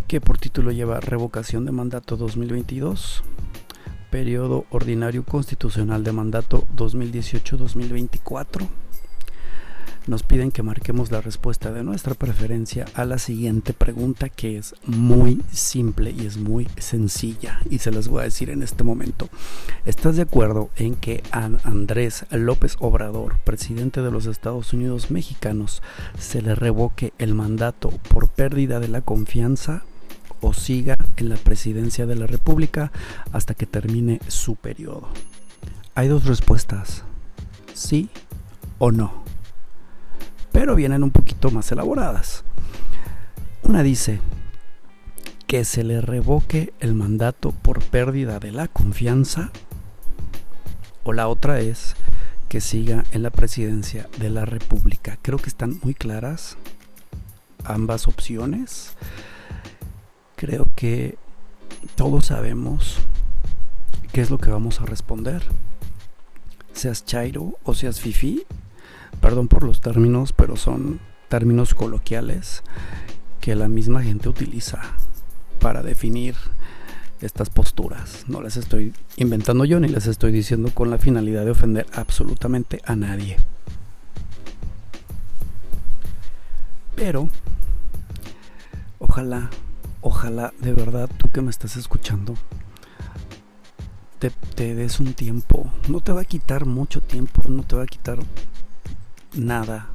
que 0.07 0.21
por 0.21 0.37
título 0.37 0.71
lleva 0.71 0.99
Revocación 0.99 1.65
de 1.65 1.71
Mandato 1.71 2.15
2022, 2.15 3.23
Periodo 4.11 4.65
Ordinario 4.69 5.25
Constitucional 5.25 6.03
de 6.03 6.11
Mandato 6.11 6.67
2018-2024 6.75 8.67
nos 10.09 10.23
piden 10.23 10.49
que 10.49 10.63
marquemos 10.63 11.11
la 11.11 11.21
respuesta 11.21 11.71
de 11.71 11.83
nuestra 11.83 12.15
preferencia 12.15 12.85
a 12.95 13.05
la 13.05 13.19
siguiente 13.19 13.73
pregunta 13.73 14.27
que 14.27 14.57
es 14.57 14.73
muy 14.85 15.43
simple 15.51 16.09
y 16.09 16.25
es 16.25 16.37
muy 16.37 16.67
sencilla 16.77 17.59
y 17.69 17.77
se 17.77 17.91
las 17.91 18.07
voy 18.07 18.21
a 18.21 18.23
decir 18.23 18.49
en 18.49 18.63
este 18.63 18.83
momento. 18.83 19.29
¿Estás 19.85 20.15
de 20.15 20.23
acuerdo 20.23 20.71
en 20.77 20.95
que 20.95 21.21
Andrés 21.31 22.25
López 22.31 22.75
Obrador, 22.79 23.37
presidente 23.43 24.01
de 24.01 24.09
los 24.09 24.25
Estados 24.25 24.73
Unidos 24.73 25.11
mexicanos, 25.11 25.83
se 26.17 26.41
le 26.41 26.55
revoque 26.55 27.13
el 27.19 27.35
mandato 27.35 27.91
por 28.09 28.29
pérdida 28.29 28.79
de 28.79 28.87
la 28.87 29.01
confianza 29.01 29.83
o 30.41 30.53
siga 30.53 30.97
en 31.17 31.29
la 31.29 31.37
presidencia 31.37 32.07
de 32.07 32.15
la 32.15 32.25
República 32.25 32.91
hasta 33.31 33.53
que 33.53 33.67
termine 33.67 34.21
su 34.27 34.55
periodo? 34.55 35.07
Hay 35.93 36.07
dos 36.07 36.25
respuestas, 36.25 37.03
sí 37.75 38.09
o 38.79 38.91
no 38.91 39.28
pero 40.51 40.75
vienen 40.75 41.03
un 41.03 41.11
poquito 41.11 41.51
más 41.51 41.71
elaboradas. 41.71 42.43
Una 43.63 43.83
dice 43.83 44.19
que 45.47 45.65
se 45.65 45.83
le 45.83 46.01
revoque 46.01 46.73
el 46.79 46.93
mandato 46.93 47.51
por 47.51 47.81
pérdida 47.83 48.39
de 48.39 48.51
la 48.51 48.67
confianza 48.67 49.51
o 51.03 51.13
la 51.13 51.27
otra 51.27 51.59
es 51.59 51.95
que 52.49 52.61
siga 52.61 53.03
en 53.11 53.23
la 53.23 53.29
presidencia 53.29 54.07
de 54.17 54.29
la 54.29 54.45
República. 54.45 55.17
Creo 55.21 55.37
que 55.37 55.49
están 55.49 55.79
muy 55.83 55.93
claras 55.93 56.57
ambas 57.63 58.07
opciones. 58.07 58.93
Creo 60.35 60.67
que 60.75 61.17
todos 61.95 62.27
sabemos 62.27 62.97
qué 64.11 64.21
es 64.21 64.29
lo 64.29 64.37
que 64.37 64.49
vamos 64.49 64.81
a 64.81 64.85
responder. 64.85 65.43
Seas 66.73 67.05
Chairo 67.05 67.57
o 67.63 67.73
seas 67.73 67.99
Fifi, 67.99 68.45
perdón 69.21 69.47
por 69.47 69.63
los 69.63 69.81
términos, 69.81 70.33
pero 70.33 70.55
son 70.55 70.99
términos 71.27 71.73
coloquiales 71.73 72.63
que 73.39 73.55
la 73.55 73.67
misma 73.67 74.03
gente 74.03 74.29
utiliza 74.29 74.81
para 75.59 75.83
definir 75.83 76.35
estas 77.21 77.49
posturas. 77.49 78.25
No 78.27 78.41
las 78.41 78.57
estoy 78.57 78.93
inventando 79.17 79.65
yo 79.65 79.79
ni 79.79 79.87
las 79.87 80.07
estoy 80.07 80.31
diciendo 80.31 80.71
con 80.73 80.89
la 80.89 80.97
finalidad 80.97 81.45
de 81.45 81.51
ofender 81.51 81.85
absolutamente 81.93 82.81
a 82.85 82.95
nadie. 82.95 83.37
Pero, 86.95 87.29
ojalá, 88.99 89.49
ojalá 90.01 90.53
de 90.59 90.73
verdad 90.73 91.09
tú 91.17 91.31
que 91.31 91.41
me 91.41 91.49
estás 91.49 91.77
escuchando, 91.77 92.35
te, 94.19 94.31
te 94.55 94.75
des 94.75 94.99
un 94.99 95.13
tiempo. 95.13 95.71
No 95.87 96.01
te 96.01 96.11
va 96.11 96.21
a 96.21 96.25
quitar 96.25 96.65
mucho 96.65 97.01
tiempo, 97.01 97.41
no 97.47 97.63
te 97.63 97.75
va 97.75 97.83
a 97.83 97.87
quitar 97.87 98.19
nada 99.33 99.89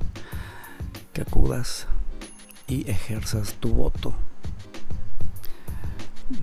que 1.12 1.22
acudas 1.22 1.87
y 2.66 2.89
ejerzas 2.91 3.55
tu 3.61 3.70
voto. 3.70 4.14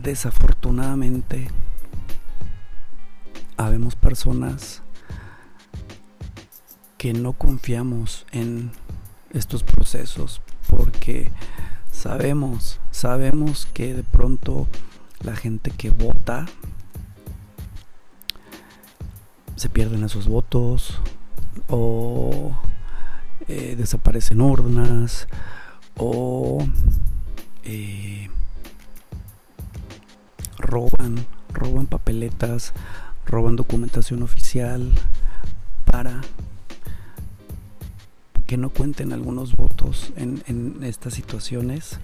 Desafortunadamente, 0.01 1.49
habemos 3.57 3.95
personas 3.95 4.81
que 6.97 7.13
no 7.13 7.33
confiamos 7.33 8.25
en 8.31 8.71
estos 9.31 9.63
procesos 9.63 10.41
porque 10.69 11.31
sabemos, 11.91 12.79
sabemos 12.91 13.65
que 13.73 13.93
de 13.93 14.03
pronto 14.03 14.67
la 15.21 15.35
gente 15.35 15.71
que 15.71 15.89
vota 15.89 16.45
se 19.55 19.69
pierden 19.69 20.03
esos 20.03 20.27
votos 20.27 20.99
o 21.69 22.55
eh, 23.47 23.75
desaparecen 23.77 24.41
urnas 24.41 25.27
o 25.97 26.65
eh, 27.63 28.29
roban, 30.57 31.25
roban 31.53 31.87
papeletas, 31.87 32.73
roban 33.25 33.55
documentación 33.55 34.23
oficial 34.23 34.91
para 35.85 36.21
que 38.47 38.57
no 38.57 38.69
cuenten 38.69 39.13
algunos 39.13 39.55
votos 39.55 40.11
en, 40.15 40.79
estas 40.83 41.13
situaciones. 41.13 41.99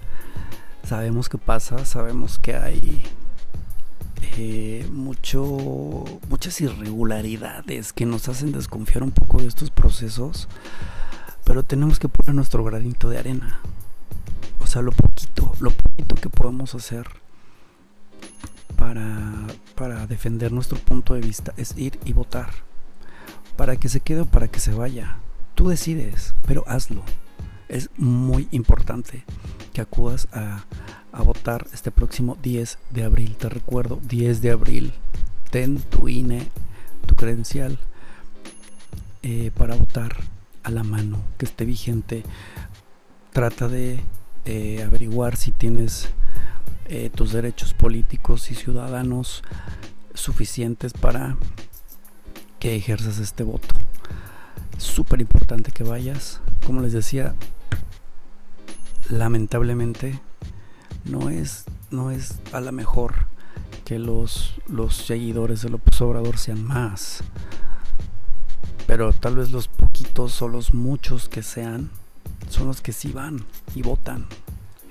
Sabemos 0.82 1.28
que 1.28 1.38
pasa, 1.38 1.84
sabemos 1.84 2.38
que 2.38 2.56
hay 2.56 3.02
eh, 4.38 4.88
mucho, 4.90 6.04
muchas 6.28 6.60
irregularidades 6.60 7.92
que 7.92 8.06
nos 8.06 8.28
hacen 8.28 8.52
desconfiar 8.52 9.02
un 9.02 9.10
poco 9.10 9.42
de 9.42 9.48
estos 9.48 9.70
procesos 9.70 10.48
pero 11.48 11.62
tenemos 11.62 11.98
que 11.98 12.10
poner 12.10 12.34
nuestro 12.34 12.62
granito 12.62 13.08
de 13.08 13.16
arena. 13.16 13.60
O 14.60 14.66
sea, 14.66 14.82
lo 14.82 14.92
poquito, 14.92 15.50
lo 15.60 15.70
poquito 15.70 16.14
que 16.14 16.28
podemos 16.28 16.74
hacer 16.74 17.06
para, 18.76 19.46
para 19.74 20.06
defender 20.06 20.52
nuestro 20.52 20.78
punto 20.78 21.14
de 21.14 21.22
vista 21.22 21.54
es 21.56 21.74
ir 21.78 21.98
y 22.04 22.12
votar. 22.12 22.50
Para 23.56 23.76
que 23.76 23.88
se 23.88 24.00
quede 24.00 24.20
o 24.20 24.26
para 24.26 24.48
que 24.48 24.60
se 24.60 24.74
vaya. 24.74 25.16
Tú 25.54 25.70
decides, 25.70 26.34
pero 26.46 26.64
hazlo. 26.66 27.02
Es 27.70 27.88
muy 27.96 28.46
importante 28.50 29.24
que 29.72 29.80
acudas 29.80 30.28
a, 30.32 30.66
a 31.12 31.22
votar 31.22 31.66
este 31.72 31.90
próximo 31.90 32.36
10 32.42 32.78
de 32.90 33.04
abril. 33.04 33.36
Te 33.36 33.48
recuerdo, 33.48 33.98
10 34.02 34.42
de 34.42 34.50
abril. 34.50 34.92
Ten 35.50 35.80
tu 35.80 36.10
INE, 36.10 36.46
tu 37.06 37.14
credencial 37.14 37.78
eh, 39.22 39.50
para 39.56 39.76
votar 39.76 40.14
a 40.68 40.70
la 40.70 40.84
mano, 40.84 41.18
que 41.38 41.46
esté 41.46 41.64
vigente. 41.64 42.22
Trata 43.32 43.68
de 43.68 44.00
averiguar 44.84 45.36
si 45.36 45.52
tienes 45.52 46.08
eh, 46.86 47.10
tus 47.14 47.32
derechos 47.32 47.74
políticos 47.74 48.50
y 48.50 48.54
ciudadanos 48.54 49.42
suficientes 50.14 50.92
para 50.92 51.36
que 52.58 52.76
ejerzas 52.76 53.18
este 53.18 53.44
voto. 53.44 53.68
Súper 54.78 55.20
importante 55.20 55.70
que 55.70 55.84
vayas. 55.84 56.40
Como 56.66 56.80
les 56.82 56.92
decía, 56.92 57.34
lamentablemente 59.10 60.20
no 61.04 61.30
es, 61.30 61.64
no 61.90 62.10
es 62.10 62.40
a 62.52 62.60
la 62.60 62.72
mejor 62.72 63.26
que 63.84 63.98
los, 63.98 64.54
los 64.66 64.96
seguidores 64.96 65.62
de 65.62 65.70
López 65.70 66.00
Obrador 66.02 66.36
sean 66.36 66.62
más 66.62 67.22
pero 68.88 69.12
tal 69.12 69.36
vez 69.36 69.50
los 69.50 69.68
poquitos 69.68 70.40
o 70.40 70.48
los 70.48 70.72
muchos 70.72 71.28
que 71.28 71.42
sean 71.42 71.90
son 72.48 72.68
los 72.68 72.80
que 72.80 72.94
sí 72.94 73.12
van 73.12 73.44
y 73.74 73.82
votan 73.82 74.24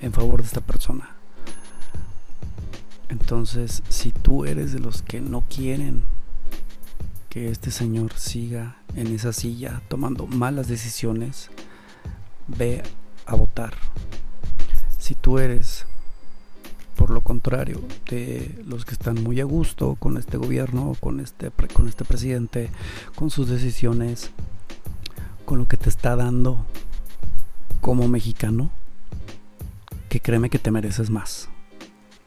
en 0.00 0.12
favor 0.12 0.40
de 0.40 0.46
esta 0.46 0.60
persona. 0.60 1.16
Entonces, 3.08 3.82
si 3.88 4.12
tú 4.12 4.44
eres 4.44 4.72
de 4.72 4.78
los 4.78 5.02
que 5.02 5.20
no 5.20 5.42
quieren 5.48 6.04
que 7.28 7.50
este 7.50 7.72
señor 7.72 8.12
siga 8.12 8.76
en 8.94 9.08
esa 9.08 9.32
silla 9.32 9.82
tomando 9.88 10.28
malas 10.28 10.68
decisiones, 10.68 11.50
ve 12.46 12.84
a 13.26 13.34
votar. 13.34 13.74
Si 14.96 15.16
tú 15.16 15.40
eres 15.40 15.86
por 16.98 17.10
lo 17.10 17.20
contrario 17.20 17.80
de 18.10 18.60
los 18.66 18.84
que 18.84 18.92
están 18.92 19.22
muy 19.22 19.40
a 19.40 19.44
gusto 19.44 19.94
con 20.00 20.16
este 20.16 20.36
gobierno, 20.36 20.96
con 20.98 21.20
este, 21.20 21.52
con 21.72 21.86
este 21.86 22.04
presidente, 22.04 22.70
con 23.14 23.30
sus 23.30 23.48
decisiones, 23.48 24.32
con 25.44 25.58
lo 25.58 25.68
que 25.68 25.76
te 25.76 25.88
está 25.88 26.16
dando 26.16 26.66
como 27.80 28.08
mexicano 28.08 28.72
que 30.08 30.18
créeme 30.18 30.50
que 30.50 30.58
te 30.58 30.72
mereces 30.72 31.08
más, 31.08 31.48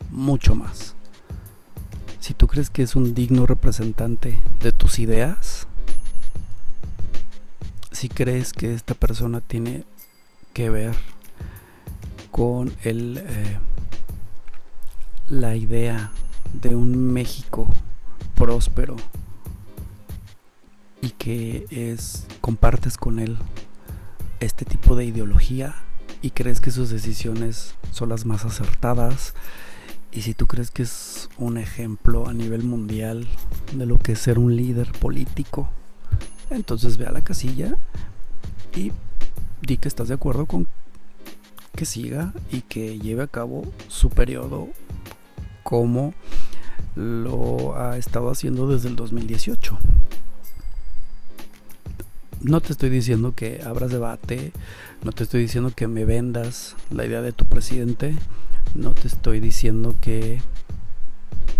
mucho 0.09 0.55
más. 0.55 0.95
Si 2.21 2.33
tú 2.33 2.47
crees 2.47 2.69
que 2.69 2.83
es 2.83 2.95
un 2.95 3.13
digno 3.13 3.45
representante 3.45 4.39
de 4.61 4.71
tus 4.71 4.99
ideas, 4.99 5.67
si 7.91 8.07
crees 8.07 8.53
que 8.53 8.73
esta 8.73 8.93
persona 8.93 9.41
tiene 9.41 9.83
que 10.53 10.69
ver 10.69 10.95
con 12.31 12.71
el, 12.83 13.17
eh, 13.17 13.57
la 15.31 15.55
idea 15.55 16.11
de 16.61 16.75
un 16.75 17.13
México 17.13 17.65
próspero 18.35 18.97
y 21.01 21.11
que 21.11 21.65
es 21.69 22.27
compartes 22.41 22.97
con 22.97 23.17
él 23.17 23.37
este 24.41 24.65
tipo 24.65 24.97
de 24.97 25.05
ideología 25.05 25.73
y 26.21 26.31
crees 26.31 26.59
que 26.59 26.69
sus 26.69 26.89
decisiones 26.89 27.75
son 27.91 28.09
las 28.09 28.25
más 28.25 28.43
acertadas 28.43 29.33
y 30.11 30.23
si 30.23 30.33
tú 30.33 30.47
crees 30.47 30.69
que 30.69 30.83
es 30.83 31.29
un 31.37 31.57
ejemplo 31.57 32.27
a 32.27 32.33
nivel 32.33 32.63
mundial 32.63 33.25
de 33.71 33.85
lo 33.85 33.99
que 33.99 34.11
es 34.11 34.19
ser 34.19 34.37
un 34.37 34.57
líder 34.57 34.91
político, 34.91 35.69
entonces 36.49 36.97
ve 36.97 37.05
a 37.05 37.13
la 37.13 37.23
casilla 37.23 37.77
y 38.75 38.91
di 39.61 39.77
que 39.77 39.87
estás 39.87 40.09
de 40.09 40.15
acuerdo 40.15 40.45
con 40.45 40.67
que 41.73 41.85
siga 41.85 42.33
y 42.51 42.63
que 42.63 42.99
lleve 42.99 43.23
a 43.23 43.27
cabo 43.27 43.63
su 43.87 44.09
periodo 44.09 44.67
como 45.71 46.13
lo 46.95 47.77
ha 47.77 47.97
estado 47.97 48.29
haciendo 48.29 48.67
desde 48.67 48.89
el 48.89 48.97
2018. 48.97 49.79
No 52.41 52.59
te 52.59 52.73
estoy 52.73 52.89
diciendo 52.89 53.33
que 53.33 53.61
abras 53.65 53.89
debate, 53.89 54.51
no 55.01 55.13
te 55.13 55.23
estoy 55.23 55.43
diciendo 55.43 55.71
que 55.73 55.87
me 55.87 56.03
vendas 56.03 56.75
la 56.89 57.05
idea 57.05 57.21
de 57.21 57.31
tu 57.31 57.45
presidente, 57.45 58.17
no 58.75 58.93
te 58.93 59.07
estoy 59.07 59.39
diciendo 59.39 59.95
que 60.01 60.41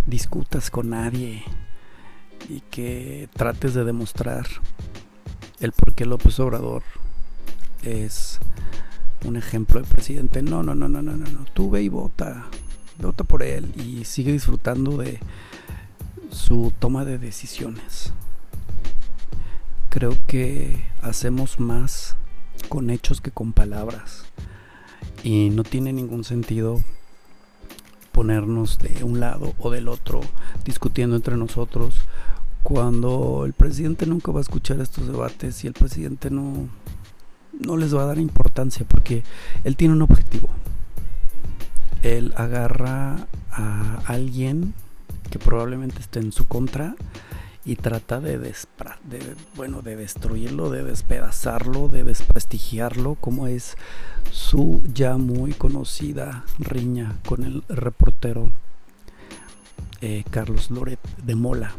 discutas 0.07 0.71
con 0.71 0.89
nadie 0.89 1.45
y 2.49 2.59
que 2.69 3.29
trates 3.33 3.73
de 3.73 3.85
demostrar 3.85 4.45
el 5.61 5.71
por 5.71 5.93
qué 5.93 6.05
López 6.05 6.37
Obrador 6.41 6.83
es 7.81 8.39
un 9.23 9.37
ejemplo 9.37 9.79
de 9.79 9.87
presidente. 9.87 10.41
No, 10.41 10.63
no, 10.63 10.75
no, 10.75 10.89
no, 10.89 11.01
no, 11.01 11.15
no, 11.15 11.31
no. 11.31 11.45
Tú 11.53 11.69
ve 11.69 11.83
y 11.83 11.87
vota. 11.87 12.49
Vota 13.01 13.23
por 13.23 13.43
él 13.43 13.73
y 13.75 14.05
sigue 14.05 14.31
disfrutando 14.31 14.97
de 14.97 15.19
su 16.31 16.71
toma 16.79 17.03
de 17.03 17.17
decisiones. 17.17 18.13
Creo 19.89 20.15
que 20.27 20.85
hacemos 21.01 21.59
más 21.59 22.15
con 22.69 22.89
hechos 22.89 23.19
que 23.19 23.31
con 23.31 23.53
palabras. 23.53 24.25
Y 25.23 25.49
no 25.49 25.63
tiene 25.63 25.93
ningún 25.93 26.23
sentido 26.23 26.81
ponernos 28.11 28.77
de 28.79 29.03
un 29.03 29.19
lado 29.19 29.53
o 29.57 29.71
del 29.71 29.87
otro 29.87 30.21
discutiendo 30.65 31.15
entre 31.15 31.37
nosotros 31.37 31.95
cuando 32.63 33.43
el 33.45 33.53
presidente 33.53 34.05
nunca 34.05 34.31
va 34.31 34.39
a 34.39 34.41
escuchar 34.41 34.79
estos 34.79 35.07
debates 35.07 35.63
y 35.63 35.67
el 35.67 35.73
presidente 35.73 36.29
no, 36.29 36.69
no 37.59 37.77
les 37.77 37.95
va 37.95 38.03
a 38.03 38.07
dar 38.07 38.19
importancia 38.19 38.85
porque 38.87 39.23
él 39.63 39.75
tiene 39.75 39.93
un 39.93 40.01
objetivo. 40.01 40.49
Él 42.03 42.33
agarra 42.35 43.27
a 43.51 44.01
alguien 44.05 44.73
que 45.29 45.39
probablemente 45.39 45.99
esté 45.99 46.19
en 46.19 46.31
su 46.31 46.45
contra 46.45 46.95
y 47.63 47.75
trata 47.75 48.19
de, 48.19 48.39
de, 48.39 48.51
bueno, 49.55 49.81
de 49.81 49.95
destruirlo, 49.95 50.69
de 50.71 50.83
despedazarlo, 50.83 51.87
de 51.87 52.03
desprestigiarlo, 52.03 53.15
como 53.15 53.47
es 53.47 53.77
su 54.31 54.81
ya 54.93 55.17
muy 55.17 55.53
conocida 55.53 56.43
riña 56.57 57.17
con 57.25 57.43
el 57.43 57.63
reportero 57.69 58.51
eh, 60.01 60.23
Carlos 60.31 60.71
Loret 60.71 60.99
de 61.23 61.35
Mola. 61.35 61.73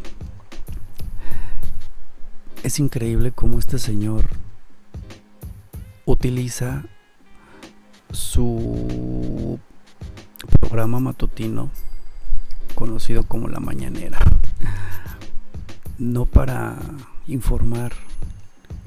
Es 2.62 2.79
increíble 2.79 3.33
cómo 3.33 3.59
este 3.59 3.81
señor 3.81 4.29
utiliza 6.05 6.85
su 8.12 9.59
programa 10.47 11.01
matutino 11.01 11.70
conocido 12.74 13.24
como 13.24 13.49
La 13.49 13.61
Mañanera 13.61 14.18
no 16.03 16.24
para 16.24 16.76
informar 17.28 17.93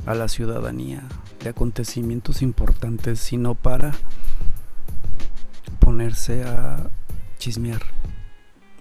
a 0.06 0.14
la 0.14 0.28
ciudadanía 0.28 1.04
de 1.42 1.50
acontecimientos 1.50 2.42
importantes, 2.42 3.20
sino 3.20 3.56
para 3.56 3.94
ponerse 5.80 6.44
a 6.44 6.90
chismear. 7.38 7.82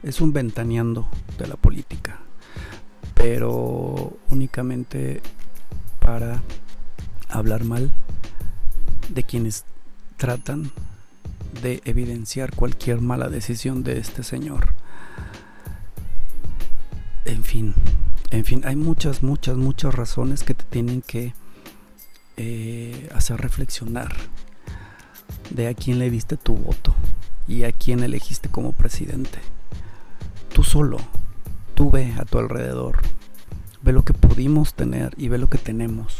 Es 0.03 0.21
un 0.21 0.33
ventaneando 0.33 1.09
de 1.39 1.47
la 1.47 1.57
política, 1.57 2.19
pero 3.15 4.19
únicamente 4.31 5.23
para 6.01 6.43
hablar 7.29 7.65
mal 7.65 7.93
de 9.09 9.23
quienes 9.23 9.65
tratan 10.17 10.73
de 11.65 11.81
evidenciar 11.87 12.55
cualquier 12.55 13.01
mala 13.01 13.31
decisión 13.31 13.85
de 13.85 13.99
este 13.99 14.23
señor. 14.23 14.75
En 17.25 17.43
fin, 17.43 17.73
en 18.31 18.45
fin, 18.45 18.61
hay 18.67 18.77
muchas, 18.77 19.23
muchas, 19.23 19.57
muchas 19.57 19.95
razones 19.95 20.45
que 20.45 20.53
te 20.53 20.65
tienen 20.65 21.01
que 21.01 21.33
eh, 22.37 23.09
hacer 23.15 23.41
reflexionar 23.41 24.15
de 25.49 25.69
a 25.69 25.75
quién 25.75 25.99
le 25.99 26.11
diste 26.11 26.37
tu 26.37 26.55
voto 26.55 26.95
y 27.49 27.65
a 27.65 27.73
quién 27.73 28.03
elegiste 28.03 28.51
como 28.51 28.73
presidente. 28.73 29.39
Tú 30.53 30.65
solo, 30.65 30.99
tú 31.75 31.91
ve 31.91 32.13
a 32.19 32.27
tu 32.27 32.39
alrededor, 32.39 32.99
ve 33.81 33.95
lo 33.95 34.05
que 34.05 34.13
pudimos 34.13 34.75
tener 34.75 35.15
y 35.17 35.29
ve 35.29 35.39
lo 35.39 35.49
que 35.49 35.59
tenemos. 35.59 36.19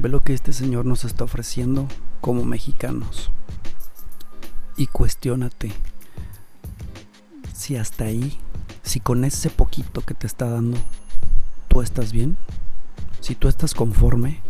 Ve 0.00 0.08
lo 0.08 0.20
que 0.20 0.34
este 0.34 0.52
Señor 0.52 0.86
nos 0.86 1.04
está 1.04 1.22
ofreciendo 1.22 1.86
como 2.20 2.44
mexicanos. 2.44 3.30
Y 4.78 4.86
cuestiónate 4.86 5.72
si 7.52 7.76
hasta 7.76 8.04
ahí 8.04 8.38
si 8.82 9.00
con 9.00 9.24
ese 9.24 9.50
poquito 9.50 10.00
que 10.00 10.14
te 10.14 10.26
está 10.26 10.48
dando 10.48 10.78
tú 11.68 11.82
estás 11.82 12.10
bien, 12.10 12.38
si 13.20 13.34
tú 13.34 13.48
estás 13.48 13.74
conforme 13.74 14.40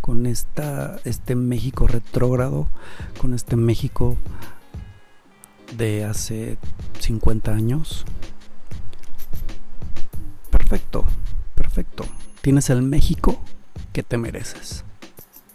con 0.00 0.26
esta, 0.26 0.98
este 1.04 1.36
México 1.36 1.86
retrógrado, 1.86 2.68
con 3.20 3.32
este 3.32 3.54
México 3.54 4.16
de 5.76 6.04
hace 6.04 6.58
50 6.98 7.52
años, 7.52 8.04
perfecto, 10.50 11.04
perfecto. 11.54 12.04
Tienes 12.40 12.70
el 12.70 12.82
México 12.82 13.40
que 13.92 14.02
te 14.02 14.18
mereces. 14.18 14.84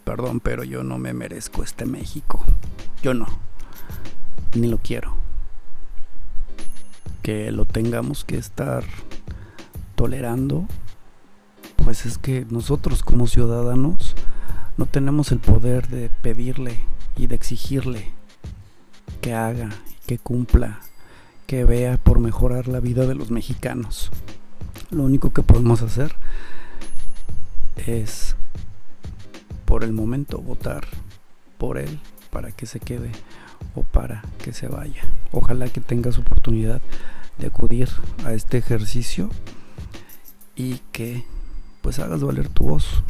Perdón, 0.04 0.40
pero 0.40 0.64
yo 0.64 0.82
no 0.84 0.96
me 0.96 1.12
merezco 1.12 1.62
este 1.62 1.84
México. 1.84 2.44
Yo 3.02 3.12
no. 3.12 3.26
Ni 4.54 4.68
lo 4.68 4.78
quiero 4.78 5.16
que 7.26 7.50
lo 7.50 7.64
tengamos 7.64 8.24
que 8.24 8.36
estar 8.36 8.84
tolerando, 9.96 10.68
pues 11.74 12.06
es 12.06 12.18
que 12.18 12.46
nosotros 12.50 13.02
como 13.02 13.26
ciudadanos 13.26 14.14
no 14.76 14.86
tenemos 14.86 15.32
el 15.32 15.40
poder 15.40 15.88
de 15.88 16.08
pedirle 16.22 16.78
y 17.16 17.26
de 17.26 17.34
exigirle 17.34 18.12
que 19.20 19.34
haga, 19.34 19.70
que 20.06 20.18
cumpla, 20.18 20.78
que 21.48 21.64
vea 21.64 21.96
por 21.96 22.20
mejorar 22.20 22.68
la 22.68 22.78
vida 22.78 23.06
de 23.06 23.16
los 23.16 23.32
mexicanos. 23.32 24.12
Lo 24.92 25.02
único 25.02 25.32
que 25.32 25.42
podemos 25.42 25.82
hacer 25.82 26.14
es 27.74 28.36
por 29.64 29.82
el 29.82 29.92
momento 29.92 30.38
votar 30.38 30.86
por 31.58 31.76
él 31.76 31.98
para 32.30 32.52
que 32.52 32.66
se 32.66 32.78
quede 32.78 33.10
o 33.76 33.82
para 33.82 34.22
que 34.42 34.52
se 34.52 34.66
vaya. 34.66 35.02
Ojalá 35.30 35.68
que 35.68 35.80
tengas 35.80 36.18
oportunidad 36.18 36.80
de 37.38 37.46
acudir 37.46 37.88
a 38.24 38.32
este 38.32 38.58
ejercicio 38.58 39.30
y 40.56 40.80
que 40.90 41.24
pues 41.82 42.00
hagas 42.00 42.22
valer 42.22 42.48
tu 42.48 42.64
voz. 42.64 43.02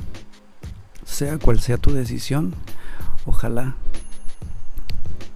Sea 1.05 1.39
cual 1.39 1.61
sea 1.61 1.79
tu 1.79 1.93
decisión, 1.93 2.55
ojalá 3.25 3.77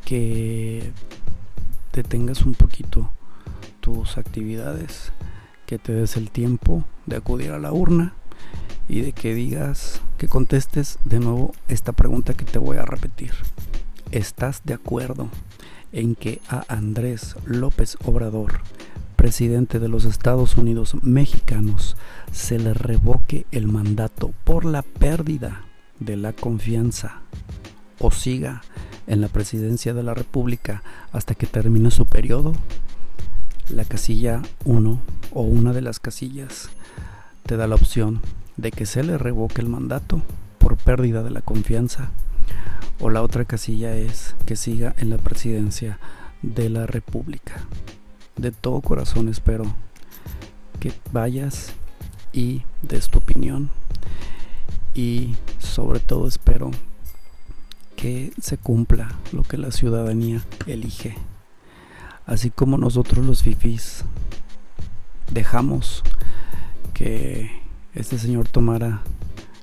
que 0.04 0.92
detengas 1.92 2.42
un 2.42 2.54
poquito 2.54 3.10
tus 3.80 4.18
actividades, 4.18 5.12
que 5.66 5.78
te 5.78 5.92
des 5.92 6.16
el 6.16 6.30
tiempo 6.30 6.84
de 7.06 7.16
acudir 7.16 7.52
a 7.52 7.58
la 7.58 7.72
urna 7.72 8.14
y 8.88 9.02
de 9.02 9.12
que 9.12 9.34
digas, 9.34 10.02
que 10.18 10.26
contestes 10.26 10.98
de 11.04 11.20
nuevo 11.20 11.54
esta 11.68 11.92
pregunta 11.92 12.34
que 12.34 12.44
te 12.44 12.58
voy 12.58 12.76
a 12.76 12.84
repetir. 12.84 13.32
¿Estás 14.12 14.62
de 14.64 14.74
acuerdo 14.74 15.28
en 15.92 16.16
que 16.16 16.40
a 16.48 16.64
Andrés 16.66 17.36
López 17.44 17.96
Obrador, 18.04 18.61
presidente 19.14 19.78
de 19.78 19.88
los 19.88 20.04
Estados 20.04 20.56
Unidos 20.56 20.96
mexicanos, 21.02 21.96
se 22.32 22.58
le 22.58 22.74
revoque 22.74 23.46
el 23.52 23.68
mandato 23.68 24.32
por 24.42 24.64
la 24.64 24.82
pérdida 24.82 25.62
de 26.00 26.16
la 26.16 26.32
confianza 26.32 27.20
o 28.00 28.11
siga 28.11 28.62
en 29.06 29.20
la 29.20 29.28
presidencia 29.28 29.94
de 29.94 30.02
la 30.02 30.14
República 30.14 30.82
hasta 31.12 31.36
que 31.36 31.46
termine 31.46 31.92
su 31.92 32.04
periodo, 32.04 32.54
la 33.68 33.84
casilla 33.84 34.42
1 34.64 35.00
o 35.32 35.42
una 35.42 35.72
de 35.72 35.82
las 35.82 36.00
casillas 36.00 36.68
te 37.46 37.56
da 37.56 37.68
la 37.68 37.76
opción 37.76 38.22
de 38.56 38.72
que 38.72 38.86
se 38.86 39.04
le 39.04 39.18
revoque 39.18 39.61
el 39.61 39.68
mandato 39.68 40.20
por 40.58 40.76
pérdida 40.76 41.22
de 41.22 41.30
la 41.30 41.42
confianza 41.42 42.11
o 43.01 43.11
la 43.11 43.22
otra 43.22 43.44
casilla 43.44 43.96
es 43.96 44.34
que 44.46 44.57
siga 44.57 44.94
en 44.98 45.11
la 45.11 45.18
presidencia 45.18 45.98
de 46.42 46.68
la 46.68 46.86
República. 46.86 47.64
De 48.36 48.53
todo 48.53 48.80
corazón 48.80 49.28
espero 49.28 49.64
que 50.78 50.92
vayas 51.12 51.72
y 52.32 52.62
des 52.82 53.09
tu 53.09 53.18
opinión 53.18 53.70
y 54.94 55.36
sobre 55.59 56.01
todo 56.01 56.26
espero 56.26 56.70
que 57.96 58.32
se 58.40 58.57
cumpla 58.57 59.14
lo 59.32 59.42
que 59.42 59.59
la 59.59 59.70
ciudadanía 59.70 60.42
elige. 60.66 61.16
Así 62.26 62.51
como 62.51 62.78
nosotros 62.78 63.24
los 63.24 63.42
fifis 63.42 64.05
dejamos 65.32 66.03
que 66.94 67.51
este 67.94 68.18
señor 68.18 68.48
tomara 68.48 69.03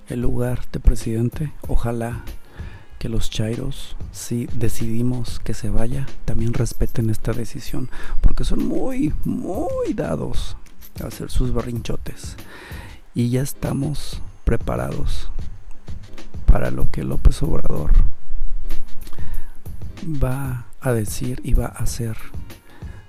el 0.10 0.22
lugar 0.22 0.62
de 0.72 0.80
presidente, 0.80 1.52
ojalá 1.68 2.24
que 3.00 3.10
los 3.10 3.30
chairos, 3.30 3.96
si 4.12 4.48
decidimos 4.54 5.40
que 5.40 5.54
se 5.54 5.70
vaya, 5.70 6.08
también 6.26 6.54
respeten 6.54 7.10
esta 7.10 7.34
decisión, 7.34 7.90
porque 8.22 8.44
son 8.44 8.68
muy, 8.68 9.14
muy 9.24 9.94
dados 9.94 10.58
a 11.02 11.08
hacer 11.08 11.30
sus 11.30 11.54
berrinchotes. 11.54 12.36
Y 13.14 13.30
ya 13.30 13.42
estamos 13.42 14.22
preparados 14.44 15.30
para 16.46 16.72
lo 16.72 16.90
que 16.92 17.04
López 17.04 17.42
Obrador 17.44 17.92
va 20.06 20.68
a 20.80 20.94
decir 20.94 21.42
y 21.44 21.54
va 21.54 21.66
a 21.66 21.84
hacer 21.84 22.18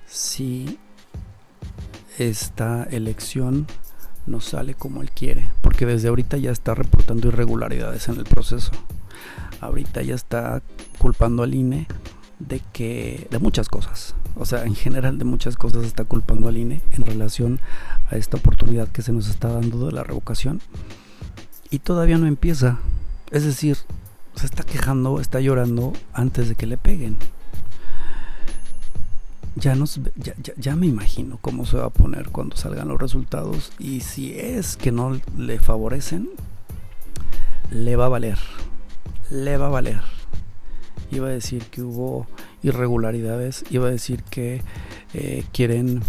si 0.06 0.78
esta 2.18 2.84
elección 2.84 3.66
no 4.26 4.40
sale 4.40 4.74
como 4.74 5.02
él 5.02 5.10
quiere, 5.10 5.48
porque 5.62 5.86
desde 5.86 6.08
ahorita 6.08 6.36
ya 6.36 6.50
está 6.50 6.74
reportando 6.74 7.28
irregularidades 7.28 8.08
en 8.08 8.16
el 8.18 8.24
proceso. 8.24 8.72
Ahorita 9.60 10.02
ya 10.02 10.14
está 10.14 10.62
culpando 10.98 11.42
al 11.42 11.54
INE 11.54 11.86
de 12.38 12.60
que 12.72 13.26
de 13.30 13.38
muchas 13.38 13.68
cosas, 13.68 14.14
o 14.36 14.44
sea, 14.44 14.64
en 14.64 14.76
general 14.76 15.18
de 15.18 15.24
muchas 15.24 15.56
cosas 15.56 15.84
está 15.84 16.04
culpando 16.04 16.48
al 16.48 16.56
INE 16.56 16.80
en 16.92 17.04
relación 17.04 17.60
a 18.10 18.16
esta 18.16 18.36
oportunidad 18.36 18.88
que 18.88 19.02
se 19.02 19.12
nos 19.12 19.28
está 19.28 19.48
dando 19.48 19.86
de 19.86 19.92
la 19.92 20.04
revocación 20.04 20.60
y 21.70 21.80
todavía 21.80 22.18
no 22.18 22.26
empieza. 22.26 22.78
Es 23.30 23.44
decir, 23.44 23.76
se 24.34 24.46
está 24.46 24.62
quejando, 24.62 25.20
está 25.20 25.40
llorando 25.40 25.92
antes 26.12 26.48
de 26.48 26.54
que 26.54 26.66
le 26.66 26.76
peguen. 26.78 27.16
Ya, 29.56 29.74
nos, 29.74 30.00
ya, 30.14 30.34
ya, 30.56 30.76
me 30.76 30.86
imagino 30.86 31.38
cómo 31.40 31.66
se 31.66 31.78
va 31.78 31.86
a 31.86 31.90
poner 31.90 32.28
cuando 32.30 32.56
salgan 32.56 32.86
los 32.86 33.00
resultados 33.00 33.72
y 33.80 34.02
si 34.02 34.38
es 34.38 34.76
que 34.76 34.92
no 34.92 35.20
le 35.36 35.58
favorecen, 35.58 36.28
le 37.72 37.96
va 37.96 38.06
a 38.06 38.08
valer, 38.08 38.38
le 39.30 39.56
va 39.56 39.66
a 39.66 39.70
valer. 39.70 40.00
Iba 41.10 41.28
a 41.28 41.30
decir 41.30 41.64
que 41.64 41.82
hubo 41.82 42.26
irregularidades, 42.62 43.64
iba 43.70 43.88
a 43.88 43.90
decir 43.90 44.22
que 44.24 44.62
eh, 45.14 45.44
quieren 45.52 46.02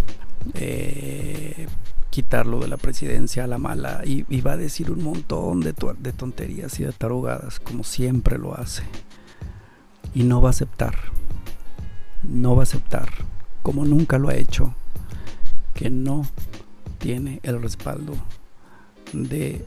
eh, 0.56 1.68
quitarlo 2.10 2.60
de 2.60 2.68
la 2.68 2.78
presidencia 2.78 3.44
a 3.44 3.48
la 3.48 3.58
mala 3.58 4.02
y, 4.04 4.24
va 4.42 4.54
a 4.54 4.58
decir 4.58 4.92
un 4.92 5.04
montón 5.04 5.62
de, 5.62 5.74
de 6.00 6.12
tonterías 6.12 6.80
y 6.80 6.84
de 6.84 6.92
tarugadas 6.92 7.60
como 7.60 7.84
siempre 7.84 8.38
lo 8.38 8.56
hace. 8.56 8.84
Y 10.14 10.24
no 10.24 10.42
va 10.42 10.50
a 10.50 10.52
aceptar, 10.52 10.96
no 12.24 12.56
va 12.56 12.64
a 12.64 12.64
aceptar, 12.64 13.10
como 13.62 13.86
nunca 13.86 14.18
lo 14.18 14.30
ha 14.30 14.36
hecho, 14.36 14.74
que 15.76 15.90
no 15.90 16.26
tiene 16.98 17.40
el 17.44 17.62
respaldo 17.62 18.14
de 19.14 19.66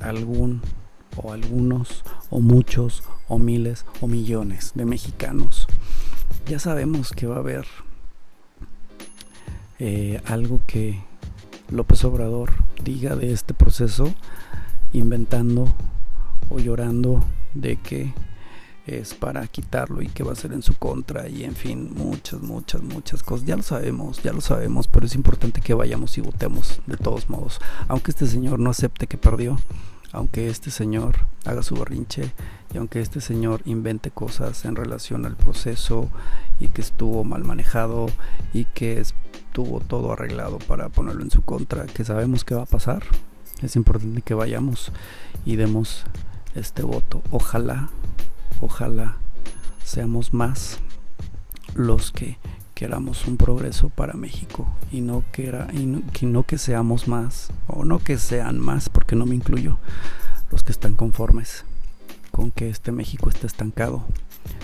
algún 0.00 0.62
o 1.16 1.32
algunos 1.32 2.04
o 2.30 2.40
muchos 2.40 3.02
o 3.28 3.38
miles 3.38 3.84
o 4.00 4.06
millones 4.06 4.72
de 4.74 4.84
mexicanos. 4.84 5.66
Ya 6.46 6.58
sabemos 6.58 7.12
que 7.12 7.26
va 7.26 7.36
a 7.36 7.40
haber 7.40 7.66
eh, 9.78 10.20
algo 10.26 10.60
que 10.66 11.00
López 11.70 12.04
Obrador 12.04 12.52
diga 12.82 13.16
de 13.16 13.32
este 13.32 13.54
proceso, 13.54 14.12
inventando 14.92 15.74
o 16.50 16.58
llorando 16.58 17.24
de 17.54 17.76
que 17.76 18.12
es 18.86 19.14
para 19.14 19.46
quitarlo 19.46 20.02
y 20.02 20.08
que 20.08 20.24
va 20.24 20.32
a 20.32 20.36
ser 20.36 20.52
en 20.52 20.62
su 20.62 20.74
contra 20.74 21.28
y 21.28 21.44
en 21.44 21.54
fin, 21.54 21.92
muchas, 21.94 22.42
muchas, 22.42 22.82
muchas 22.82 23.22
cosas. 23.22 23.46
Ya 23.46 23.56
lo 23.56 23.62
sabemos, 23.62 24.22
ya 24.22 24.32
lo 24.32 24.40
sabemos, 24.40 24.88
pero 24.88 25.06
es 25.06 25.14
importante 25.14 25.60
que 25.60 25.74
vayamos 25.74 26.18
y 26.18 26.20
votemos 26.20 26.80
de 26.86 26.96
todos 26.96 27.30
modos. 27.30 27.60
Aunque 27.88 28.10
este 28.10 28.26
señor 28.26 28.58
no 28.58 28.70
acepte 28.70 29.06
que 29.06 29.16
perdió, 29.16 29.58
aunque 30.12 30.48
este 30.48 30.70
señor 30.70 31.26
haga 31.44 31.62
su 31.62 31.74
berrinche 31.74 32.32
y 32.72 32.78
aunque 32.78 33.00
este 33.00 33.20
señor 33.20 33.62
invente 33.64 34.10
cosas 34.10 34.64
en 34.64 34.76
relación 34.76 35.26
al 35.26 35.36
proceso 35.36 36.08
y 36.60 36.68
que 36.68 36.80
estuvo 36.80 37.24
mal 37.24 37.44
manejado 37.44 38.06
y 38.52 38.66
que 38.66 39.00
es 39.00 39.14
tuvo 39.52 39.80
todo 39.80 40.12
arreglado 40.12 40.58
para 40.58 40.88
ponerlo 40.88 41.22
en 41.22 41.30
su 41.30 41.42
contra, 41.42 41.86
que 41.86 42.04
sabemos 42.04 42.44
que 42.44 42.54
va 42.54 42.62
a 42.62 42.66
pasar. 42.66 43.02
Es 43.62 43.76
importante 43.76 44.22
que 44.22 44.34
vayamos 44.34 44.90
y 45.44 45.56
demos 45.56 46.04
este 46.54 46.82
voto. 46.82 47.22
Ojalá, 47.30 47.90
ojalá 48.60 49.16
seamos 49.84 50.32
más 50.32 50.78
los 51.74 52.12
que 52.12 52.38
queramos 52.82 53.28
un 53.28 53.36
progreso 53.36 53.90
para 53.90 54.14
México 54.14 54.66
y 54.90 55.02
no 55.02 55.22
que, 55.30 55.52
no, 56.22 56.42
que 56.42 56.58
seamos 56.58 57.06
más 57.06 57.52
o 57.68 57.84
no 57.84 58.00
que 58.00 58.18
sean 58.18 58.58
más, 58.58 58.88
porque 58.88 59.14
no 59.14 59.24
me 59.24 59.36
incluyo, 59.36 59.78
los 60.50 60.64
que 60.64 60.72
están 60.72 60.96
conformes 60.96 61.64
con 62.32 62.50
que 62.50 62.68
este 62.68 62.90
México 62.90 63.30
esté 63.30 63.46
estancado 63.46 64.04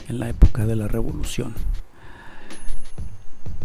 en 0.08 0.18
la 0.18 0.28
época 0.28 0.66
de 0.66 0.74
la 0.74 0.88
revolución 0.88 1.54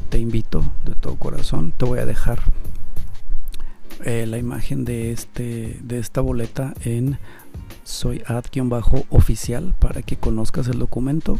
te 0.09 0.19
invito 0.19 0.63
de 0.85 0.93
todo 0.93 1.15
corazón. 1.15 1.73
Te 1.75 1.85
voy 1.85 1.97
a 1.97 2.05
dejar 2.05 2.43
eh, 4.05 4.27
la 4.27 4.37
imagen 4.37 4.85
de, 4.85 5.11
este, 5.11 5.79
de 5.81 5.97
esta 5.97 6.21
boleta 6.21 6.75
en 6.85 7.17
soy 7.83 8.21
ad-oficial 8.27 9.73
para 9.79 10.03
que 10.03 10.17
conozcas 10.17 10.67
el 10.67 10.77
documento 10.77 11.39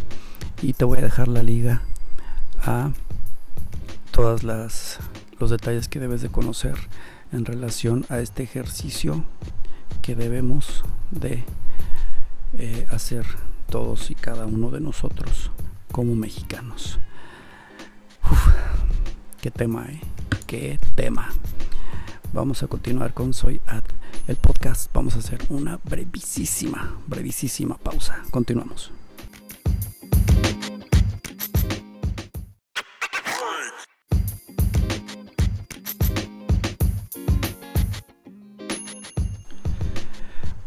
y 0.64 0.74
te 0.74 0.86
voy 0.86 0.98
a 0.98 1.02
dejar 1.02 1.28
la 1.28 1.44
liga 1.44 1.84
a 2.66 2.94
todas 4.14 4.44
las 4.44 5.00
los 5.40 5.50
detalles 5.50 5.90
que 5.90 6.00
debes 6.00 6.22
de 6.22 6.30
conocer 6.30 6.76
en 7.34 7.44
relación 7.46 8.06
a 8.10 8.20
este 8.20 8.44
ejercicio 8.44 9.26
que 10.02 10.16
debemos 10.16 10.84
de 11.12 11.44
eh, 12.58 12.88
hacer 12.92 13.26
todos 13.70 14.12
y 14.12 14.16
cada 14.16 14.46
uno 14.46 14.70
de 14.70 14.80
nosotros 14.80 15.52
como 15.92 16.16
mexicanos. 16.16 17.00
qué 19.42 19.50
tema, 19.50 19.88
¿eh? 19.90 20.00
Qué 20.46 20.80
tema. 20.96 21.30
Vamos 22.34 22.62
a 22.62 22.68
continuar 22.68 23.14
con 23.14 23.34
Soy 23.34 23.60
Ad, 23.66 23.84
el 24.28 24.36
podcast. 24.36 24.94
Vamos 24.94 25.16
a 25.16 25.20
hacer 25.20 25.40
una 25.50 25.80
brevísima, 25.84 26.98
brevísima 27.08 27.78
pausa. 27.78 28.22
Continuamos. 28.30 28.92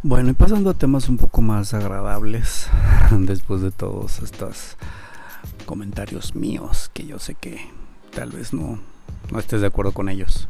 Bueno, 0.08 0.30
y 0.30 0.34
pasando 0.34 0.70
a 0.70 0.74
temas 0.74 1.08
un 1.08 1.16
poco 1.16 1.42
más 1.42 1.74
agradables, 1.74 2.68
después 3.10 3.60
de 3.60 3.72
todos 3.72 4.20
estos 4.20 4.76
comentarios 5.64 6.36
míos, 6.36 6.92
que 6.94 7.04
yo 7.06 7.18
sé 7.18 7.34
que 7.34 7.58
tal 8.14 8.30
vez 8.30 8.52
no, 8.52 8.78
no 9.32 9.38
estés 9.40 9.62
de 9.62 9.66
acuerdo 9.66 9.90
con 9.90 10.08
ellos. 10.08 10.46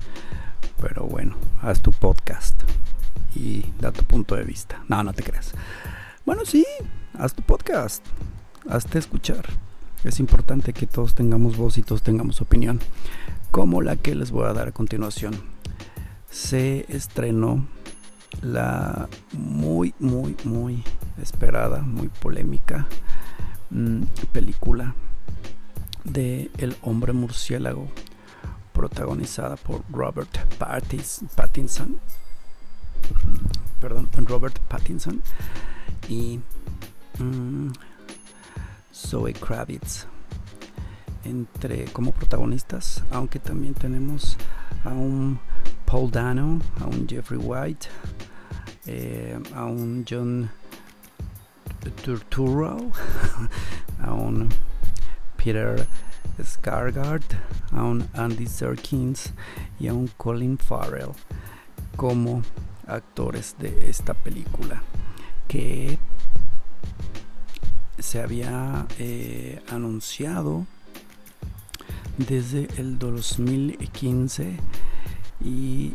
Pero 0.79 1.05
bueno, 1.05 1.37
haz 1.63 1.81
tu 1.81 1.91
podcast 1.91 2.55
y 3.35 3.65
da 3.81 3.93
tu 3.93 4.05
punto 4.05 4.35
de 4.37 4.45
vista. 4.45 4.85
No, 4.89 5.03
no 5.03 5.15
te 5.15 5.23
creas. 5.23 5.53
Bueno, 6.27 6.43
sí, 6.45 6.67
haz 7.19 7.33
tu 7.33 7.41
podcast. 7.41 8.05
Hazte 8.69 8.99
escuchar. 8.99 9.47
Es 10.05 10.21
importante 10.21 10.75
que 10.75 10.87
todos 10.87 11.15
tengamos 11.15 11.57
voz 11.57 11.79
y 11.79 11.83
todos 11.83 12.03
tengamos 12.03 12.43
opinión. 12.43 12.79
Como 13.53 13.81
la 13.81 13.97
que 13.97 14.17
les 14.17 14.33
voy 14.33 14.45
a 14.45 14.53
dar 14.53 14.69
a 14.69 14.73
continuación. 14.73 15.33
Se 16.29 16.85
estrenó 16.95 17.67
la 18.43 19.09
muy, 19.33 19.95
muy, 19.99 20.37
muy 20.45 20.85
esperada, 21.21 21.81
muy 21.81 22.09
polémica 22.09 22.87
mm, 23.71 24.03
película 24.33 24.95
de 26.05 26.51
El 26.59 26.77
hombre 26.83 27.13
murciélago, 27.13 27.89
protagonizada 28.73 29.57
por 29.57 29.83
Robert 29.91 30.31
Pattinson. 30.57 31.99
Perdón, 33.81 34.09
Robert 34.27 34.59
Pattinson. 34.69 35.23
Y 36.09 36.41
mm, 37.19 37.71
Zoe 38.95 39.33
Kravitz 39.33 40.07
entre 41.25 41.85
como 41.87 42.13
protagonistas, 42.13 43.03
aunque 43.11 43.39
también 43.39 43.75
tenemos 43.75 44.37
a 44.85 44.91
un 44.91 45.39
Paul 45.87 46.11
Dano, 46.11 46.61
a 46.81 46.87
un 46.87 47.07
Jeffrey 47.07 47.39
White, 47.39 47.89
eh, 48.87 49.39
a 49.55 49.65
un 49.67 50.05
John 50.05 50.51
Turturro, 52.03 52.91
a 54.03 54.13
un 54.13 54.49
Peter 55.37 55.87
Scargard, 56.43 57.25
a 57.73 57.85
un 57.85 58.09
Andy 58.15 58.47
Serkins 58.47 59.33
y 59.79 59.87
a 59.87 59.95
un 59.95 60.09
Colin 60.17 60.59
Farrell 60.59 61.13
como 61.97 62.43
actores 62.87 63.55
de 63.59 63.89
esta 63.89 64.15
película 64.15 64.83
que 65.49 65.99
se 67.99 68.21
había 68.21 68.87
eh, 68.99 69.63
anunciado 69.71 70.67
desde 72.19 72.69
el 72.77 72.99
2015 72.99 74.57
y 75.41 75.95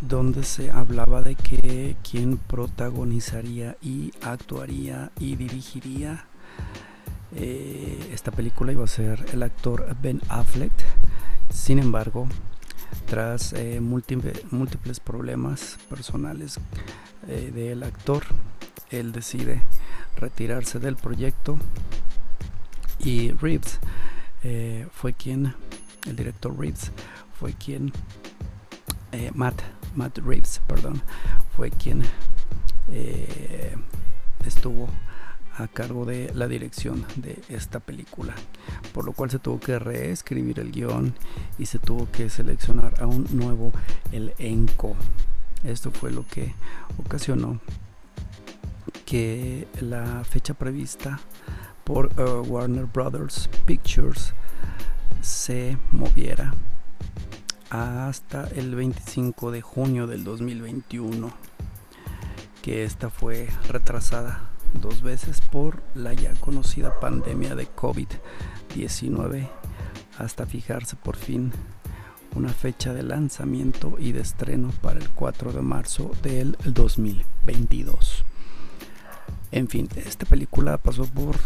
donde 0.00 0.42
se 0.42 0.70
hablaba 0.70 1.22
de 1.22 1.36
que 1.36 1.96
quien 2.08 2.36
protagonizaría 2.36 3.76
y 3.80 4.12
actuaría 4.22 5.12
y 5.18 5.36
dirigiría 5.36 6.26
eh, 7.34 8.10
esta 8.12 8.30
película 8.30 8.72
iba 8.72 8.84
a 8.84 8.88
ser 8.88 9.24
el 9.32 9.42
actor 9.42 9.96
Ben 10.02 10.20
Affleck. 10.28 10.72
Sin 11.50 11.78
embargo, 11.78 12.28
tras 13.06 13.52
eh, 13.54 13.80
múltiples, 13.80 15.00
problemas 15.00 15.78
personales 15.88 16.58
eh, 17.28 17.50
del 17.54 17.82
actor, 17.82 18.24
él 18.90 19.12
decide 19.12 19.62
retirarse 20.16 20.78
del 20.78 20.96
proyecto 20.96 21.58
y 22.98 23.32
Reeves 23.32 23.80
fue 24.92 25.12
quien, 25.12 25.54
el 26.06 26.16
director 26.16 26.58
Reeves, 26.58 26.90
fue 27.38 27.52
quien, 27.52 27.92
Matt, 29.34 29.62
Matt 29.94 30.18
Reeves, 30.18 30.60
perdón, 30.66 31.02
fue 31.56 31.70
quien 31.70 32.02
estuvo 34.46 34.88
a 35.58 35.68
cargo 35.68 36.04
de 36.06 36.32
la 36.34 36.48
dirección 36.48 37.04
de 37.16 37.42
esta 37.48 37.80
película, 37.80 38.34
por 38.94 39.04
lo 39.04 39.12
cual 39.12 39.30
se 39.30 39.38
tuvo 39.38 39.60
que 39.60 39.78
reescribir 39.78 40.58
el 40.60 40.72
guion 40.72 41.14
y 41.58 41.66
se 41.66 41.78
tuvo 41.78 42.10
que 42.10 42.30
seleccionar 42.30 42.94
a 43.00 43.06
un 43.06 43.26
nuevo 43.32 43.72
elenco. 44.12 44.96
Esto 45.62 45.90
fue 45.90 46.10
lo 46.10 46.26
que 46.26 46.54
ocasionó 46.98 47.60
que 49.04 49.68
la 49.80 50.24
fecha 50.24 50.54
prevista 50.54 51.20
por 51.84 52.06
uh, 52.18 52.40
Warner 52.46 52.86
Brothers 52.86 53.48
Pictures 53.66 54.32
se 55.20 55.76
moviera 55.90 56.54
hasta 57.72 58.48
el 58.54 58.74
25 58.74 59.50
de 59.50 59.62
junio 59.62 60.06
del 60.06 60.24
2021, 60.24 61.32
que 62.60 62.84
esta 62.84 63.08
fue 63.08 63.48
retrasada 63.66 64.50
dos 64.74 65.00
veces 65.00 65.40
por 65.40 65.82
la 65.94 66.12
ya 66.12 66.34
conocida 66.34 67.00
pandemia 67.00 67.54
de 67.54 67.66
COVID-19 67.74 69.48
hasta 70.18 70.44
fijarse 70.44 70.96
por 70.96 71.16
fin 71.16 71.50
una 72.36 72.50
fecha 72.50 72.92
de 72.92 73.04
lanzamiento 73.04 73.94
y 73.98 74.12
de 74.12 74.20
estreno 74.20 74.70
para 74.82 75.00
el 75.00 75.08
4 75.08 75.52
de 75.52 75.62
marzo 75.62 76.10
del 76.22 76.58
2022. 76.66 78.22
En 79.50 79.68
fin, 79.68 79.88
esta 79.96 80.26
película 80.26 80.76
pasó 80.76 81.06
por 81.06 81.36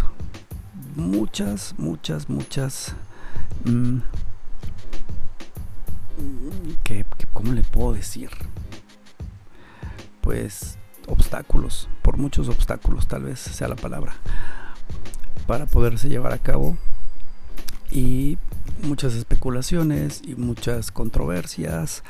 muchas, 0.97 1.77
muchas, 1.79 2.29
muchas... 2.29 2.97
Mm, 3.64 3.99
¿Cómo 7.32 7.52
le 7.52 7.62
puedo 7.62 7.92
decir? 7.92 8.30
Pues 10.22 10.78
obstáculos, 11.06 11.88
por 12.02 12.16
muchos 12.16 12.48
obstáculos 12.48 13.06
tal 13.06 13.24
vez 13.24 13.38
sea 13.38 13.68
la 13.68 13.76
palabra, 13.76 14.16
para 15.46 15.66
poderse 15.66 16.08
llevar 16.08 16.32
a 16.32 16.38
cabo 16.38 16.78
y 17.90 18.38
muchas 18.82 19.14
especulaciones 19.14 20.22
y 20.26 20.34
muchas 20.34 20.90
controversias 20.90 22.02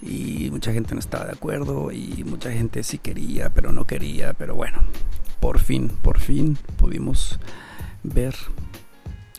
y 0.00 0.48
mucha 0.50 0.72
gente 0.72 0.94
no 0.94 1.00
estaba 1.00 1.26
de 1.26 1.32
acuerdo 1.32 1.90
y 1.92 2.24
mucha 2.24 2.52
gente 2.52 2.82
sí 2.82 2.98
quería 2.98 3.50
pero 3.50 3.72
no 3.72 3.84
quería, 3.84 4.32
pero 4.32 4.54
bueno, 4.54 4.78
por 5.40 5.58
fin, 5.58 5.88
por 5.88 6.20
fin 6.20 6.56
pudimos 6.76 7.38
ver 8.04 8.34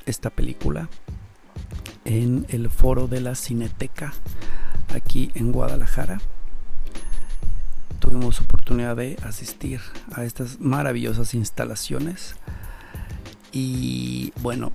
esta 0.06 0.30
película 0.30 0.90
en 2.06 2.46
el 2.50 2.70
foro 2.70 3.08
de 3.08 3.22
la 3.22 3.36
Cineteca 3.36 4.14
aquí 4.94 5.32
en 5.36 5.52
Guadalajara 5.52 6.20
tuvimos 8.04 8.42
oportunidad 8.42 8.98
de 8.98 9.18
asistir 9.24 9.80
a 10.14 10.26
estas 10.26 10.60
maravillosas 10.60 11.34
instalaciones. 11.34 12.36
Y 13.54 14.34
bueno, 14.42 14.74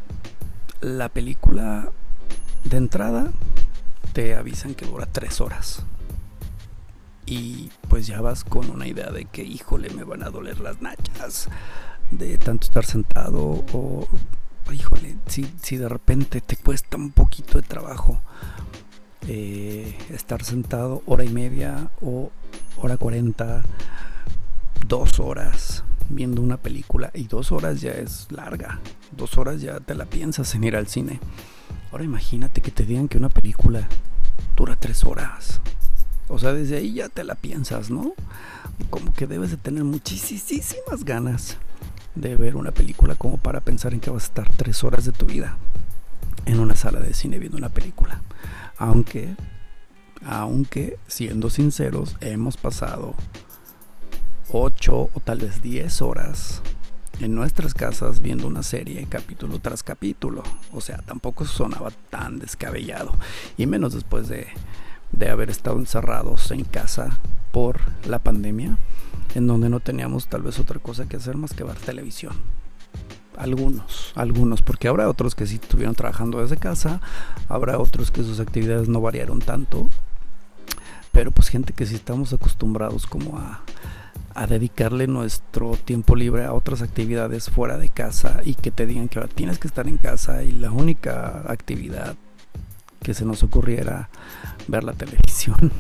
la 0.81 1.11
película 1.11 1.93
de 2.65 2.79
entrada 2.79 3.31
te 4.15 4.35
avisan 4.35 4.75
que 4.75 4.87
dura 4.87 5.05
tres 5.05 5.43
horas. 5.43 5.85
Y 7.27 7.71
pues 7.91 8.07
ya 8.07 8.23
vas 8.23 8.45
con 8.45 8.71
una 8.71 8.87
idea 8.87 9.11
de 9.11 9.27
que, 9.27 9.43
híjole, 9.43 9.91
me 9.91 10.05
van 10.05 10.23
a 10.23 10.31
doler 10.31 10.61
las 10.61 10.81
nachas 10.81 11.51
de 12.11 12.39
tanto 12.39 12.67
estar 12.67 12.87
sentado 12.87 13.63
o, 13.75 14.09
híjole, 14.73 15.17
si, 15.27 15.51
si 15.63 15.77
de 15.77 15.89
repente 15.89 16.41
te 16.41 16.57
cuesta 16.57 16.97
un 16.97 17.11
poquito 17.11 17.61
de 17.61 17.67
trabajo 17.67 18.21
eh, 19.27 19.97
estar 20.11 20.43
sentado 20.45 21.03
hora 21.07 21.25
y 21.25 21.29
media 21.29 21.91
o 22.01 22.31
hora 22.77 22.97
40, 22.97 23.63
dos 24.87 25.21
horas 25.21 25.85
viendo 26.09 26.41
una 26.41 26.57
película 26.57 27.11
y 27.13 27.25
dos 27.25 27.53
horas 27.53 27.81
ya 27.81 27.93
es 27.93 28.29
larga, 28.31 28.81
dos 29.13 29.37
horas 29.37 29.61
ya 29.61 29.81
te 29.81 29.95
la 29.95 30.07
piensas 30.07 30.55
en 30.55 30.65
ir 30.65 30.77
al 30.77 30.87
cine. 30.87 31.21
Ahora 31.93 32.05
imagínate 32.05 32.61
que 32.61 32.71
te 32.71 32.85
digan 32.85 33.09
que 33.09 33.19
una 33.19 33.29
película 33.29 33.89
dura 34.57 34.77
tres 34.77 35.05
horas. 35.05 35.61
O 36.29 36.39
sea, 36.39 36.53
desde 36.53 36.77
ahí 36.77 36.95
ya 36.95 37.09
te 37.09 37.25
la 37.25 37.35
piensas, 37.35 37.91
¿no? 37.91 38.13
Como 38.91 39.13
que 39.13 39.27
debes 39.27 39.51
de 39.51 39.57
tener 39.57 39.85
muchísimas 39.85 41.05
ganas 41.05 41.57
de 42.15 42.37
ver 42.37 42.57
una 42.57 42.73
película 42.73 43.15
como 43.15 43.37
para 43.37 43.61
pensar 43.61 43.95
en 43.95 44.01
que 44.01 44.11
vas 44.11 44.25
a 44.25 44.27
estar 44.27 44.51
tres 44.57 44.83
horas 44.85 45.05
de 45.05 45.13
tu 45.13 45.27
vida 45.27 45.57
en 46.47 46.61
una 46.61 46.77
sala 46.77 47.01
de 47.01 47.15
cine 47.15 47.39
viendo 47.39 47.59
una 47.59 47.69
película. 47.69 48.23
Aunque 48.79 49.35
aunque, 50.25 50.99
siendo 51.07 51.51
sinceros, 51.51 52.17
hemos 52.21 52.57
pasado 52.57 53.15
8 54.51 55.11
o 55.13 55.21
tal 55.21 55.39
vez 55.39 55.63
10 55.63 56.03
horas 56.03 56.63
en 57.21 57.35
nuestras 57.35 57.75
casas 57.75 58.21
viendo 58.21 58.47
una 58.47 58.63
serie 58.63 59.07
capítulo 59.09 59.59
tras 59.59 59.83
capítulo. 59.83 60.43
O 60.73 60.81
sea, 60.81 60.99
tampoco 60.99 61.45
sonaba 61.45 61.91
tan 62.11 62.39
descabellado. 62.39 63.13
Y 63.57 63.67
menos 63.67 63.95
después 63.95 64.29
de, 64.29 64.49
de 65.13 65.31
haber 65.31 65.51
estado 65.51 65.79
encerrados 65.79 66.51
en 66.51 66.65
casa 66.65 67.19
por 67.53 67.81
la 68.07 68.19
pandemia, 68.19 68.79
en 69.35 69.47
donde 69.47 69.69
no 69.69 69.81
teníamos 69.81 70.27
tal 70.29 70.43
vez 70.43 70.59
otra 70.59 70.79
cosa 70.79 71.09
que 71.09 71.17
hacer 71.17 71.37
más 71.37 71.53
que 71.53 71.65
ver 71.65 71.77
televisión. 71.77 72.35
Algunos, 73.37 74.13
algunos, 74.17 74.63
porque 74.63 74.89
habrá 74.89 75.09
otros 75.09 75.35
que 75.35 75.47
sí 75.47 75.57
estuvieron 75.63 75.95
trabajando 75.95 76.41
desde 76.41 76.57
casa, 76.57 77.01
habrá 77.49 77.79
otros 77.79 78.11
que 78.11 78.25
sus 78.25 78.41
actividades 78.41 78.89
no 78.89 79.01
variaron 79.01 79.39
tanto 79.39 79.89
pero 81.19 81.33
pues 81.33 81.49
gente 81.49 81.73
que 81.73 81.85
sí 81.85 81.97
estamos 81.97 82.33
acostumbrados 82.33 83.09
como 83.09 83.39
a, 83.39 83.65
dedicarle 84.49 85.09
nuestro 85.09 85.73
tiempo 85.73 86.15
libre 86.15 86.45
a 86.45 86.53
otras 86.53 86.81
actividades 86.81 87.51
fuera 87.51 87.77
de 87.77 87.89
casa 87.89 88.41
y 88.45 88.55
que 88.55 88.71
te 88.71 88.87
digan 88.87 89.09
que 89.09 89.19
ahora 89.19 89.33
tienes 89.35 89.59
que 89.59 89.67
estar 89.67 89.89
en 89.89 89.97
casa 89.97 90.45
y 90.45 90.53
la 90.53 90.71
única 90.71 91.43
actividad 91.49 92.15
que 93.03 93.15
se 93.15 93.25
nos 93.25 93.43
ocurriera 93.43 94.11
ver 94.69 94.85
la 94.85 94.93
televisión, 94.93 95.73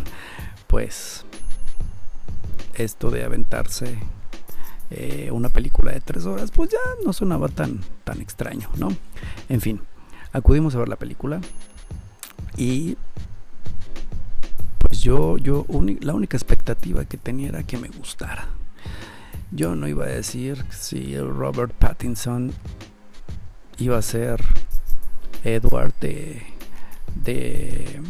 pues 0.66 1.24
esto 2.78 3.10
de 3.10 3.24
aventarse 3.24 3.98
eh, 4.90 5.28
una 5.32 5.50
película 5.50 5.92
de 5.92 6.00
tres 6.00 6.24
horas, 6.24 6.50
pues 6.50 6.70
ya 6.70 6.78
no 7.04 7.12
sonaba 7.12 7.48
tan, 7.48 7.80
tan 8.04 8.22
extraño, 8.22 8.70
¿no? 8.76 8.88
En 9.48 9.60
fin, 9.60 9.80
acudimos 10.32 10.74
a 10.74 10.78
ver 10.78 10.88
la 10.88 10.96
película 10.96 11.40
y 12.56 12.96
pues 14.78 15.00
yo, 15.02 15.36
yo 15.36 15.66
la 16.00 16.14
única 16.14 16.36
expectativa 16.36 17.04
que 17.04 17.18
tenía 17.18 17.50
era 17.50 17.62
que 17.64 17.76
me 17.76 17.88
gustara. 17.88 18.48
Yo 19.50 19.74
no 19.74 19.88
iba 19.88 20.04
a 20.04 20.08
decir 20.08 20.64
si 20.70 21.18
Robert 21.18 21.72
Pattinson 21.72 22.52
iba 23.78 23.98
a 23.98 24.02
ser 24.02 24.42
Edward 25.44 25.92
de, 26.00 26.42
de 27.14 28.00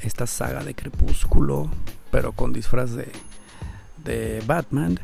esta 0.00 0.26
saga 0.26 0.62
de 0.64 0.74
Crepúsculo, 0.74 1.70
pero 2.10 2.32
con 2.32 2.52
disfraz 2.52 2.92
de, 2.92 3.10
de 4.06 4.42
Batman. 4.46 4.98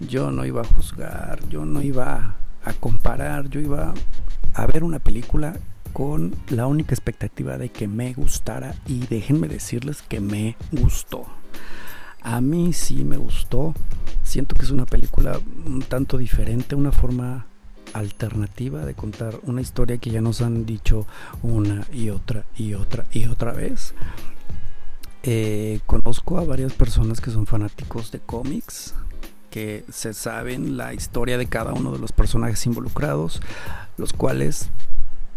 Yo 0.00 0.30
no 0.30 0.44
iba 0.44 0.62
a 0.62 0.64
juzgar, 0.64 1.48
yo 1.48 1.64
no 1.64 1.82
iba 1.82 2.34
a 2.64 2.72
comparar, 2.72 3.48
yo 3.48 3.60
iba 3.60 3.94
a 4.54 4.66
ver 4.66 4.82
una 4.82 4.98
película 4.98 5.54
con 5.92 6.34
la 6.48 6.66
única 6.66 6.94
expectativa 6.94 7.56
de 7.56 7.70
que 7.70 7.88
me 7.88 8.12
gustara 8.12 8.74
y 8.86 9.06
déjenme 9.06 9.48
decirles 9.48 10.02
que 10.02 10.20
me 10.20 10.56
gustó. 10.72 11.26
A 12.22 12.40
mí 12.40 12.72
sí 12.72 13.04
me 13.04 13.16
gustó. 13.16 13.72
Siento 14.22 14.56
que 14.56 14.64
es 14.64 14.70
una 14.70 14.84
película 14.84 15.38
un 15.64 15.82
tanto 15.82 16.18
diferente, 16.18 16.74
una 16.74 16.92
forma 16.92 17.46
alternativa 17.92 18.84
de 18.84 18.94
contar 18.94 19.38
una 19.44 19.60
historia 19.60 19.98
que 19.98 20.10
ya 20.10 20.20
nos 20.20 20.42
han 20.42 20.66
dicho 20.66 21.06
una 21.42 21.86
y 21.92 22.10
otra 22.10 22.44
y 22.56 22.74
otra 22.74 23.06
y 23.12 23.26
otra 23.26 23.52
vez. 23.52 23.94
Eh, 25.28 25.80
conozco 25.86 26.38
a 26.38 26.44
varias 26.44 26.72
personas 26.72 27.20
que 27.20 27.32
son 27.32 27.46
fanáticos 27.46 28.12
de 28.12 28.20
cómics, 28.20 28.94
que 29.50 29.84
se 29.90 30.14
saben 30.14 30.76
la 30.76 30.94
historia 30.94 31.36
de 31.36 31.46
cada 31.46 31.72
uno 31.72 31.90
de 31.90 31.98
los 31.98 32.12
personajes 32.12 32.64
involucrados, 32.64 33.42
los 33.96 34.12
cuales 34.12 34.68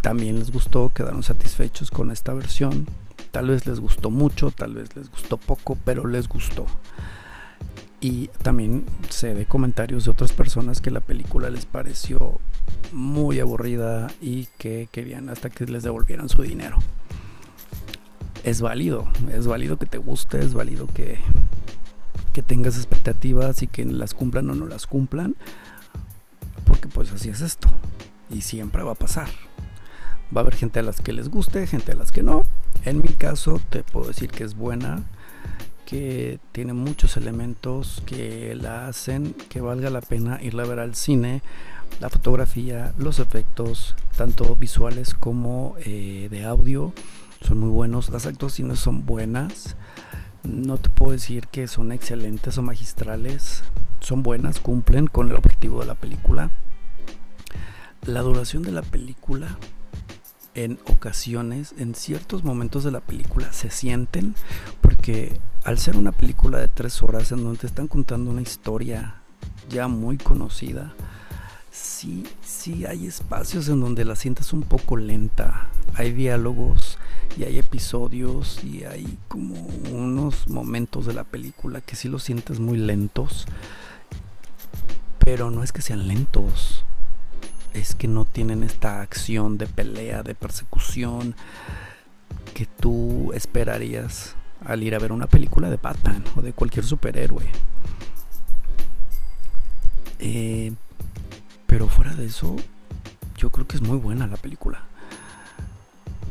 también 0.02 0.38
les 0.38 0.52
gustó, 0.52 0.90
quedaron 0.90 1.24
satisfechos 1.24 1.90
con 1.90 2.12
esta 2.12 2.36
versión. 2.36 2.86
Tal 3.32 3.48
vez 3.48 3.66
les 3.66 3.80
gustó 3.80 4.12
mucho, 4.12 4.52
tal 4.52 4.76
vez 4.76 4.96
les 4.96 5.10
gustó 5.10 5.38
poco, 5.38 5.76
pero 5.84 6.06
les 6.06 6.28
gustó. 6.28 6.68
Y 8.00 8.28
también 8.44 8.86
sé 9.10 9.34
de 9.34 9.48
comentarios 9.48 10.06
de 10.06 10.12
otras 10.12 10.34
personas 10.34 10.82
que 10.82 10.92
la 10.92 11.02
película 11.02 11.50
les 11.50 11.66
pareció 11.66 12.40
muy 12.94 13.40
aburrida 13.40 14.12
y 14.22 14.50
que 14.60 14.88
querían 14.92 15.30
hasta 15.30 15.50
que 15.50 15.66
les 15.66 15.82
devolvieran 15.82 16.30
su 16.30 16.44
dinero. 16.44 16.78
Es 18.44 18.62
válido, 18.62 19.08
es 19.32 19.48
válido 19.48 19.78
que 19.78 19.86
te 19.86 19.98
guste, 19.98 20.40
es 20.40 20.54
válido 20.54 20.88
que, 20.88 21.20
que 22.34 22.42
tengas 22.42 22.78
expectativas 22.78 23.62
y 23.64 23.68
que 23.68 23.86
las 23.86 24.14
cumplan 24.14 24.50
o 24.50 24.56
no 24.56 24.66
las 24.66 24.88
cumplan, 24.88 25.36
porque 26.66 26.88
pues 26.88 27.12
así 27.12 27.30
es 27.30 27.42
esto 27.42 27.70
y 28.30 28.42
siempre 28.42 28.84
va 28.84 28.94
a 28.94 28.96
pasar. 28.96 29.30
Va 30.36 30.42
a 30.42 30.44
haber 30.44 30.56
gente 30.56 30.80
a 30.80 30.84
las 30.84 31.02
que 31.02 31.12
les 31.12 31.30
guste, 31.30 31.66
gente 31.68 31.92
a 31.92 31.96
las 31.96 32.12
que 32.12 32.24
no. 32.24 32.44
En 32.86 33.02
mi 33.02 33.10
caso 33.10 33.60
te 33.70 33.84
puedo 33.84 34.08
decir 34.08 34.30
que 34.30 34.44
es 34.44 34.56
buena, 34.56 35.04
que 35.86 36.40
tiene 36.52 36.74
muchos 36.74 37.18
elementos 37.18 38.04
que 38.06 38.54
la 38.56 38.88
hacen 38.88 39.34
que 39.50 39.60
valga 39.60 39.90
la 39.90 40.02
pena 40.02 40.40
irla 40.42 40.64
a 40.64 40.68
ver 40.68 40.80
al 40.80 40.96
cine. 40.96 41.42
La 42.00 42.10
fotografía, 42.10 42.94
los 43.00 43.18
efectos, 43.18 43.96
tanto 44.16 44.56
visuales 44.56 45.16
como 45.16 45.76
eh, 45.80 46.28
de 46.30 46.46
audio, 46.46 46.94
son 47.42 47.60
muy 47.60 47.70
buenos. 47.70 48.10
Las 48.10 48.26
actuaciones 48.26 48.80
son 48.80 49.06
buenas. 49.06 49.76
No 50.44 50.78
te 50.78 50.90
puedo 50.90 51.12
decir 51.12 51.48
que 51.48 51.68
son 51.68 51.92
excelentes 51.92 52.58
o 52.58 52.62
magistrales. 52.62 53.64
Son 54.00 54.24
buenas, 54.24 54.60
cumplen 54.60 55.08
con 55.08 55.30
el 55.30 55.36
objetivo 55.36 55.82
de 55.82 55.88
la 55.88 55.96
película. 55.96 56.52
La 58.06 58.22
duración 58.22 58.64
de 58.64 58.72
la 58.72 58.82
película 58.82 59.58
en 60.56 60.80
ocasiones, 60.86 61.76
en 61.78 61.96
ciertos 61.96 62.44
momentos 62.44 62.84
de 62.84 62.92
la 62.92 63.02
película, 63.02 63.52
se 63.54 63.70
sienten 63.70 64.36
porque 64.82 65.40
al 65.64 65.78
ser 65.78 65.98
una 65.98 66.12
película 66.12 66.58
de 66.58 66.68
tres 66.68 67.02
horas 67.02 67.32
en 67.32 67.44
donde 67.44 67.60
te 67.60 67.68
están 67.68 67.88
contando 67.88 68.32
una 68.32 68.42
historia 68.42 69.16
ya 69.70 69.88
muy 69.88 70.18
conocida, 70.18 70.94
sí, 71.80 72.24
sí 72.42 72.86
hay 72.86 73.08
espacios 73.08 73.70
en 73.70 73.80
donde 73.82 74.06
la 74.06 74.16
sientes 74.16 74.54
un 74.54 74.64
poco 74.64 74.98
lenta. 74.98 75.70
Hay 75.96 76.12
diálogos 76.12 76.98
y 77.38 77.44
hay 77.44 77.58
episodios 77.58 78.64
y 78.64 78.84
hay 78.84 79.18
como 79.28 79.56
unos 79.92 80.48
momentos 80.48 81.06
de 81.06 81.14
la 81.14 81.24
película 81.24 81.82
que 81.82 81.96
sí 81.96 82.10
los 82.10 82.24
sientes 82.24 82.60
muy 82.60 82.78
lentos. 82.78 83.46
Pero 85.20 85.52
no 85.52 85.64
es 85.64 85.72
que 85.72 85.82
sean 85.82 86.08
lentos, 86.08 86.86
es 87.74 87.96
que 87.96 88.08
no 88.08 88.26
tienen 88.26 88.64
esta 88.64 89.02
acción 89.02 89.58
de 89.58 89.68
pelea, 89.68 90.24
de 90.24 90.36
persecución 90.36 91.36
que 92.54 92.66
tú 92.66 93.32
esperarías 93.34 94.36
al 94.66 94.84
ir 94.84 94.96
a 94.96 95.00
ver 95.00 95.12
una 95.12 95.28
película 95.28 95.70
de 95.70 95.78
Batman 95.78 96.24
o 96.36 96.42
de 96.42 96.54
cualquier 96.54 96.86
superhéroe. 96.86 97.46
Eh, 100.20 100.74
pero 101.70 101.88
fuera 101.88 102.16
de 102.16 102.26
eso, 102.26 102.56
yo 103.38 103.52
creo 103.52 103.68
que 103.68 103.78
es 103.78 103.84
muy 103.84 103.98
buena 103.98 104.26
la 104.26 104.38
película. 104.38 104.82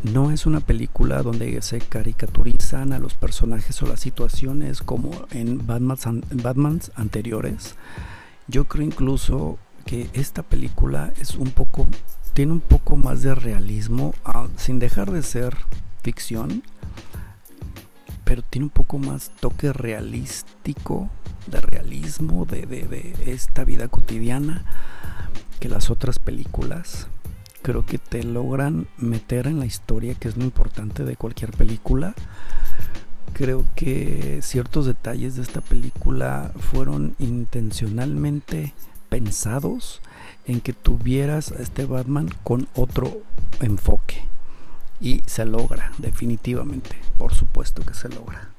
No 0.02 0.32
es 0.32 0.46
una 0.46 0.58
película 0.58 1.22
donde 1.22 1.62
se 1.62 1.78
caricaturizan 1.78 2.92
a 2.92 2.98
los 2.98 3.14
personajes 3.14 3.80
o 3.82 3.86
las 3.86 4.00
situaciones 4.00 4.82
como 4.82 5.12
en 5.30 5.64
Batman's 5.64 6.90
anteriores. 6.96 7.76
Yo 8.48 8.64
creo 8.64 8.84
incluso 8.84 9.58
que 9.86 10.10
esta 10.12 10.42
película 10.42 11.12
es 11.20 11.36
un 11.36 11.52
poco, 11.52 11.86
tiene 12.34 12.52
un 12.52 12.60
poco 12.60 12.96
más 12.96 13.22
de 13.22 13.36
realismo, 13.36 14.14
ah, 14.24 14.48
sin 14.56 14.80
dejar 14.80 15.12
de 15.12 15.22
ser 15.22 15.56
ficción, 16.02 16.64
pero 18.28 18.42
tiene 18.42 18.66
un 18.66 18.70
poco 18.70 18.98
más 18.98 19.30
toque 19.40 19.72
realístico, 19.72 21.08
de 21.46 21.62
realismo, 21.62 22.44
de, 22.44 22.66
de 22.66 23.14
esta 23.32 23.64
vida 23.64 23.88
cotidiana 23.88 24.66
que 25.60 25.70
las 25.70 25.88
otras 25.88 26.18
películas. 26.18 27.06
Creo 27.62 27.86
que 27.86 27.96
te 27.96 28.22
logran 28.24 28.86
meter 28.98 29.46
en 29.46 29.58
la 29.58 29.64
historia, 29.64 30.14
que 30.14 30.28
es 30.28 30.36
lo 30.36 30.44
importante 30.44 31.04
de 31.04 31.16
cualquier 31.16 31.52
película. 31.52 32.14
Creo 33.32 33.64
que 33.74 34.40
ciertos 34.42 34.84
detalles 34.84 35.36
de 35.36 35.42
esta 35.42 35.62
película 35.62 36.52
fueron 36.58 37.16
intencionalmente 37.18 38.74
pensados 39.08 40.02
en 40.44 40.60
que 40.60 40.74
tuvieras 40.74 41.50
a 41.52 41.62
este 41.62 41.86
Batman 41.86 42.28
con 42.44 42.68
otro 42.74 43.22
enfoque. 43.62 44.28
Y 45.00 45.22
se 45.26 45.44
logra, 45.44 45.92
definitivamente. 45.98 46.98
Por 47.16 47.34
supuesto 47.34 47.82
que 47.82 47.94
se 47.94 48.08
logra. 48.08 48.50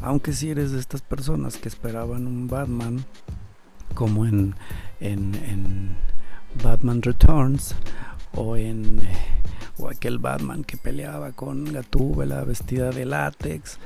Aunque 0.00 0.32
si 0.32 0.50
eres 0.50 0.72
de 0.72 0.80
estas 0.80 1.02
personas 1.02 1.56
que 1.56 1.68
esperaban 1.68 2.26
un 2.26 2.46
Batman 2.46 3.04
como 3.94 4.26
en, 4.26 4.54
en, 5.00 5.96
Batman 6.62 7.02
Returns 7.02 7.74
o 8.34 8.56
en 8.56 9.00
o 9.76 9.88
aquel 9.88 10.18
Batman 10.18 10.64
que 10.64 10.76
peleaba 10.76 11.32
con 11.32 11.64
Gatúbela 11.72 12.42
vestida 12.44 12.90
de 12.90 13.04
látex. 13.04 13.78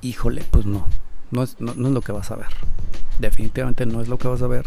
Híjole, 0.00 0.42
pues 0.50 0.66
no, 0.66 0.86
no 1.30 1.42
es, 1.42 1.60
no, 1.60 1.74
no 1.74 1.88
es 1.88 1.94
lo 1.94 2.00
que 2.00 2.12
vas 2.12 2.30
a 2.30 2.36
ver. 2.36 2.48
Definitivamente 3.18 3.86
no 3.86 4.00
es 4.00 4.08
lo 4.08 4.18
que 4.18 4.28
vas 4.28 4.42
a 4.42 4.48
ver, 4.48 4.66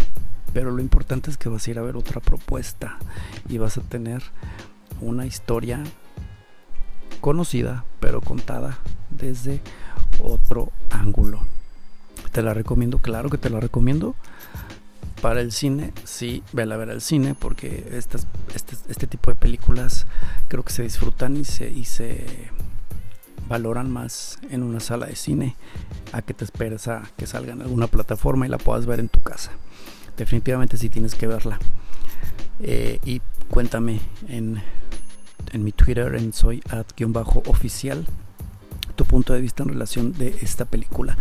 pero 0.54 0.72
lo 0.72 0.82
importante 0.82 1.30
es 1.30 1.38
que 1.38 1.50
vas 1.50 1.68
a 1.68 1.72
ir 1.72 1.80
a 1.80 1.82
ver 1.82 1.98
otra 1.98 2.22
propuesta 2.22 2.98
y 3.50 3.58
vas 3.58 3.78
a 3.78 3.82
tener 3.82 4.24
una 5.02 5.26
historia 5.26 5.84
conocida, 7.22 7.86
pero 8.00 8.22
contada 8.22 8.80
desde 9.10 9.62
otro 10.20 10.72
ángulo. 10.90 11.42
Te 12.32 12.42
la 12.42 12.54
recomiendo, 12.54 13.00
claro 13.00 13.30
que 13.30 13.38
te 13.38 13.50
la 13.50 13.60
recomiendo. 13.60 14.16
Para 15.22 15.42
el 15.42 15.52
cine, 15.52 15.94
sí, 16.04 16.44
vela 16.54 16.76
a 16.76 16.78
ver 16.78 16.92
al 16.92 17.02
cine, 17.02 17.34
porque 17.34 17.90
estas, 17.92 18.28
este, 18.54 18.76
este, 18.88 19.08
tipo 19.08 19.32
de 19.32 19.36
películas 19.36 20.06
creo 20.48 20.64
que 20.64 20.72
se 20.72 20.84
disfrutan 20.84 21.36
y 21.38 21.44
se, 21.44 21.72
y 21.72 21.86
se 21.86 22.52
valoran 23.48 23.90
más 23.90 24.38
en 24.52 24.62
una 24.62 24.80
sala 24.80 25.08
de 25.08 25.16
cine 25.16 25.56
a 26.12 26.22
que 26.22 26.36
te 26.36 26.44
esperes 26.44 26.88
a 26.88 27.04
que 27.18 27.26
salga 27.26 27.54
en 27.54 27.62
alguna 27.62 27.88
plataforma 27.88 28.46
y 28.46 28.50
la 28.50 28.60
puedas 28.60 28.86
ver 28.86 29.00
en 29.00 29.10
tu 29.10 29.22
casa. 29.22 29.52
Definitivamente 30.18 30.78
sí 30.78 30.90
tienes 30.90 31.16
que 31.16 31.26
verla. 31.26 31.58
Eh, 32.60 33.00
y 33.06 33.22
cuéntame 33.50 34.00
en, 34.28 34.62
en, 35.52 35.64
mi 35.64 35.72
Twitter 35.72 36.16
en 36.16 36.34
soy 36.34 36.62
oficial 37.46 38.06
tu 38.96 39.06
punto 39.06 39.34
de 39.34 39.42
vista 39.42 39.64
en 39.64 39.70
relación 39.70 40.14
de 40.14 40.36
esta 40.42 40.66
película. 40.66 41.18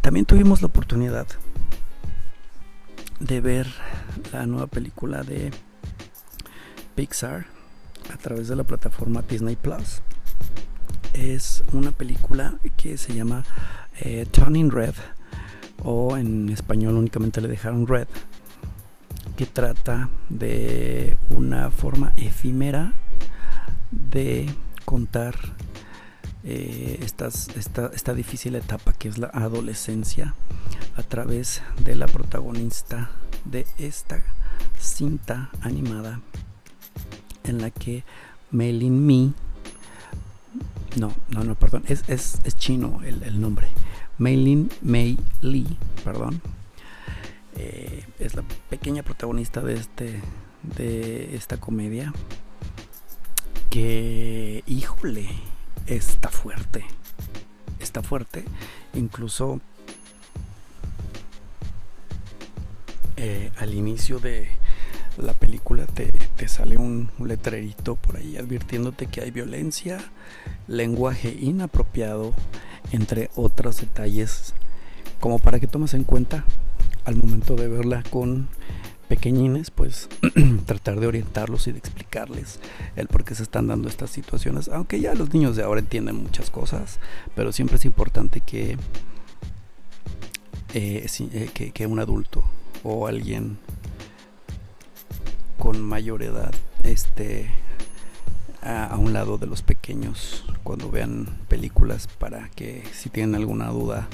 También 0.00 0.26
tuvimos 0.26 0.60
la 0.60 0.66
oportunidad 0.66 1.26
de 3.20 3.40
ver 3.40 3.66
la 4.32 4.46
nueva 4.46 4.66
película 4.66 5.22
de 5.22 5.50
Pixar 6.94 7.46
a 8.12 8.16
través 8.16 8.48
de 8.48 8.56
la 8.56 8.64
plataforma 8.64 9.22
Disney 9.22 9.56
Plus 9.56 10.02
es 11.14 11.62
una 11.72 11.92
película 11.92 12.58
que 12.76 12.96
se 12.96 13.14
llama 13.14 13.44
eh, 14.00 14.26
Turning 14.30 14.70
Red 14.70 14.94
o 15.84 16.16
en 16.16 16.48
español 16.48 16.96
únicamente 16.96 17.40
le 17.40 17.48
dejaron 17.48 17.86
Red 17.86 18.08
que 19.36 19.46
trata 19.46 20.08
de 20.28 21.16
una 21.30 21.70
forma 21.70 22.12
efímera 22.16 22.92
de 23.92 24.52
contar 24.84 25.36
eh, 26.44 26.98
esta, 27.00 28.14
difícil 28.14 28.56
etapa 28.56 28.92
que 28.92 29.08
es 29.08 29.18
la 29.18 29.28
adolescencia 29.28 30.34
a 30.96 31.02
través 31.02 31.62
de 31.84 31.94
la 31.94 32.06
protagonista 32.06 33.10
de 33.44 33.66
esta 33.78 34.22
cinta 34.78 35.50
animada 35.60 36.20
en 37.44 37.60
la 37.60 37.70
que 37.70 38.04
Melin 38.50 39.06
Me 39.06 39.32
no, 40.96 41.14
no, 41.30 41.44
no, 41.44 41.54
perdón. 41.54 41.84
Es, 41.88 42.04
es, 42.08 42.38
chino 42.56 43.00
el, 43.02 43.40
nombre. 43.40 43.68
Meilin 44.18 44.70
Mei 44.82 45.18
Li, 45.40 45.66
perdón. 46.04 46.42
Eh, 47.56 48.04
es 48.18 48.34
la 48.34 48.42
pequeña 48.68 49.02
protagonista 49.02 49.60
de 49.60 49.74
este 49.74 50.20
de 50.62 51.34
esta 51.34 51.56
comedia 51.56 52.12
que 53.72 54.62
híjole 54.66 55.26
está 55.86 56.28
fuerte 56.28 56.84
está 57.82 58.02
fuerte. 58.02 58.44
Incluso 58.94 59.60
eh, 63.16 63.50
al 63.58 63.74
inicio 63.74 64.18
de 64.18 64.48
la 65.18 65.34
película 65.34 65.86
te, 65.86 66.12
sale 66.48 66.76
un, 66.76 67.10
letrerito 67.24 67.96
por 67.96 68.16
ahí 68.16 68.36
advirtiéndote 68.36 69.06
que 69.06 69.20
hay 69.20 69.30
violencia, 69.30 69.98
lenguaje 70.66 71.36
inapropiado, 71.40 72.32
entre 72.90 73.30
otros 73.36 73.80
detalles, 73.80 74.54
como 75.20 75.38
para 75.38 75.60
que 75.60 75.66
tomes 75.66 75.94
en 75.94 76.04
cuenta 76.04 76.44
al 77.04 77.16
momento 77.16 77.56
de 77.56 77.68
verla 77.68 78.02
con 78.10 78.48
pequeñines, 79.12 79.70
pues 79.70 80.08
tratar 80.64 80.98
de 80.98 81.06
orientarlos 81.06 81.66
y 81.66 81.72
de 81.72 81.78
explicarles 81.78 82.60
el 82.96 83.08
por 83.08 83.24
qué 83.24 83.34
se 83.34 83.42
están 83.42 83.66
dando 83.66 83.90
estas 83.90 84.08
situaciones, 84.08 84.70
aunque 84.70 85.00
ya 85.00 85.14
los 85.14 85.34
niños 85.34 85.54
de 85.54 85.62
ahora 85.62 85.80
entienden 85.80 86.16
muchas 86.16 86.48
cosas, 86.48 86.98
pero 87.36 87.52
siempre 87.52 87.76
es 87.76 87.84
importante 87.84 88.40
que, 88.40 88.78
eh, 90.72 91.06
eh, 91.18 91.70
que 91.74 91.86
un 91.86 91.98
adulto 91.98 92.42
o 92.84 93.06
alguien 93.06 93.58
con 95.58 95.82
mayor 95.82 96.22
edad 96.22 96.54
este 96.82 97.50
a, 98.62 98.96
un 98.96 99.12
lado 99.12 99.36
de 99.36 99.46
los 99.46 99.60
pequeños 99.60 100.46
cuando 100.62 100.90
vean 100.90 101.26
películas 101.48 102.06
para 102.06 102.48
que 102.48 102.82
si 102.94 103.10
tienen 103.10 103.34
alguna 103.34 103.68
duda 103.68 104.08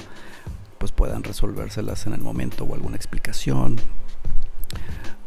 pues 0.77 0.91
puedan 0.91 1.23
resolvérselas 1.23 2.05
en 2.05 2.13
el 2.13 2.19
momento 2.19 2.65
o 2.65 2.75
alguna 2.75 2.97
explicación 2.97 3.77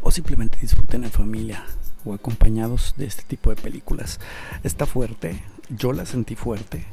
o 0.02 0.10
simplemente 0.10 0.59
disfruten 0.60 1.05
en 1.05 1.10
familia 1.10 1.64
o 2.05 2.14
acompañados 2.14 2.94
de 2.97 3.06
este 3.06 3.23
tipo 3.23 3.51
de 3.51 3.56
películas. 3.56 4.20
Está 4.64 4.86
fuerte, 4.86 5.43
yo 5.69 5.93
la 5.93 6.06
sentí 6.06 6.35
fuerte. 6.35 6.85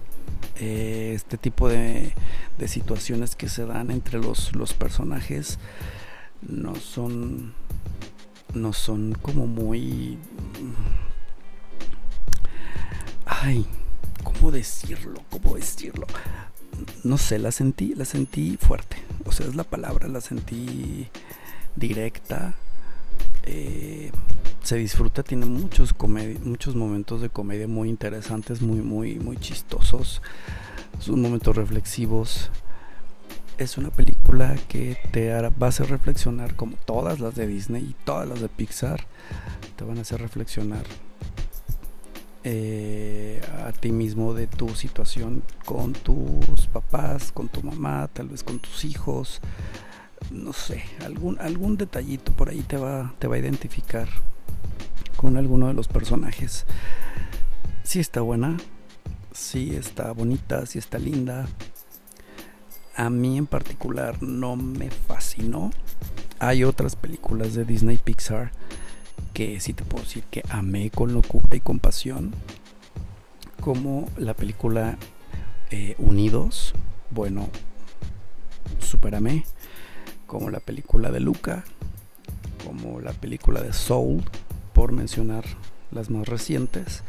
Eh, 0.56 1.14
este 1.16 1.38
tipo 1.38 1.70
de, 1.70 2.14
de, 2.58 2.68
situaciones 2.68 3.36
que 3.36 3.50
se 3.50 3.66
dan 3.66 3.92
entre 3.92 4.20
los, 4.20 4.56
los 4.56 4.74
personajes 4.74 5.58
no 6.42 6.76
son 6.76 7.54
no 8.54 8.74
son 8.74 9.14
como 9.22 9.48
muy... 9.48 10.18
Ay, 13.26 13.66
¿cómo 14.24 14.52
decirlo? 14.52 15.22
¿Cómo 15.30 15.56
decirlo? 15.56 16.08
No 17.04 17.18
sé, 17.18 17.40
la 17.40 17.52
sentí, 17.52 17.94
la 17.96 18.06
sentí 18.06 18.58
fuerte. 18.58 18.98
O 19.26 19.32
sea, 19.32 19.48
es 19.48 19.56
la 19.56 19.64
palabra, 19.64 20.08
la 20.08 20.22
sentí 20.22 21.10
directa. 21.76 22.54
Eh, 23.44 24.12
se 24.64 24.76
disfruta, 24.78 25.24
tiene 25.24 25.46
muchos, 25.46 25.96
muchos 26.44 26.76
momentos 26.76 27.22
de 27.22 27.30
comedia 27.30 27.68
muy 27.68 27.90
interesantes, 27.90 28.62
muy, 28.62 28.82
muy, 28.82 29.20
muy 29.20 29.38
chistosos. 29.38 30.22
Son 31.00 31.22
momentos 31.22 31.56
reflexivos 31.56 32.52
es 33.60 33.78
una 33.78 33.90
película 33.90 34.56
que 34.70 34.98
te 35.12 35.32
va 35.32 35.66
a 35.66 35.70
hacer 35.70 35.90
reflexionar 35.90 36.56
como 36.56 36.78
todas 36.86 37.20
las 37.20 37.36
de 37.36 37.46
Disney 37.46 37.84
y 37.84 37.96
todas 38.06 38.28
las 38.28 38.40
de 38.40 38.48
Pixar. 38.48 39.06
Te 39.76 39.84
van 39.84 39.98
a 39.98 40.02
hacer 40.02 40.22
reflexionar 40.22 40.86
eh, 42.46 43.42
a 43.68 43.74
ti 43.74 43.92
mismo 43.92 44.34
de 44.34 44.48
tu 44.48 44.70
situación 44.76 45.44
con 45.66 45.92
tus 45.92 46.68
papás, 46.72 47.34
con 47.34 47.50
tu 47.50 47.62
mamá, 47.62 48.10
tal 48.14 48.30
vez 48.30 48.44
con 48.44 48.60
tus 48.60 48.86
hijos. 48.86 49.42
No 50.32 50.54
sé, 50.54 50.84
algún, 51.04 51.40
algún 51.40 51.78
detallito 51.78 52.32
por 52.34 52.50
ahí 52.50 52.62
te 52.62 52.78
va, 52.78 53.14
te 53.20 53.28
va 53.28 53.36
a 53.36 53.40
identificar 53.40 54.08
con 55.16 55.38
alguno 55.38 55.68
de 55.68 55.74
los 55.74 55.88
personajes. 55.88 56.66
Si 57.84 58.00
está 58.00 58.22
buena, 58.22 58.58
si 59.34 59.76
está 59.76 60.12
bonita, 60.12 60.66
si 60.66 60.78
está 60.78 61.00
linda 61.00 61.48
a 63.00 63.10
mí 63.10 63.38
en 63.38 63.48
particular 63.48 64.22
no 64.22 64.58
me 64.58 64.92
fascinó. 64.92 65.72
Hay 66.38 66.66
otras 66.66 66.98
películas 66.98 67.54
de 67.54 67.64
Disney 67.64 67.98
Pixar 67.98 68.52
que 69.34 69.62
sí 69.62 69.74
te 69.74 69.86
puedo 69.86 70.04
decir 70.04 70.26
que 70.30 70.44
amé 70.50 70.90
con 70.90 71.14
locura 71.14 71.56
y 71.56 71.62
compasión. 71.62 72.34
Como 73.62 74.10
la 74.18 74.34
película 74.34 74.98
eh, 75.72 75.96
Unidos, 75.98 76.74
bueno, 77.10 77.48
super 78.80 79.16
amé. 79.16 79.46
Como 80.30 80.52
la 80.52 80.60
película 80.60 81.10
de 81.10 81.20
Luca, 81.20 81.64
como 82.64 83.02
la 83.02 83.14
película 83.14 83.64
de 83.64 83.74
Soul, 83.74 84.24
por 84.74 84.92
mencionar 84.92 85.44
las 85.92 86.12
más 86.12 86.28
recientes. 86.28 87.02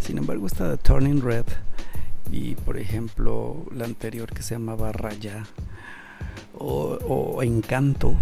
Sin 0.00 0.18
embargo, 0.18 0.46
esta 0.46 0.68
de 0.68 0.76
Turning 0.76 1.22
Red 1.22 1.46
y 2.30 2.56
por 2.56 2.76
ejemplo 2.76 3.64
la 3.74 3.86
anterior 3.86 4.30
que 4.34 4.42
se 4.42 4.54
llamaba 4.54 4.92
Raya 4.92 5.46
o, 6.58 7.42
Encanto 7.42 8.14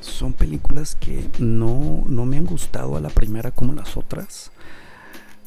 son 0.00 0.32
películas 0.32 0.96
que 0.96 1.24
no, 1.38 2.02
me 2.08 2.38
han 2.38 2.44
gustado 2.44 2.96
a 2.96 3.00
la 3.00 3.10
primera 3.10 3.52
como 3.52 3.72
las 3.72 3.96
otras. 3.96 4.50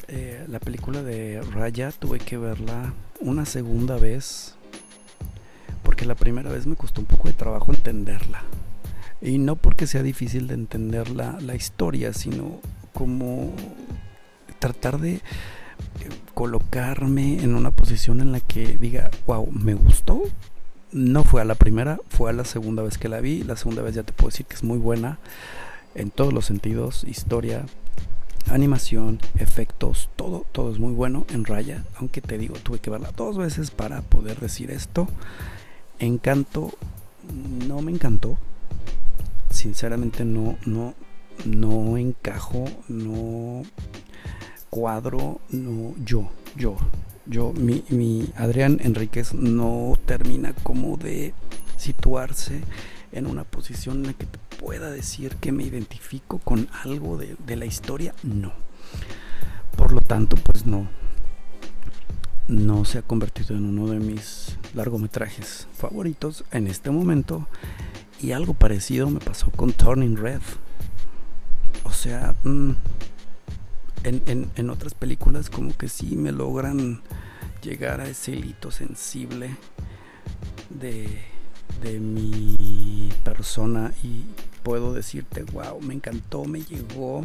Eh, 0.08 0.46
la 0.48 0.60
película 0.60 1.02
de 1.02 1.42
Raya 1.42 1.92
tuve 1.92 2.18
que 2.18 2.38
verla 2.38 2.94
una 3.20 3.44
segunda 3.44 3.98
vez 3.98 4.54
porque 5.90 6.06
la 6.06 6.14
primera 6.14 6.52
vez 6.52 6.68
me 6.68 6.76
costó 6.76 7.00
un 7.00 7.08
poco 7.08 7.26
de 7.26 7.34
trabajo 7.34 7.72
entenderla. 7.72 8.44
Y 9.20 9.38
no 9.38 9.56
porque 9.56 9.88
sea 9.88 10.04
difícil 10.04 10.46
de 10.46 10.54
entender 10.54 11.10
la, 11.10 11.36
la 11.40 11.56
historia, 11.56 12.12
sino 12.12 12.60
como 12.94 13.52
tratar 14.60 15.00
de 15.00 15.20
colocarme 16.32 17.42
en 17.42 17.56
una 17.56 17.72
posición 17.72 18.20
en 18.20 18.30
la 18.30 18.38
que 18.38 18.78
diga, 18.78 19.10
wow, 19.26 19.50
me 19.50 19.74
gustó. 19.74 20.22
No 20.92 21.24
fue 21.24 21.42
a 21.42 21.44
la 21.44 21.56
primera, 21.56 21.98
fue 22.08 22.30
a 22.30 22.34
la 22.34 22.44
segunda 22.44 22.84
vez 22.84 22.96
que 22.96 23.08
la 23.08 23.20
vi. 23.20 23.42
La 23.42 23.56
segunda 23.56 23.82
vez 23.82 23.96
ya 23.96 24.04
te 24.04 24.12
puedo 24.12 24.30
decir 24.30 24.46
que 24.46 24.54
es 24.54 24.62
muy 24.62 24.78
buena 24.78 25.18
en 25.96 26.12
todos 26.12 26.32
los 26.32 26.44
sentidos, 26.44 27.02
historia, 27.02 27.66
animación, 28.48 29.18
efectos, 29.40 30.08
todo, 30.14 30.46
todo 30.52 30.70
es 30.70 30.78
muy 30.78 30.92
bueno 30.92 31.26
en 31.30 31.44
raya. 31.44 31.82
Aunque 31.96 32.20
te 32.20 32.38
digo, 32.38 32.54
tuve 32.62 32.78
que 32.78 32.90
verla 32.90 33.10
dos 33.16 33.36
veces 33.36 33.72
para 33.72 34.02
poder 34.02 34.38
decir 34.38 34.70
esto. 34.70 35.08
Encanto, 36.00 36.70
no 37.68 37.82
me 37.82 37.92
encantó. 37.92 38.38
Sinceramente 39.50 40.24
no, 40.24 40.56
no, 40.64 40.94
no 41.44 41.98
encajo, 41.98 42.64
no 42.88 43.64
cuadro, 44.70 45.40
no, 45.50 45.94
yo, 46.02 46.30
yo, 46.56 46.76
yo, 47.26 47.52
mi, 47.52 47.84
mi 47.90 48.30
Adrián 48.36 48.78
Enríquez 48.82 49.34
no 49.34 49.98
termina 50.06 50.54
como 50.62 50.96
de 50.96 51.34
situarse 51.76 52.62
en 53.12 53.26
una 53.26 53.44
posición 53.44 53.98
en 53.98 54.06
la 54.06 54.12
que 54.14 54.24
te 54.24 54.38
pueda 54.58 54.90
decir 54.90 55.36
que 55.36 55.52
me 55.52 55.64
identifico 55.64 56.38
con 56.38 56.68
algo 56.82 57.18
de, 57.18 57.36
de 57.46 57.56
la 57.56 57.66
historia, 57.66 58.14
no. 58.22 58.52
Por 59.76 59.92
lo 59.92 60.00
tanto, 60.00 60.36
pues 60.36 60.64
no, 60.64 60.88
no 62.50 62.84
se 62.84 62.98
ha 62.98 63.02
convertido 63.02 63.56
en 63.56 63.64
uno 63.64 63.86
de 63.86 64.00
mis 64.00 64.56
largometrajes 64.74 65.68
favoritos 65.72 66.44
en 66.50 66.66
este 66.66 66.90
momento. 66.90 67.46
Y 68.20 68.32
algo 68.32 68.54
parecido 68.54 69.08
me 69.08 69.20
pasó 69.20 69.50
con 69.50 69.72
Turning 69.72 70.16
Red. 70.16 70.42
O 71.84 71.92
sea, 71.92 72.34
mm, 72.44 72.72
en, 74.02 74.50
en, 74.54 74.70
otras 74.70 74.94
películas 74.94 75.48
como 75.48 75.76
que 75.76 75.88
sí 75.88 76.16
me 76.16 76.32
logran 76.32 77.00
llegar 77.62 78.00
a 78.00 78.08
ese 78.08 78.32
hito 78.32 78.70
sensible 78.70 79.56
de, 80.70 81.08
de 81.82 82.00
mi 82.00 83.10
persona 83.24 83.92
y 84.02 84.24
puedo 84.62 84.92
decirte, 84.92 85.44
wow, 85.44 85.80
me 85.80 85.94
encantó, 85.94 86.44
me 86.44 86.62
llegó, 86.62 87.24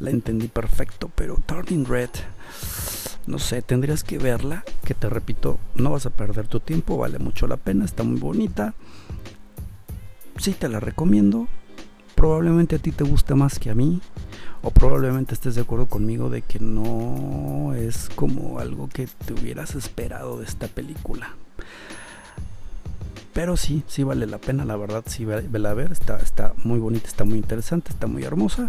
la 0.00 0.10
entendí 0.10 0.48
perfecto, 0.48 1.10
pero 1.14 1.38
Turning 1.46 1.86
Red, 1.86 2.10
no 3.26 3.38
sé, 3.38 3.62
tendrías 3.62 4.04
que 4.04 4.18
verla, 4.18 4.64
que 4.84 4.94
te 4.94 5.08
repito, 5.08 5.58
no 5.74 5.90
vas 5.90 6.06
a 6.06 6.10
perder 6.10 6.46
tu 6.46 6.60
tiempo, 6.60 6.98
vale 6.98 7.18
mucho 7.18 7.46
la 7.46 7.56
pena, 7.56 7.84
está 7.84 8.02
muy 8.02 8.20
bonita, 8.20 8.74
sí 10.38 10.52
te 10.52 10.68
la 10.68 10.80
recomiendo, 10.80 11.48
probablemente 12.14 12.76
a 12.76 12.78
ti 12.78 12.92
te 12.92 13.04
guste 13.04 13.34
más 13.34 13.58
que 13.58 13.70
a 13.70 13.74
mí, 13.74 14.00
o 14.62 14.70
probablemente 14.70 15.34
estés 15.34 15.54
de 15.54 15.62
acuerdo 15.62 15.86
conmigo 15.86 16.30
de 16.30 16.42
que 16.42 16.58
no 16.58 17.74
es 17.74 18.10
como 18.14 18.58
algo 18.58 18.88
que 18.88 19.06
te 19.06 19.34
hubieras 19.34 19.74
esperado 19.74 20.38
de 20.38 20.46
esta 20.46 20.68
película. 20.68 21.34
Pero 23.34 23.56
sí, 23.56 23.82
sí 23.88 24.04
vale 24.04 24.26
la 24.26 24.38
pena, 24.38 24.64
la 24.64 24.76
verdad, 24.76 25.02
sí 25.06 25.24
vela 25.24 25.70
a 25.70 25.74
ver, 25.74 25.92
está, 25.92 26.18
está 26.18 26.54
muy 26.62 26.78
bonita, 26.78 27.08
está 27.08 27.24
muy 27.24 27.36
interesante, 27.36 27.90
está 27.90 28.06
muy 28.06 28.22
hermosa. 28.22 28.68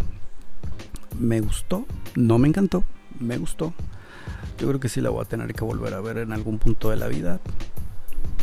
Me 1.19 1.39
gustó, 1.39 1.85
no 2.15 2.39
me 2.39 2.47
encantó, 2.47 2.83
me 3.19 3.37
gustó. 3.37 3.73
Yo 4.59 4.67
creo 4.67 4.79
que 4.79 4.89
sí 4.89 5.01
la 5.01 5.09
voy 5.09 5.21
a 5.21 5.27
tener 5.27 5.53
que 5.53 5.63
volver 5.63 5.93
a 5.93 6.01
ver 6.01 6.17
en 6.17 6.31
algún 6.31 6.59
punto 6.59 6.89
de 6.89 6.97
la 6.97 7.07
vida 7.07 7.39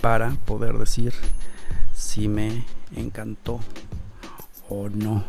para 0.00 0.30
poder 0.44 0.76
decir 0.78 1.12
si 1.94 2.28
me 2.28 2.64
encantó 2.94 3.60
o 4.68 4.88
no. 4.88 5.24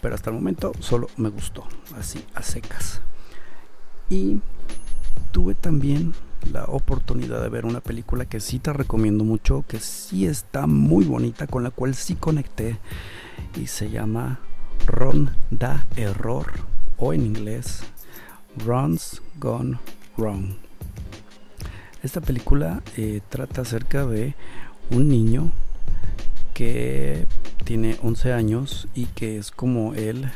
Pero 0.00 0.14
hasta 0.14 0.30
el 0.30 0.36
momento 0.36 0.72
solo 0.80 1.08
me 1.16 1.28
gustó, 1.28 1.66
así 1.98 2.24
a 2.34 2.42
secas. 2.42 3.00
Y 4.10 4.40
tuve 5.32 5.54
también 5.54 6.14
la 6.52 6.64
oportunidad 6.64 7.42
de 7.42 7.48
ver 7.48 7.66
una 7.66 7.80
película 7.80 8.24
que 8.24 8.40
sí 8.40 8.58
te 8.58 8.72
recomiendo 8.72 9.24
mucho, 9.24 9.64
que 9.66 9.80
sí 9.80 10.26
está 10.26 10.66
muy 10.66 11.04
bonita, 11.04 11.46
con 11.46 11.62
la 11.62 11.70
cual 11.70 11.94
sí 11.94 12.14
conecté 12.14 12.78
y 13.56 13.66
se 13.66 13.90
llama 13.90 14.40
Ron 14.86 15.30
da 15.50 15.86
Error 15.96 16.52
o 16.96 17.12
en 17.12 17.26
inglés 17.26 17.82
Runs 18.58 19.22
Gone 19.38 19.78
Wrong. 20.16 20.54
Esta 22.02 22.20
película 22.20 22.82
eh, 22.96 23.20
trata 23.28 23.62
acerca 23.62 24.06
de 24.06 24.34
un 24.90 25.08
niño 25.08 25.52
que 26.54 27.26
tiene 27.64 27.98
11 28.02 28.32
años 28.32 28.88
y 28.94 29.06
que 29.06 29.38
es 29.38 29.50
como 29.50 29.94
el 29.94 30.30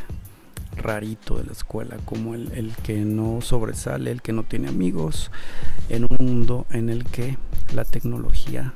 rarito 0.76 1.36
de 1.36 1.44
la 1.44 1.52
escuela, 1.52 1.96
como 2.04 2.34
el, 2.34 2.74
que 2.82 2.98
no 2.98 3.40
sobresale, 3.40 4.10
el 4.10 4.22
que 4.22 4.32
no 4.32 4.42
tiene 4.44 4.68
amigos, 4.68 5.30
en 5.88 6.04
un 6.04 6.16
mundo 6.18 6.66
en 6.70 6.88
el 6.88 7.04
que 7.04 7.36
la 7.74 7.84
tecnología 7.84 8.72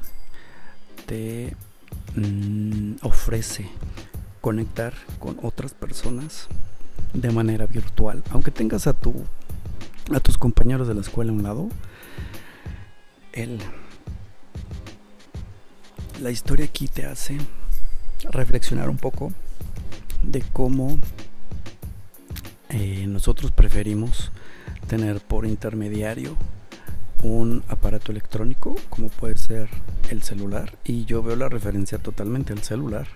te 1.06 1.56
mm, 2.14 2.96
ofrece 3.02 3.68
conectar 4.40 4.94
con 5.18 5.38
otras 5.42 5.74
personas 5.74 6.48
de 7.20 7.30
manera 7.30 7.66
virtual. 7.66 8.22
Aunque 8.30 8.50
tengas 8.50 8.86
a, 8.86 8.92
tu, 8.92 9.14
a 10.14 10.20
tus 10.20 10.38
compañeros 10.38 10.86
de 10.88 10.94
la 10.94 11.00
escuela 11.00 11.30
a 11.32 11.34
un 11.34 11.42
lado, 11.42 11.68
el, 13.32 13.58
la 16.20 16.30
historia 16.30 16.66
aquí 16.66 16.88
te 16.88 17.06
hace 17.06 17.38
reflexionar 18.30 18.88
un 18.88 18.98
poco 18.98 19.32
de 20.22 20.42
cómo 20.52 20.98
eh, 22.70 23.06
nosotros 23.06 23.50
preferimos 23.50 24.32
tener 24.88 25.20
por 25.20 25.46
intermediario 25.46 26.36
un 27.22 27.62
aparato 27.68 28.12
electrónico 28.12 28.76
como 28.90 29.08
puede 29.08 29.36
ser 29.36 29.68
el 30.10 30.22
celular 30.22 30.76
y 30.84 31.04
yo 31.04 31.22
veo 31.22 31.36
la 31.36 31.48
referencia 31.48 31.98
totalmente 31.98 32.52
al 32.52 32.62
celular 32.62 33.06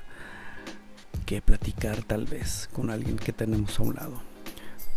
que 1.21 1.43
platicar 1.43 2.03
tal 2.03 2.27
vez 2.27 2.69
con 2.73 2.91
alguien 2.91 3.17
que 3.17 3.33
tenemos 3.33 3.79
a 3.79 3.83
un 3.83 3.95
lado 3.95 4.31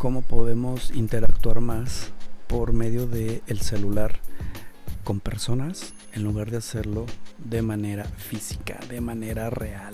cómo 0.03 0.21
podemos 0.21 0.91
interactuar 0.91 1.61
más 1.61 2.11
por 2.47 2.73
medio 2.73 3.07
del 3.07 3.41
el 3.47 3.61
celular 3.61 4.19
con 5.05 5.21
personas 5.21 5.93
en 6.11 6.23
lugar 6.23 6.51
de 6.51 6.57
hacerlo 6.57 7.05
de 7.37 7.61
manera 7.61 8.03
física, 8.03 8.79
de 8.89 8.99
manera 8.99 9.49
real. 9.49 9.93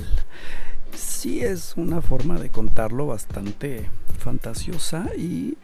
Sí 0.95 1.41
es 1.41 1.73
una 1.77 2.01
forma 2.01 2.39
de 2.39 2.49
contarlo 2.49 3.06
bastante 3.06 3.88
fantasiosa 4.18 5.11
y 5.15 5.60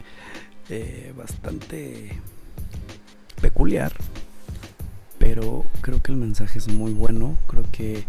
eh, 0.69 1.11
bastante 1.17 2.19
peculiar, 3.41 3.93
pero 5.17 5.65
creo 5.81 6.03
que 6.03 6.11
el 6.11 6.19
mensaje 6.19 6.59
es 6.59 6.67
muy 6.67 6.93
bueno, 6.93 7.35
creo 7.47 7.63
que 7.71 8.05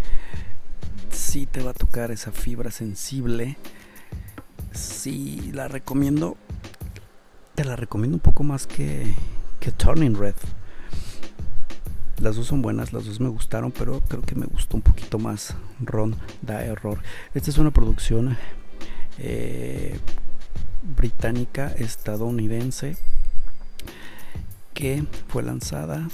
sí 1.11 1.47
te 1.47 1.63
va 1.63 1.71
a 1.71 1.75
tocar 1.75 2.11
esa 2.11 2.33
fibra 2.33 2.71
sensible, 2.71 3.57
sí 4.73 5.51
la 5.53 5.69
recomiendo, 5.69 6.37
te 7.55 7.65
la 7.65 7.77
recomiendo 7.77 8.17
un 8.17 8.21
poco 8.21 8.43
más 8.43 8.67
que, 8.67 9.15
que 9.61 9.73
Turning 9.73 10.15
Red. 10.15 10.35
Las 12.19 12.37
dos 12.37 12.47
son 12.47 12.63
buenas, 12.63 12.93
las 12.93 13.05
dos 13.05 13.21
me 13.21 13.29
gustaron, 13.29 13.73
pero 13.73 14.01
creo 14.01 14.23
que 14.23 14.35
me 14.35 14.47
gustó 14.47 14.77
un 14.77 14.83
poquito 14.83 15.19
más 15.19 15.55
Ron 15.81 16.17
da 16.41 16.65
Error. 16.65 16.99
Esta 17.35 17.51
es 17.51 17.59
una 17.59 17.71
producción 17.71 18.39
eh, 19.19 19.99
británica, 20.97 21.73
estadounidense, 21.77 22.97
que 24.73 25.05
fue 25.29 25.43
lanzada 25.43 26.09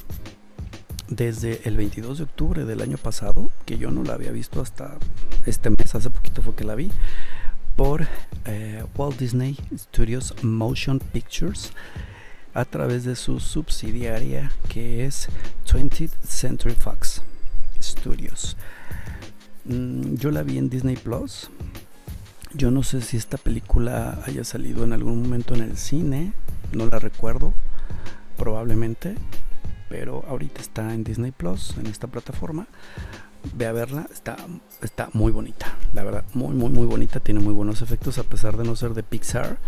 desde 1.16 1.60
el 1.64 1.76
22 1.76 2.18
de 2.18 2.24
octubre 2.24 2.64
del 2.64 2.80
año 2.80 2.97
pasado, 2.97 3.51
que 3.66 3.78
yo 3.78 3.90
no 3.90 4.02
la 4.02 4.14
había 4.14 4.30
visto 4.30 4.60
hasta 4.60 4.97
este 5.47 5.70
mes, 5.70 5.94
hace 5.94 6.10
poquito 6.10 6.43
fue 6.43 6.55
que 6.55 6.64
la 6.64 6.74
vi, 6.74 6.90
por 7.76 8.06
eh, 8.47 8.84
Walt 8.97 9.18
Disney 9.18 9.56
Studios 9.76 10.34
Motion 10.43 10.98
Pictures 10.98 11.72
a 12.55 12.64
través 12.64 13.05
de 13.05 13.16
su 13.16 13.40
subsidiaria 13.40 14.52
que 14.68 15.06
es 15.06 15.28
20th 15.66 16.12
Century 16.22 16.74
Fox 16.74 17.22
Studios. 17.80 18.56
Mm, 19.64 20.14
yo 20.14 20.30
la 20.30 20.43
vi 20.43 20.59
en 20.59 20.68
Disney 20.68 20.97
Plus. 20.97 21.51
Yo 22.55 22.70
no 22.70 22.82
sé 22.82 23.01
si 23.01 23.16
esta 23.16 23.39
película 23.39 24.22
haya 24.26 24.44
salido 24.44 24.84
en 24.84 24.93
algún 24.93 25.22
momento 25.22 25.55
en 25.55 25.62
el 25.62 25.78
cine, 25.78 26.34
no 26.72 26.86
la 26.86 26.98
recuerdo, 26.98 27.55
probablemente, 28.36 29.14
pero 29.93 30.24
ahorita 30.27 30.62
está 30.62 30.94
en 30.94 31.05
Disney 31.05 31.32
Plus, 31.32 31.77
en 31.77 31.86
esta 31.86 32.06
plataforma. 32.06 32.66
Ve 33.52 33.66
a 33.66 33.73
verla, 33.73 34.09
está, 34.10 34.39
está 34.81 35.10
muy 35.12 35.32
bonita, 35.32 35.77
la 35.93 36.02
verdad, 36.02 36.24
muy, 36.32 36.55
muy, 36.55 36.70
muy 36.70 36.86
bonita, 36.86 37.20
tiene 37.20 37.40
muy 37.40 37.52
buenos 37.52 37.82
efectos 37.82 38.16
a 38.16 38.23
pesar 38.23 38.56
de 38.56 38.64
no 38.64 38.74
ser 38.74 38.94
de 38.94 39.02
Pixar. 39.02 39.59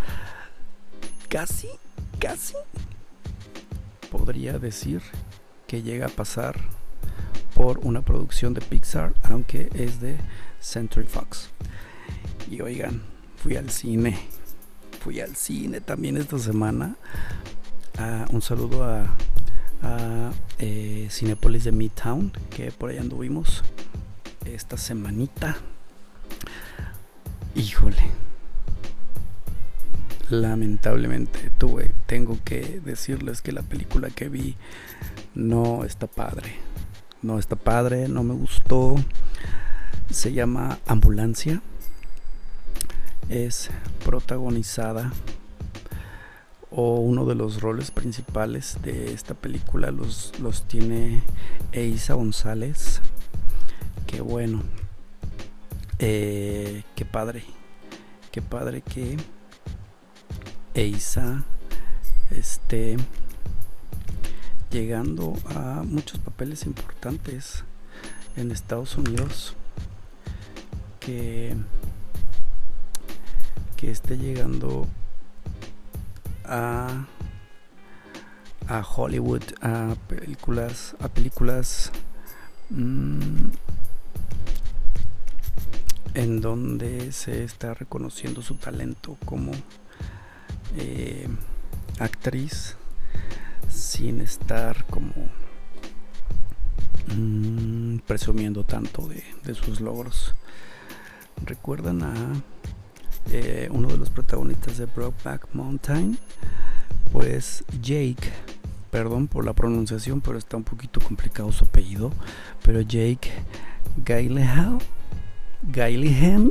Casi 1.28 1.68
casi 2.18 2.54
podría 4.10 4.58
decir 4.58 5.02
que 5.66 5.82
llega 5.82 6.06
a 6.06 6.08
pasar 6.08 6.58
por 7.54 7.80
una 7.80 8.00
producción 8.00 8.54
de 8.54 8.62
Pixar, 8.62 9.12
aunque 9.24 9.68
es 9.74 10.00
de 10.00 10.16
Century 10.58 11.06
Fox. 11.06 11.50
Y 12.50 12.62
oigan, 12.62 13.02
fui 13.36 13.56
al 13.56 13.68
cine, 13.68 14.18
fui 15.02 15.20
al 15.20 15.36
cine 15.36 15.82
también 15.82 16.16
esta 16.16 16.38
semana. 16.38 16.96
Ah, 17.98 18.24
un 18.30 18.40
saludo 18.40 18.84
a, 18.84 19.14
eh, 20.58 21.08
Cinepolis 21.10 21.64
de 21.64 21.72
Midtown, 21.72 22.32
que 22.50 22.70
por 22.70 22.90
ahí 22.90 22.98
anduvimos 22.98 23.62
esta 24.44 24.76
semanita. 24.76 25.56
Híjole, 27.54 28.02
lamentablemente 30.30 31.50
tuve, 31.58 31.92
tengo 32.06 32.38
que 32.44 32.80
decirles 32.84 33.42
que 33.42 33.52
la 33.52 33.62
película 33.62 34.10
que 34.10 34.28
vi 34.28 34.56
no 35.34 35.84
está 35.84 36.06
padre. 36.06 36.56
No 37.22 37.38
está 37.38 37.56
padre, 37.56 38.08
no 38.08 38.22
me 38.22 38.34
gustó. 38.34 38.96
Se 40.10 40.32
llama 40.32 40.78
Ambulancia. 40.86 41.62
Es 43.28 43.70
protagonizada 44.04 45.12
o 46.76 46.96
uno 46.96 47.24
de 47.24 47.36
los 47.36 47.60
roles 47.60 47.92
principales 47.92 48.78
de 48.82 49.12
esta 49.12 49.34
película 49.34 49.92
los, 49.92 50.32
los 50.40 50.66
tiene 50.66 51.22
Eiza 51.72 52.14
González. 52.14 53.00
Que 54.08 54.20
bueno, 54.20 54.62
eh, 56.00 56.82
qué 56.96 57.04
padre, 57.04 57.44
qué 58.32 58.42
padre 58.42 58.82
que 58.82 59.16
Eiza 60.74 61.44
esté 62.30 62.96
llegando 64.70 65.34
a 65.54 65.84
muchos 65.84 66.18
papeles 66.18 66.66
importantes 66.66 67.62
en 68.36 68.50
Estados 68.50 68.96
Unidos. 68.96 69.54
Que 70.98 71.54
que 73.76 73.90
esté 73.90 74.16
llegando 74.16 74.88
a 76.44 77.06
a 78.66 78.82
Hollywood 78.82 79.42
a 79.60 79.94
películas 80.08 80.96
a 81.00 81.08
películas 81.08 81.92
mm, 82.70 83.48
en 86.14 86.40
donde 86.40 87.12
se 87.12 87.44
está 87.44 87.74
reconociendo 87.74 88.40
su 88.40 88.54
talento 88.54 89.18
como 89.24 89.52
eh, 90.76 91.28
actriz 91.98 92.76
sin 93.68 94.20
estar 94.20 94.86
como 94.86 95.12
mm, 97.14 97.98
presumiendo 98.06 98.64
tanto 98.64 99.08
de, 99.08 99.54
sus 99.54 99.80
logros. 99.80 100.34
¿Recuerdan 101.44 102.02
a 102.02 102.14
eh, 103.30 103.68
uno 103.70 103.88
de 103.88 103.98
los 103.98 104.10
protagonistas 104.10 104.78
de 104.78 104.86
Brokeback 104.86 105.48
Mountain? 105.52 106.18
Pues 107.12 107.64
Jake, 107.80 108.32
perdón 108.90 109.28
por 109.28 109.44
la 109.44 109.52
pronunciación, 109.52 110.20
pero 110.20 110.38
está 110.38 110.56
un 110.56 110.64
poquito 110.64 111.00
complicado 111.00 111.52
su 111.52 111.64
apellido, 111.64 112.12
pero 112.62 112.80
Jake 112.80 113.30
Gyllenhaal, 114.04 114.78
Gyllenhaal, 115.62 116.50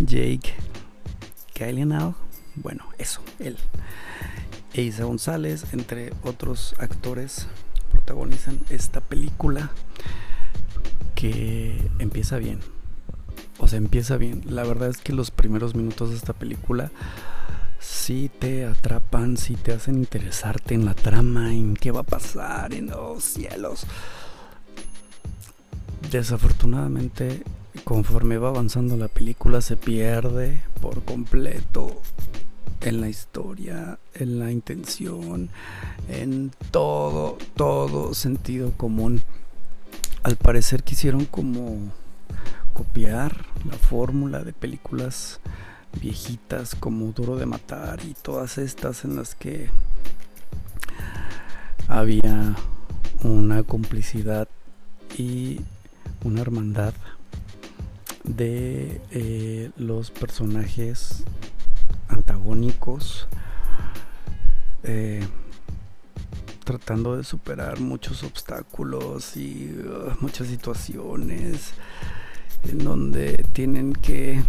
Jake 0.00 0.54
Gyllenhaal 1.54 2.14
bueno, 2.62 2.84
eso, 2.98 3.20
él. 3.38 3.56
González, 5.00 5.72
entre 5.72 6.12
otros 6.22 6.74
actores, 6.78 7.46
protagonizan 7.90 8.58
esta 8.70 9.00
película 9.00 9.70
que 11.14 11.90
empieza 11.98 12.38
bien. 12.38 12.60
O 13.58 13.68
sea, 13.68 13.78
empieza 13.78 14.16
bien. 14.16 14.42
La 14.46 14.64
verdad 14.64 14.88
es 14.88 14.98
que 14.98 15.12
los 15.12 15.30
primeros 15.30 15.74
minutos 15.74 16.10
de 16.10 16.16
esta 16.16 16.32
película 16.32 16.90
sí 17.78 18.30
te 18.38 18.66
atrapan, 18.66 19.36
sí 19.36 19.54
te 19.54 19.72
hacen 19.72 19.96
interesarte 19.96 20.74
en 20.74 20.84
la 20.84 20.94
trama, 20.94 21.52
en 21.52 21.74
qué 21.74 21.90
va 21.90 22.00
a 22.00 22.04
pasar, 22.04 22.74
en 22.74 22.88
los 22.88 23.24
cielos. 23.24 23.86
Desafortunadamente, 26.10 27.42
conforme 27.84 28.38
va 28.38 28.48
avanzando 28.48 28.96
la 28.96 29.08
película, 29.08 29.60
se 29.60 29.76
pierde 29.76 30.62
por 30.80 31.04
completo 31.04 32.00
en 32.80 33.00
la 33.00 33.08
historia, 33.08 33.98
en 34.14 34.38
la 34.38 34.50
intención, 34.52 35.50
en 36.08 36.52
todo, 36.70 37.36
todo 37.56 38.14
sentido 38.14 38.72
común. 38.72 39.22
Al 40.22 40.36
parecer 40.36 40.82
quisieron 40.82 41.24
como 41.24 41.92
copiar 42.78 43.44
la 43.68 43.76
fórmula 43.76 44.44
de 44.44 44.52
películas 44.52 45.40
viejitas 46.00 46.76
como 46.76 47.06
Duro 47.10 47.34
de 47.34 47.44
Matar 47.44 47.98
y 48.04 48.14
todas 48.14 48.56
estas 48.56 49.04
en 49.04 49.16
las 49.16 49.34
que 49.34 49.68
había 51.88 52.54
una 53.24 53.64
complicidad 53.64 54.46
y 55.16 55.60
una 56.22 56.40
hermandad 56.40 56.94
de 58.22 59.00
eh, 59.10 59.72
los 59.76 60.12
personajes 60.12 61.24
antagónicos 62.06 63.26
eh, 64.84 65.26
tratando 66.62 67.16
de 67.16 67.24
superar 67.24 67.80
muchos 67.80 68.22
obstáculos 68.22 69.36
y 69.36 69.74
uh, 69.80 70.12
muchas 70.20 70.46
situaciones 70.46 71.72
en 72.64 72.78
donde 72.78 73.44
tienen 73.52 73.92
que 73.92 74.42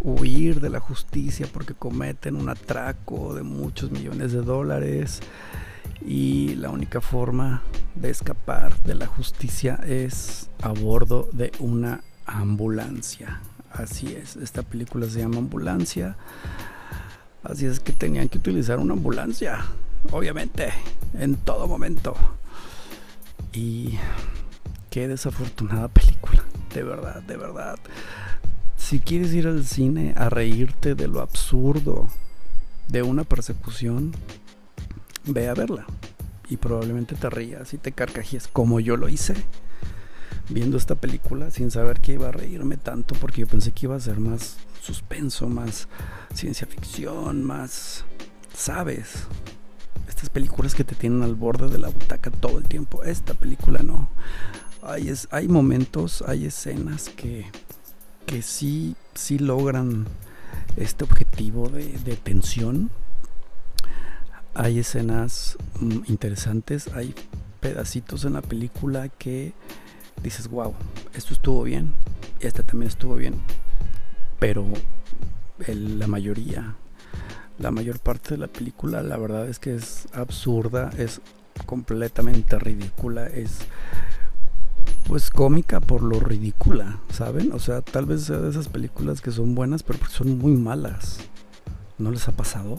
huir 0.00 0.60
de 0.60 0.70
la 0.70 0.80
justicia 0.80 1.46
porque 1.52 1.74
cometen 1.74 2.36
un 2.36 2.48
atraco 2.48 3.34
de 3.34 3.42
muchos 3.42 3.90
millones 3.90 4.32
de 4.32 4.42
dólares 4.42 5.20
y 6.04 6.54
la 6.56 6.70
única 6.70 7.00
forma 7.00 7.62
de 7.94 8.10
escapar 8.10 8.82
de 8.82 8.94
la 8.94 9.06
justicia 9.06 9.78
es 9.86 10.50
a 10.60 10.70
bordo 10.70 11.28
de 11.32 11.52
una 11.58 12.02
ambulancia. 12.26 13.40
Así 13.70 14.14
es, 14.14 14.36
esta 14.36 14.62
película 14.62 15.06
se 15.08 15.20
llama 15.20 15.38
Ambulancia. 15.38 16.16
Así 17.42 17.66
es 17.66 17.80
que 17.80 17.92
tenían 17.92 18.28
que 18.28 18.38
utilizar 18.38 18.78
una 18.78 18.92
ambulancia, 18.92 19.64
obviamente, 20.10 20.72
en 21.18 21.36
todo 21.36 21.66
momento. 21.66 22.14
Y 23.52 23.98
qué 24.90 25.08
desafortunada 25.08 25.88
película, 25.88 26.44
de 26.74 26.82
verdad, 26.82 27.22
de 27.22 27.36
verdad. 27.36 27.78
Si 28.76 29.00
quieres 29.00 29.32
ir 29.32 29.46
al 29.46 29.64
cine 29.64 30.14
a 30.16 30.28
reírte 30.28 30.94
de 30.94 31.08
lo 31.08 31.20
absurdo 31.20 32.08
de 32.88 33.02
una 33.02 33.24
persecución, 33.24 34.12
ve 35.24 35.48
a 35.48 35.54
verla. 35.54 35.86
Y 36.48 36.56
probablemente 36.56 37.14
te 37.14 37.30
rías 37.30 37.72
y 37.72 37.78
te 37.78 37.92
carcajías 37.92 38.48
como 38.48 38.80
yo 38.80 38.96
lo 38.96 39.08
hice 39.08 39.34
viendo 40.48 40.76
esta 40.76 40.94
película 40.94 41.50
sin 41.50 41.70
saber 41.70 42.00
que 42.00 42.14
iba 42.14 42.28
a 42.28 42.32
reírme 42.32 42.76
tanto 42.76 43.14
porque 43.14 43.42
yo 43.42 43.46
pensé 43.46 43.72
que 43.72 43.86
iba 43.86 43.96
a 43.96 44.00
ser 44.00 44.18
más 44.18 44.56
suspenso, 44.82 45.48
más 45.48 45.88
ciencia 46.34 46.66
ficción, 46.66 47.44
más, 47.44 48.04
sabes, 48.54 49.26
estas 50.08 50.30
películas 50.30 50.74
que 50.74 50.84
te 50.84 50.94
tienen 50.94 51.22
al 51.22 51.34
borde 51.34 51.68
de 51.68 51.78
la 51.78 51.88
butaca 51.88 52.30
todo 52.30 52.58
el 52.58 52.64
tiempo. 52.64 53.02
Esta 53.04 53.34
película 53.34 53.80
no. 53.82 54.10
Hay, 54.82 55.08
es, 55.08 55.28
hay 55.30 55.48
momentos, 55.48 56.24
hay 56.26 56.46
escenas 56.46 57.08
que, 57.08 57.46
que 58.26 58.42
sí, 58.42 58.96
sí 59.14 59.38
logran 59.38 60.06
este 60.76 61.04
objetivo 61.04 61.68
de, 61.68 61.86
de 61.98 62.16
tensión. 62.16 62.90
Hay 64.54 64.80
escenas 64.80 65.56
mm, 65.80 66.00
interesantes, 66.08 66.88
hay 66.94 67.14
pedacitos 67.60 68.24
en 68.24 68.32
la 68.32 68.42
película 68.42 69.08
que 69.08 69.54
dices, 70.22 70.48
wow, 70.48 70.74
esto 71.14 71.32
estuvo 71.32 71.62
bien, 71.62 71.94
esta 72.40 72.64
también 72.64 72.88
estuvo 72.88 73.14
bien, 73.14 73.40
pero 74.38 74.66
la 75.68 76.06
mayoría, 76.08 76.74
la 77.58 77.70
mayor 77.70 78.00
parte 78.00 78.30
de 78.30 78.38
la 78.38 78.48
película, 78.48 79.02
la 79.02 79.16
verdad 79.16 79.48
es 79.48 79.58
que 79.58 79.76
es 79.76 80.08
absurda, 80.12 80.90
es 80.98 81.20
completamente 81.66 82.58
ridícula, 82.58 83.26
es 83.26 83.58
pues 85.06 85.30
cómica 85.30 85.80
por 85.80 86.02
lo 86.02 86.20
ridícula, 86.20 86.98
¿saben? 87.10 87.52
O 87.52 87.58
sea, 87.58 87.82
tal 87.82 88.06
vez 88.06 88.22
sea 88.22 88.38
de 88.38 88.50
esas 88.50 88.68
películas 88.68 89.20
que 89.20 89.30
son 89.30 89.54
buenas, 89.54 89.82
pero 89.82 89.98
son 90.08 90.38
muy 90.38 90.52
malas. 90.52 91.18
¿No 91.98 92.10
les 92.10 92.28
ha 92.28 92.32
pasado? 92.32 92.78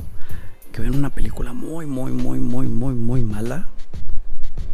Que 0.72 0.82
ven 0.82 0.96
una 0.96 1.10
película 1.10 1.54
muy, 1.54 1.86
muy, 1.86 2.12
muy, 2.12 2.40
muy, 2.40 2.68
muy, 2.68 2.96
muy 2.96 3.24
mala 3.24 3.70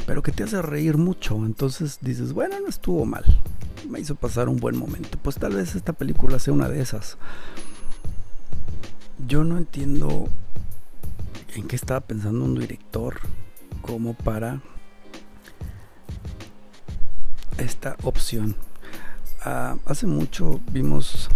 pero 0.09 0.23
que 0.23 0.31
te 0.31 0.41
hace 0.41 0.59
reír 0.63 0.97
mucho. 0.97 1.45
Entonces 1.45 1.99
dices, 2.01 2.33
bueno, 2.33 2.59
no 2.59 2.67
estuvo 2.67 3.05
mal. 3.05 3.23
Me 3.87 3.99
hizo 3.99 4.15
pasar 4.15 4.49
un 4.49 4.57
buen 4.57 4.75
momento. 4.75 5.19
Pues 5.21 5.35
tal 5.35 5.53
vez 5.53 5.75
esta 5.75 5.93
película 5.93 6.39
sea 6.39 6.51
una 6.51 6.67
de 6.67 6.81
esas. 6.81 7.19
Yo 9.27 9.43
no 9.43 9.59
entiendo 9.59 10.27
en 11.53 11.67
qué 11.67 11.75
estaba 11.75 11.99
pensando 11.99 12.43
un 12.43 12.55
director 12.55 13.19
como 13.83 14.15
para 14.15 14.63
esta 17.61 17.95
opción. 18.03 18.55
Ah, 19.43 19.77
hace 19.85 20.05
mucho 20.05 20.59
vimos 20.71 21.29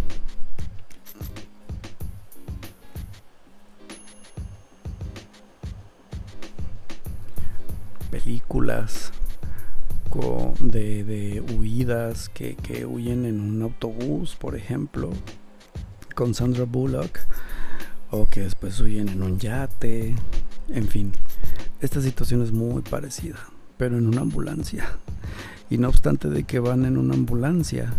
películas 8.11 9.11
de, 10.59 11.03
de 11.03 11.41
huidas 11.41 12.29
que, 12.29 12.55
que, 12.55 12.85
huyen 12.85 13.25
en 13.25 13.39
un 13.39 13.61
autobús, 13.63 14.35
por 14.35 14.55
ejemplo, 14.55 15.09
con 16.15 16.33
Sandra 16.33 16.65
Bullock, 16.65 17.19
o 18.11 18.27
que 18.29 18.41
después 18.41 18.79
huyen 18.79 19.09
en 19.09 19.23
un 19.23 19.39
yate, 19.39 20.15
en 20.69 20.87
fin, 20.87 21.13
esta 21.81 21.99
situación 22.01 22.43
es 22.43 22.51
muy 22.51 22.83
parecida, 22.83 23.39
pero 23.77 23.97
en 23.97 24.07
una 24.07 24.21
ambulancia. 24.21 24.85
Y 25.69 25.77
no 25.77 25.90
obstante 25.90 26.30
de 26.30 26.44
que 26.44 26.60
van 26.60 26.85
en 26.85 26.98
una 26.98 27.14
ambulancia, 27.14 27.94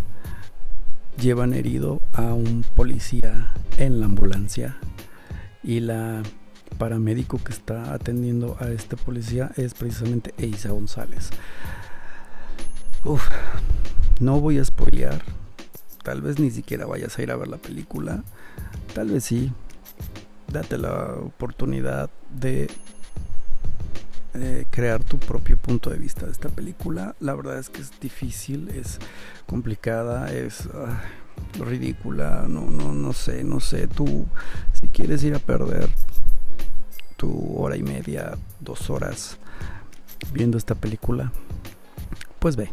llevan 1.20 1.55
herido 1.55 2.01
a 2.12 2.35
un 2.35 2.65
policía 2.74 3.53
en 3.78 4.01
la 4.01 4.07
ambulancia 4.07 4.77
y 5.62 5.81
la 5.81 6.23
paramédico 6.78 7.39
que 7.39 7.53
está 7.53 7.95
atendiendo 7.95 8.57
a 8.61 8.69
este 8.69 8.97
policía 8.97 9.53
es 9.57 9.74
precisamente 9.74 10.35
Eiza 10.39 10.70
González. 10.70 11.31
Uf, 13.05 13.27
no 14.20 14.41
voy 14.41 14.59
a 14.59 14.65
spoilear. 14.65 15.23
Tal 16.03 16.20
vez 16.20 16.39
ni 16.39 16.51
siquiera 16.51 16.86
vayas 16.86 17.19
a 17.19 17.23
ir 17.23 17.31
a 17.31 17.36
ver 17.36 17.49
la 17.49 17.57
película. 17.57 18.24
Tal 18.95 19.11
vez 19.11 19.24
sí. 19.24 19.53
Date 20.53 20.78
la 20.78 21.15
oportunidad 21.15 22.11
de 22.31 22.70
eh, 24.35 24.66
crear 24.70 25.05
tu 25.05 25.19
propio 25.19 25.56
punto 25.56 25.90
de 25.90 25.98
vista 25.98 26.27
de 26.27 26.32
esta 26.32 26.48
película. 26.48 27.15
La 27.20 27.35
verdad 27.35 27.59
es 27.59 27.70
que 27.70 27.81
es 27.81 27.93
difícil, 28.01 28.69
es 28.69 28.98
complicada, 29.47 30.32
es 30.32 30.69
ridícula. 31.59 32.47
No, 32.48 32.69
no, 32.70 32.93
no 32.93 33.12
sé, 33.12 33.44
no 33.44 33.61
sé. 33.61 33.86
Tú, 33.86 34.27
si 34.73 34.89
quieres 34.89 35.23
ir 35.23 35.35
a 35.35 35.39
perder 35.39 35.89
tu 37.16 37.56
hora 37.56 37.77
y 37.77 37.82
media, 37.82 38.36
dos 38.61 38.90
horas 38.90 39.39
viendo 40.32 40.59
esta 40.59 40.74
película, 40.74 41.32
pues 42.39 42.56
ve. 42.56 42.70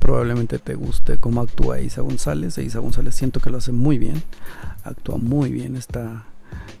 Probablemente 0.00 0.58
te 0.58 0.74
guste 0.74 1.16
cómo 1.16 1.40
actúa 1.40 1.80
Isa 1.80 2.02
González. 2.02 2.58
Isa 2.58 2.80
González 2.80 3.14
siento 3.14 3.40
que 3.40 3.50
lo 3.50 3.58
hace 3.58 3.72
muy 3.72 3.98
bien. 3.98 4.22
Actúa 4.84 5.16
muy 5.16 5.50
bien 5.50 5.76
esta, 5.76 6.24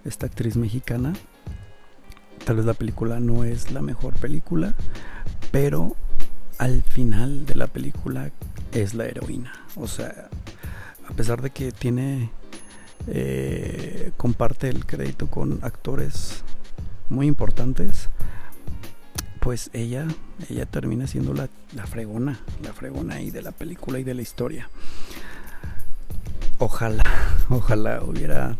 esta 0.04 0.26
actriz 0.26 0.56
mexicana. 0.56 1.14
Tal 2.44 2.56
vez 2.56 2.64
la 2.64 2.74
película 2.74 3.20
no 3.20 3.44
es 3.44 3.70
la 3.70 3.82
mejor 3.82 4.14
película, 4.14 4.74
pero 5.50 5.96
al 6.58 6.82
final 6.82 7.46
de 7.46 7.54
la 7.54 7.66
película 7.66 8.30
es 8.72 8.94
la 8.94 9.06
heroína. 9.06 9.52
O 9.76 9.86
sea, 9.86 10.28
a 11.08 11.12
pesar 11.14 11.42
de 11.42 11.50
que 11.50 11.72
tiene 11.72 12.30
eh, 13.06 14.12
comparte 14.16 14.68
el 14.68 14.86
crédito 14.86 15.28
con 15.28 15.60
actores 15.62 16.42
muy 17.08 17.26
importantes, 17.26 18.08
pues 19.40 19.70
ella, 19.72 20.06
ella 20.48 20.66
termina 20.66 21.06
siendo 21.06 21.34
la, 21.34 21.48
la 21.74 21.86
fregona, 21.86 22.40
la 22.62 22.72
fregona 22.72 23.16
ahí 23.16 23.30
de 23.30 23.42
la 23.42 23.52
película 23.52 23.98
y 23.98 24.04
de 24.04 24.14
la 24.14 24.22
historia. 24.22 24.70
Ojalá, 26.58 27.02
ojalá 27.50 28.02
hubiera, 28.04 28.56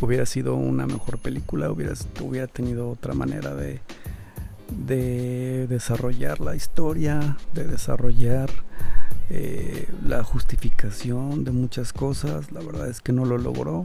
hubiera 0.00 0.26
sido 0.26 0.54
una 0.54 0.86
mejor 0.86 1.18
película, 1.18 1.70
hubiera, 1.70 2.46
tenido 2.46 2.90
otra 2.90 3.14
manera 3.14 3.54
de, 3.54 3.80
de 4.86 5.66
desarrollar 5.68 6.40
la 6.40 6.56
historia, 6.56 7.36
de 7.54 7.64
desarrollar 7.64 8.50
eh, 9.28 9.88
la 10.04 10.24
justificación 10.24 11.44
de 11.44 11.52
muchas 11.52 11.92
cosas. 11.92 12.50
La 12.52 12.60
verdad 12.60 12.88
es 12.88 13.00
que 13.00 13.12
no 13.12 13.24
lo 13.24 13.38
logró. 13.38 13.84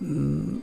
Mm, 0.00 0.58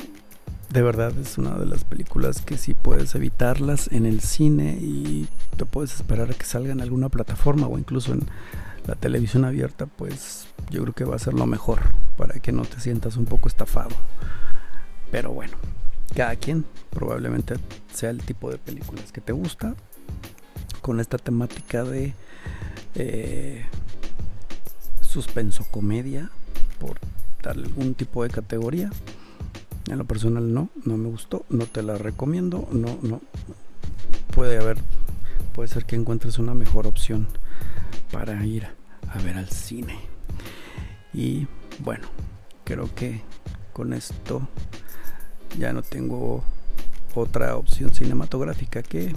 de 0.70 0.82
verdad 0.82 1.16
es 1.20 1.38
una 1.38 1.58
de 1.58 1.68
las 1.68 1.84
películas 1.84 2.42
que 2.42 2.58
si 2.58 2.74
puedes 2.74 3.14
evitarlas 3.14 3.90
en 3.92 4.08
el 4.08 4.22
cine 4.22 4.78
y 4.82 5.28
te 5.56 5.66
puedes 5.66 5.94
esperar 5.94 6.32
a 6.32 6.34
que 6.34 6.46
salga 6.46 6.72
en 6.72 6.82
alguna 6.82 7.10
plataforma 7.10 7.68
o 7.68 7.78
incluso 7.78 8.12
en 8.12 8.26
la 8.88 8.96
televisión 8.96 9.46
abierta, 9.46 9.86
pues 9.86 10.48
yo 10.70 10.82
creo 10.82 10.94
que 10.94 11.06
va 11.06 11.16
a 11.16 11.20
ser 11.20 11.34
lo 11.34 11.46
mejor 11.46 11.80
para 12.18 12.40
que 12.40 12.52
no 12.52 12.64
te 12.64 12.80
sientas 12.80 13.18
un 13.18 13.26
poco 13.26 13.48
estafado. 13.48 13.96
Pero 15.12 15.32
bueno, 15.32 15.54
cada 16.16 16.36
quien 16.36 16.66
probablemente 16.90 17.56
sea 17.94 18.10
el 18.10 18.24
tipo 18.24 18.50
de 18.52 18.58
películas 18.58 19.12
que 19.12 19.22
te 19.22 19.32
gusta 19.32 19.76
con 20.82 21.00
esta 21.00 21.18
temática 21.18 21.84
de 21.84 22.14
eh, 22.96 23.66
suspenso 25.02 25.66
comedia 25.72 26.30
por 26.80 26.98
darle 27.42 27.68
algún 27.68 27.96
tipo 27.96 28.24
de 28.24 28.30
categoría 28.30 28.90
en 29.90 29.98
lo 29.98 30.06
personal 30.06 30.54
no, 30.54 30.70
no 30.86 30.98
me 30.98 31.10
gustó, 31.10 31.46
no 31.50 31.66
te 31.66 31.84
la 31.84 31.98
recomiendo, 31.98 32.68
no, 32.72 32.98
no. 33.02 33.22
Puede 34.34 34.58
haber, 34.58 34.78
puede 35.54 35.68
ser 35.68 35.86
que 35.86 35.96
encuentres 35.96 36.40
una 36.40 36.54
mejor 36.54 36.88
opción 36.88 37.28
para 38.14 38.46
ir 38.46 38.68
a 39.10 39.18
ver 39.24 39.36
al 39.36 39.50
cine. 39.50 39.98
Y 41.14 41.48
bueno, 41.80 42.08
creo 42.64 42.94
que 42.94 43.22
con 43.74 43.92
esto 43.92 44.48
ya 45.58 45.74
no 45.74 45.82
tengo 45.82 46.44
otra 47.16 47.58
opción 47.58 47.94
cinematográfica 47.94 48.84
que 48.84 49.14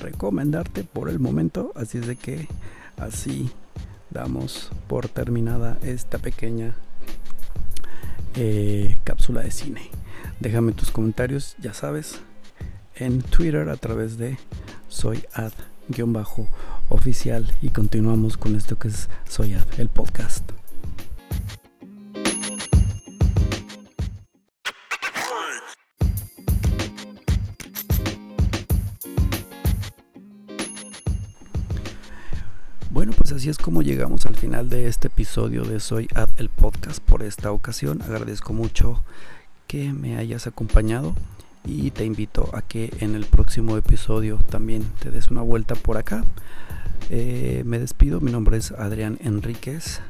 recomendarte 0.00 0.82
por 0.82 1.10
el 1.10 1.20
momento. 1.20 1.72
Así 1.76 1.98
es 1.98 2.06
de 2.06 2.16
que 2.16 2.48
así 2.96 3.50
damos 4.10 4.70
por 4.88 5.08
terminada 5.08 5.78
esta 5.82 6.18
pequeña 6.18 6.74
eh, 8.34 8.96
cápsula 9.04 9.42
de 9.42 9.50
cine. 9.50 9.90
Déjame 10.40 10.72
tus 10.72 10.90
comentarios, 10.90 11.54
ya 11.58 11.74
sabes, 11.74 12.20
en 12.96 13.20
Twitter 13.20 13.68
a 13.68 13.76
través 13.76 14.16
de 14.16 14.38
soy 14.88 15.22
ad-oficial 16.92 17.50
y 17.62 17.70
continuamos 17.70 18.36
con 18.36 18.54
esto 18.54 18.78
que 18.78 18.88
es 18.88 19.08
Soy 19.28 19.54
ad, 19.54 19.66
el 19.78 19.88
podcast. 19.88 20.50
Bueno, 32.90 33.12
pues 33.16 33.32
así 33.32 33.48
es 33.48 33.56
como 33.56 33.82
llegamos 33.82 34.26
al 34.26 34.36
final 34.36 34.68
de 34.68 34.86
este 34.86 35.08
episodio 35.08 35.64
de 35.64 35.80
Soy 35.80 36.08
Ad 36.14 36.28
el 36.36 36.50
podcast 36.50 37.02
por 37.02 37.22
esta 37.22 37.50
ocasión. 37.50 38.02
Agradezco 38.02 38.52
mucho 38.52 39.02
que 39.66 39.92
me 39.92 40.18
hayas 40.18 40.46
acompañado 40.46 41.14
y 41.64 41.90
te 41.92 42.04
invito 42.04 42.50
a 42.52 42.60
que 42.60 42.92
en 43.00 43.14
el 43.14 43.24
próximo 43.24 43.76
episodio 43.78 44.38
también 44.50 44.84
te 45.00 45.10
des 45.10 45.30
una 45.30 45.42
vuelta 45.42 45.74
por 45.74 45.96
acá. 45.96 46.24
Eh, 47.10 47.62
me 47.66 47.78
despido, 47.78 48.20
mi 48.20 48.32
nombre 48.32 48.56
es 48.56 48.72
Adrián 48.72 49.18
Enríquez 49.22 50.00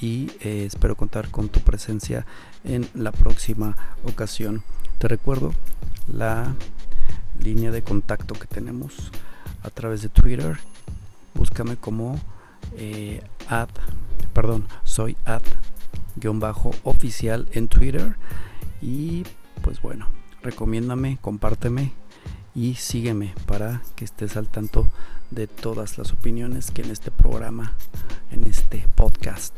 y 0.00 0.30
eh, 0.40 0.64
espero 0.66 0.96
contar 0.96 1.30
con 1.30 1.48
tu 1.48 1.60
presencia 1.60 2.26
en 2.64 2.88
la 2.94 3.12
próxima 3.12 3.76
ocasión. 4.04 4.62
Te 4.98 5.08
recuerdo 5.08 5.52
la 6.12 6.54
línea 7.42 7.70
de 7.70 7.82
contacto 7.82 8.34
que 8.34 8.46
tenemos 8.46 9.10
a 9.62 9.70
través 9.70 10.02
de 10.02 10.08
Twitter. 10.08 10.58
Búscame 11.34 11.76
como 11.76 12.20
eh, 12.76 13.22
ad, 13.48 13.68
perdón, 14.32 14.66
soy 14.84 15.16
ad 15.24 15.42
guion 16.16 16.40
bajo 16.40 16.72
oficial 16.84 17.48
en 17.52 17.68
Twitter. 17.68 18.16
Y 18.82 19.24
pues 19.62 19.80
bueno, 19.80 20.08
recomiéndame, 20.42 21.18
compárteme 21.20 21.92
y 22.54 22.74
sígueme 22.74 23.34
para 23.46 23.82
que 23.96 24.04
estés 24.04 24.36
al 24.36 24.48
tanto 24.48 24.88
de 25.30 25.46
todas 25.46 25.98
las 25.98 26.12
opiniones 26.12 26.70
que 26.70 26.82
en 26.82 26.90
este 26.90 27.10
programa, 27.10 27.74
en 28.30 28.46
este 28.46 28.86
podcast 28.94 29.54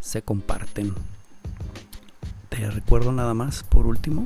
se 0.00 0.22
comparten. 0.22 0.94
Te 2.48 2.70
recuerdo 2.70 3.12
nada 3.12 3.34
más 3.34 3.62
por 3.62 3.86
último 3.86 4.24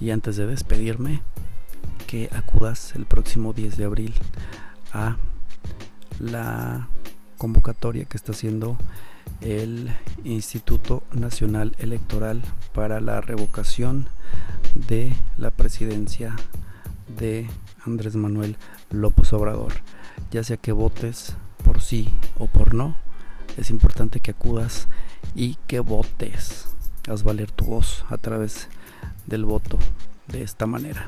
y 0.00 0.10
antes 0.10 0.36
de 0.36 0.46
despedirme 0.46 1.22
que 2.06 2.28
acudas 2.32 2.94
el 2.94 3.06
próximo 3.06 3.52
10 3.52 3.76
de 3.76 3.84
abril 3.84 4.14
a 4.92 5.16
la 6.20 6.88
convocatoria 7.38 8.04
que 8.04 8.16
está 8.16 8.32
haciendo 8.32 8.78
el 9.40 9.90
Instituto 10.24 11.02
Nacional 11.12 11.74
Electoral 11.78 12.42
para 12.72 13.00
la 13.00 13.20
revocación 13.20 14.08
de 14.88 15.14
la 15.36 15.50
presidencia 15.50 16.36
de 17.08 17.46
Andrés 17.84 18.16
Manuel 18.16 18.56
López 18.90 19.32
Obrador. 19.32 19.72
Ya 20.30 20.44
sea 20.44 20.56
que 20.56 20.72
votes 20.72 21.36
por 21.64 21.80
sí 21.80 22.12
o 22.38 22.46
por 22.46 22.74
no, 22.74 22.96
es 23.56 23.70
importante 23.70 24.20
que 24.20 24.32
acudas 24.32 24.88
y 25.34 25.56
que 25.66 25.80
votes. 25.80 26.68
Haz 27.08 27.22
valer 27.22 27.50
tu 27.50 27.66
voz 27.66 28.04
a 28.10 28.18
través 28.18 28.68
del 29.26 29.44
voto 29.44 29.78
de 30.28 30.42
esta 30.42 30.66
manera. 30.66 31.06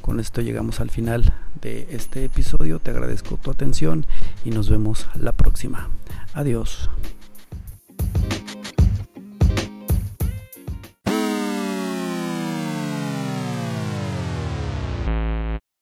Con 0.00 0.20
esto 0.20 0.40
llegamos 0.40 0.80
al 0.80 0.90
final 0.90 1.32
de 1.60 1.86
este 1.90 2.24
episodio. 2.24 2.78
Te 2.78 2.90
agradezco 2.90 3.36
tu 3.36 3.50
atención 3.50 4.06
y 4.44 4.50
nos 4.50 4.70
vemos 4.70 5.08
la 5.14 5.32
próxima. 5.32 5.90
Adiós. 6.32 6.90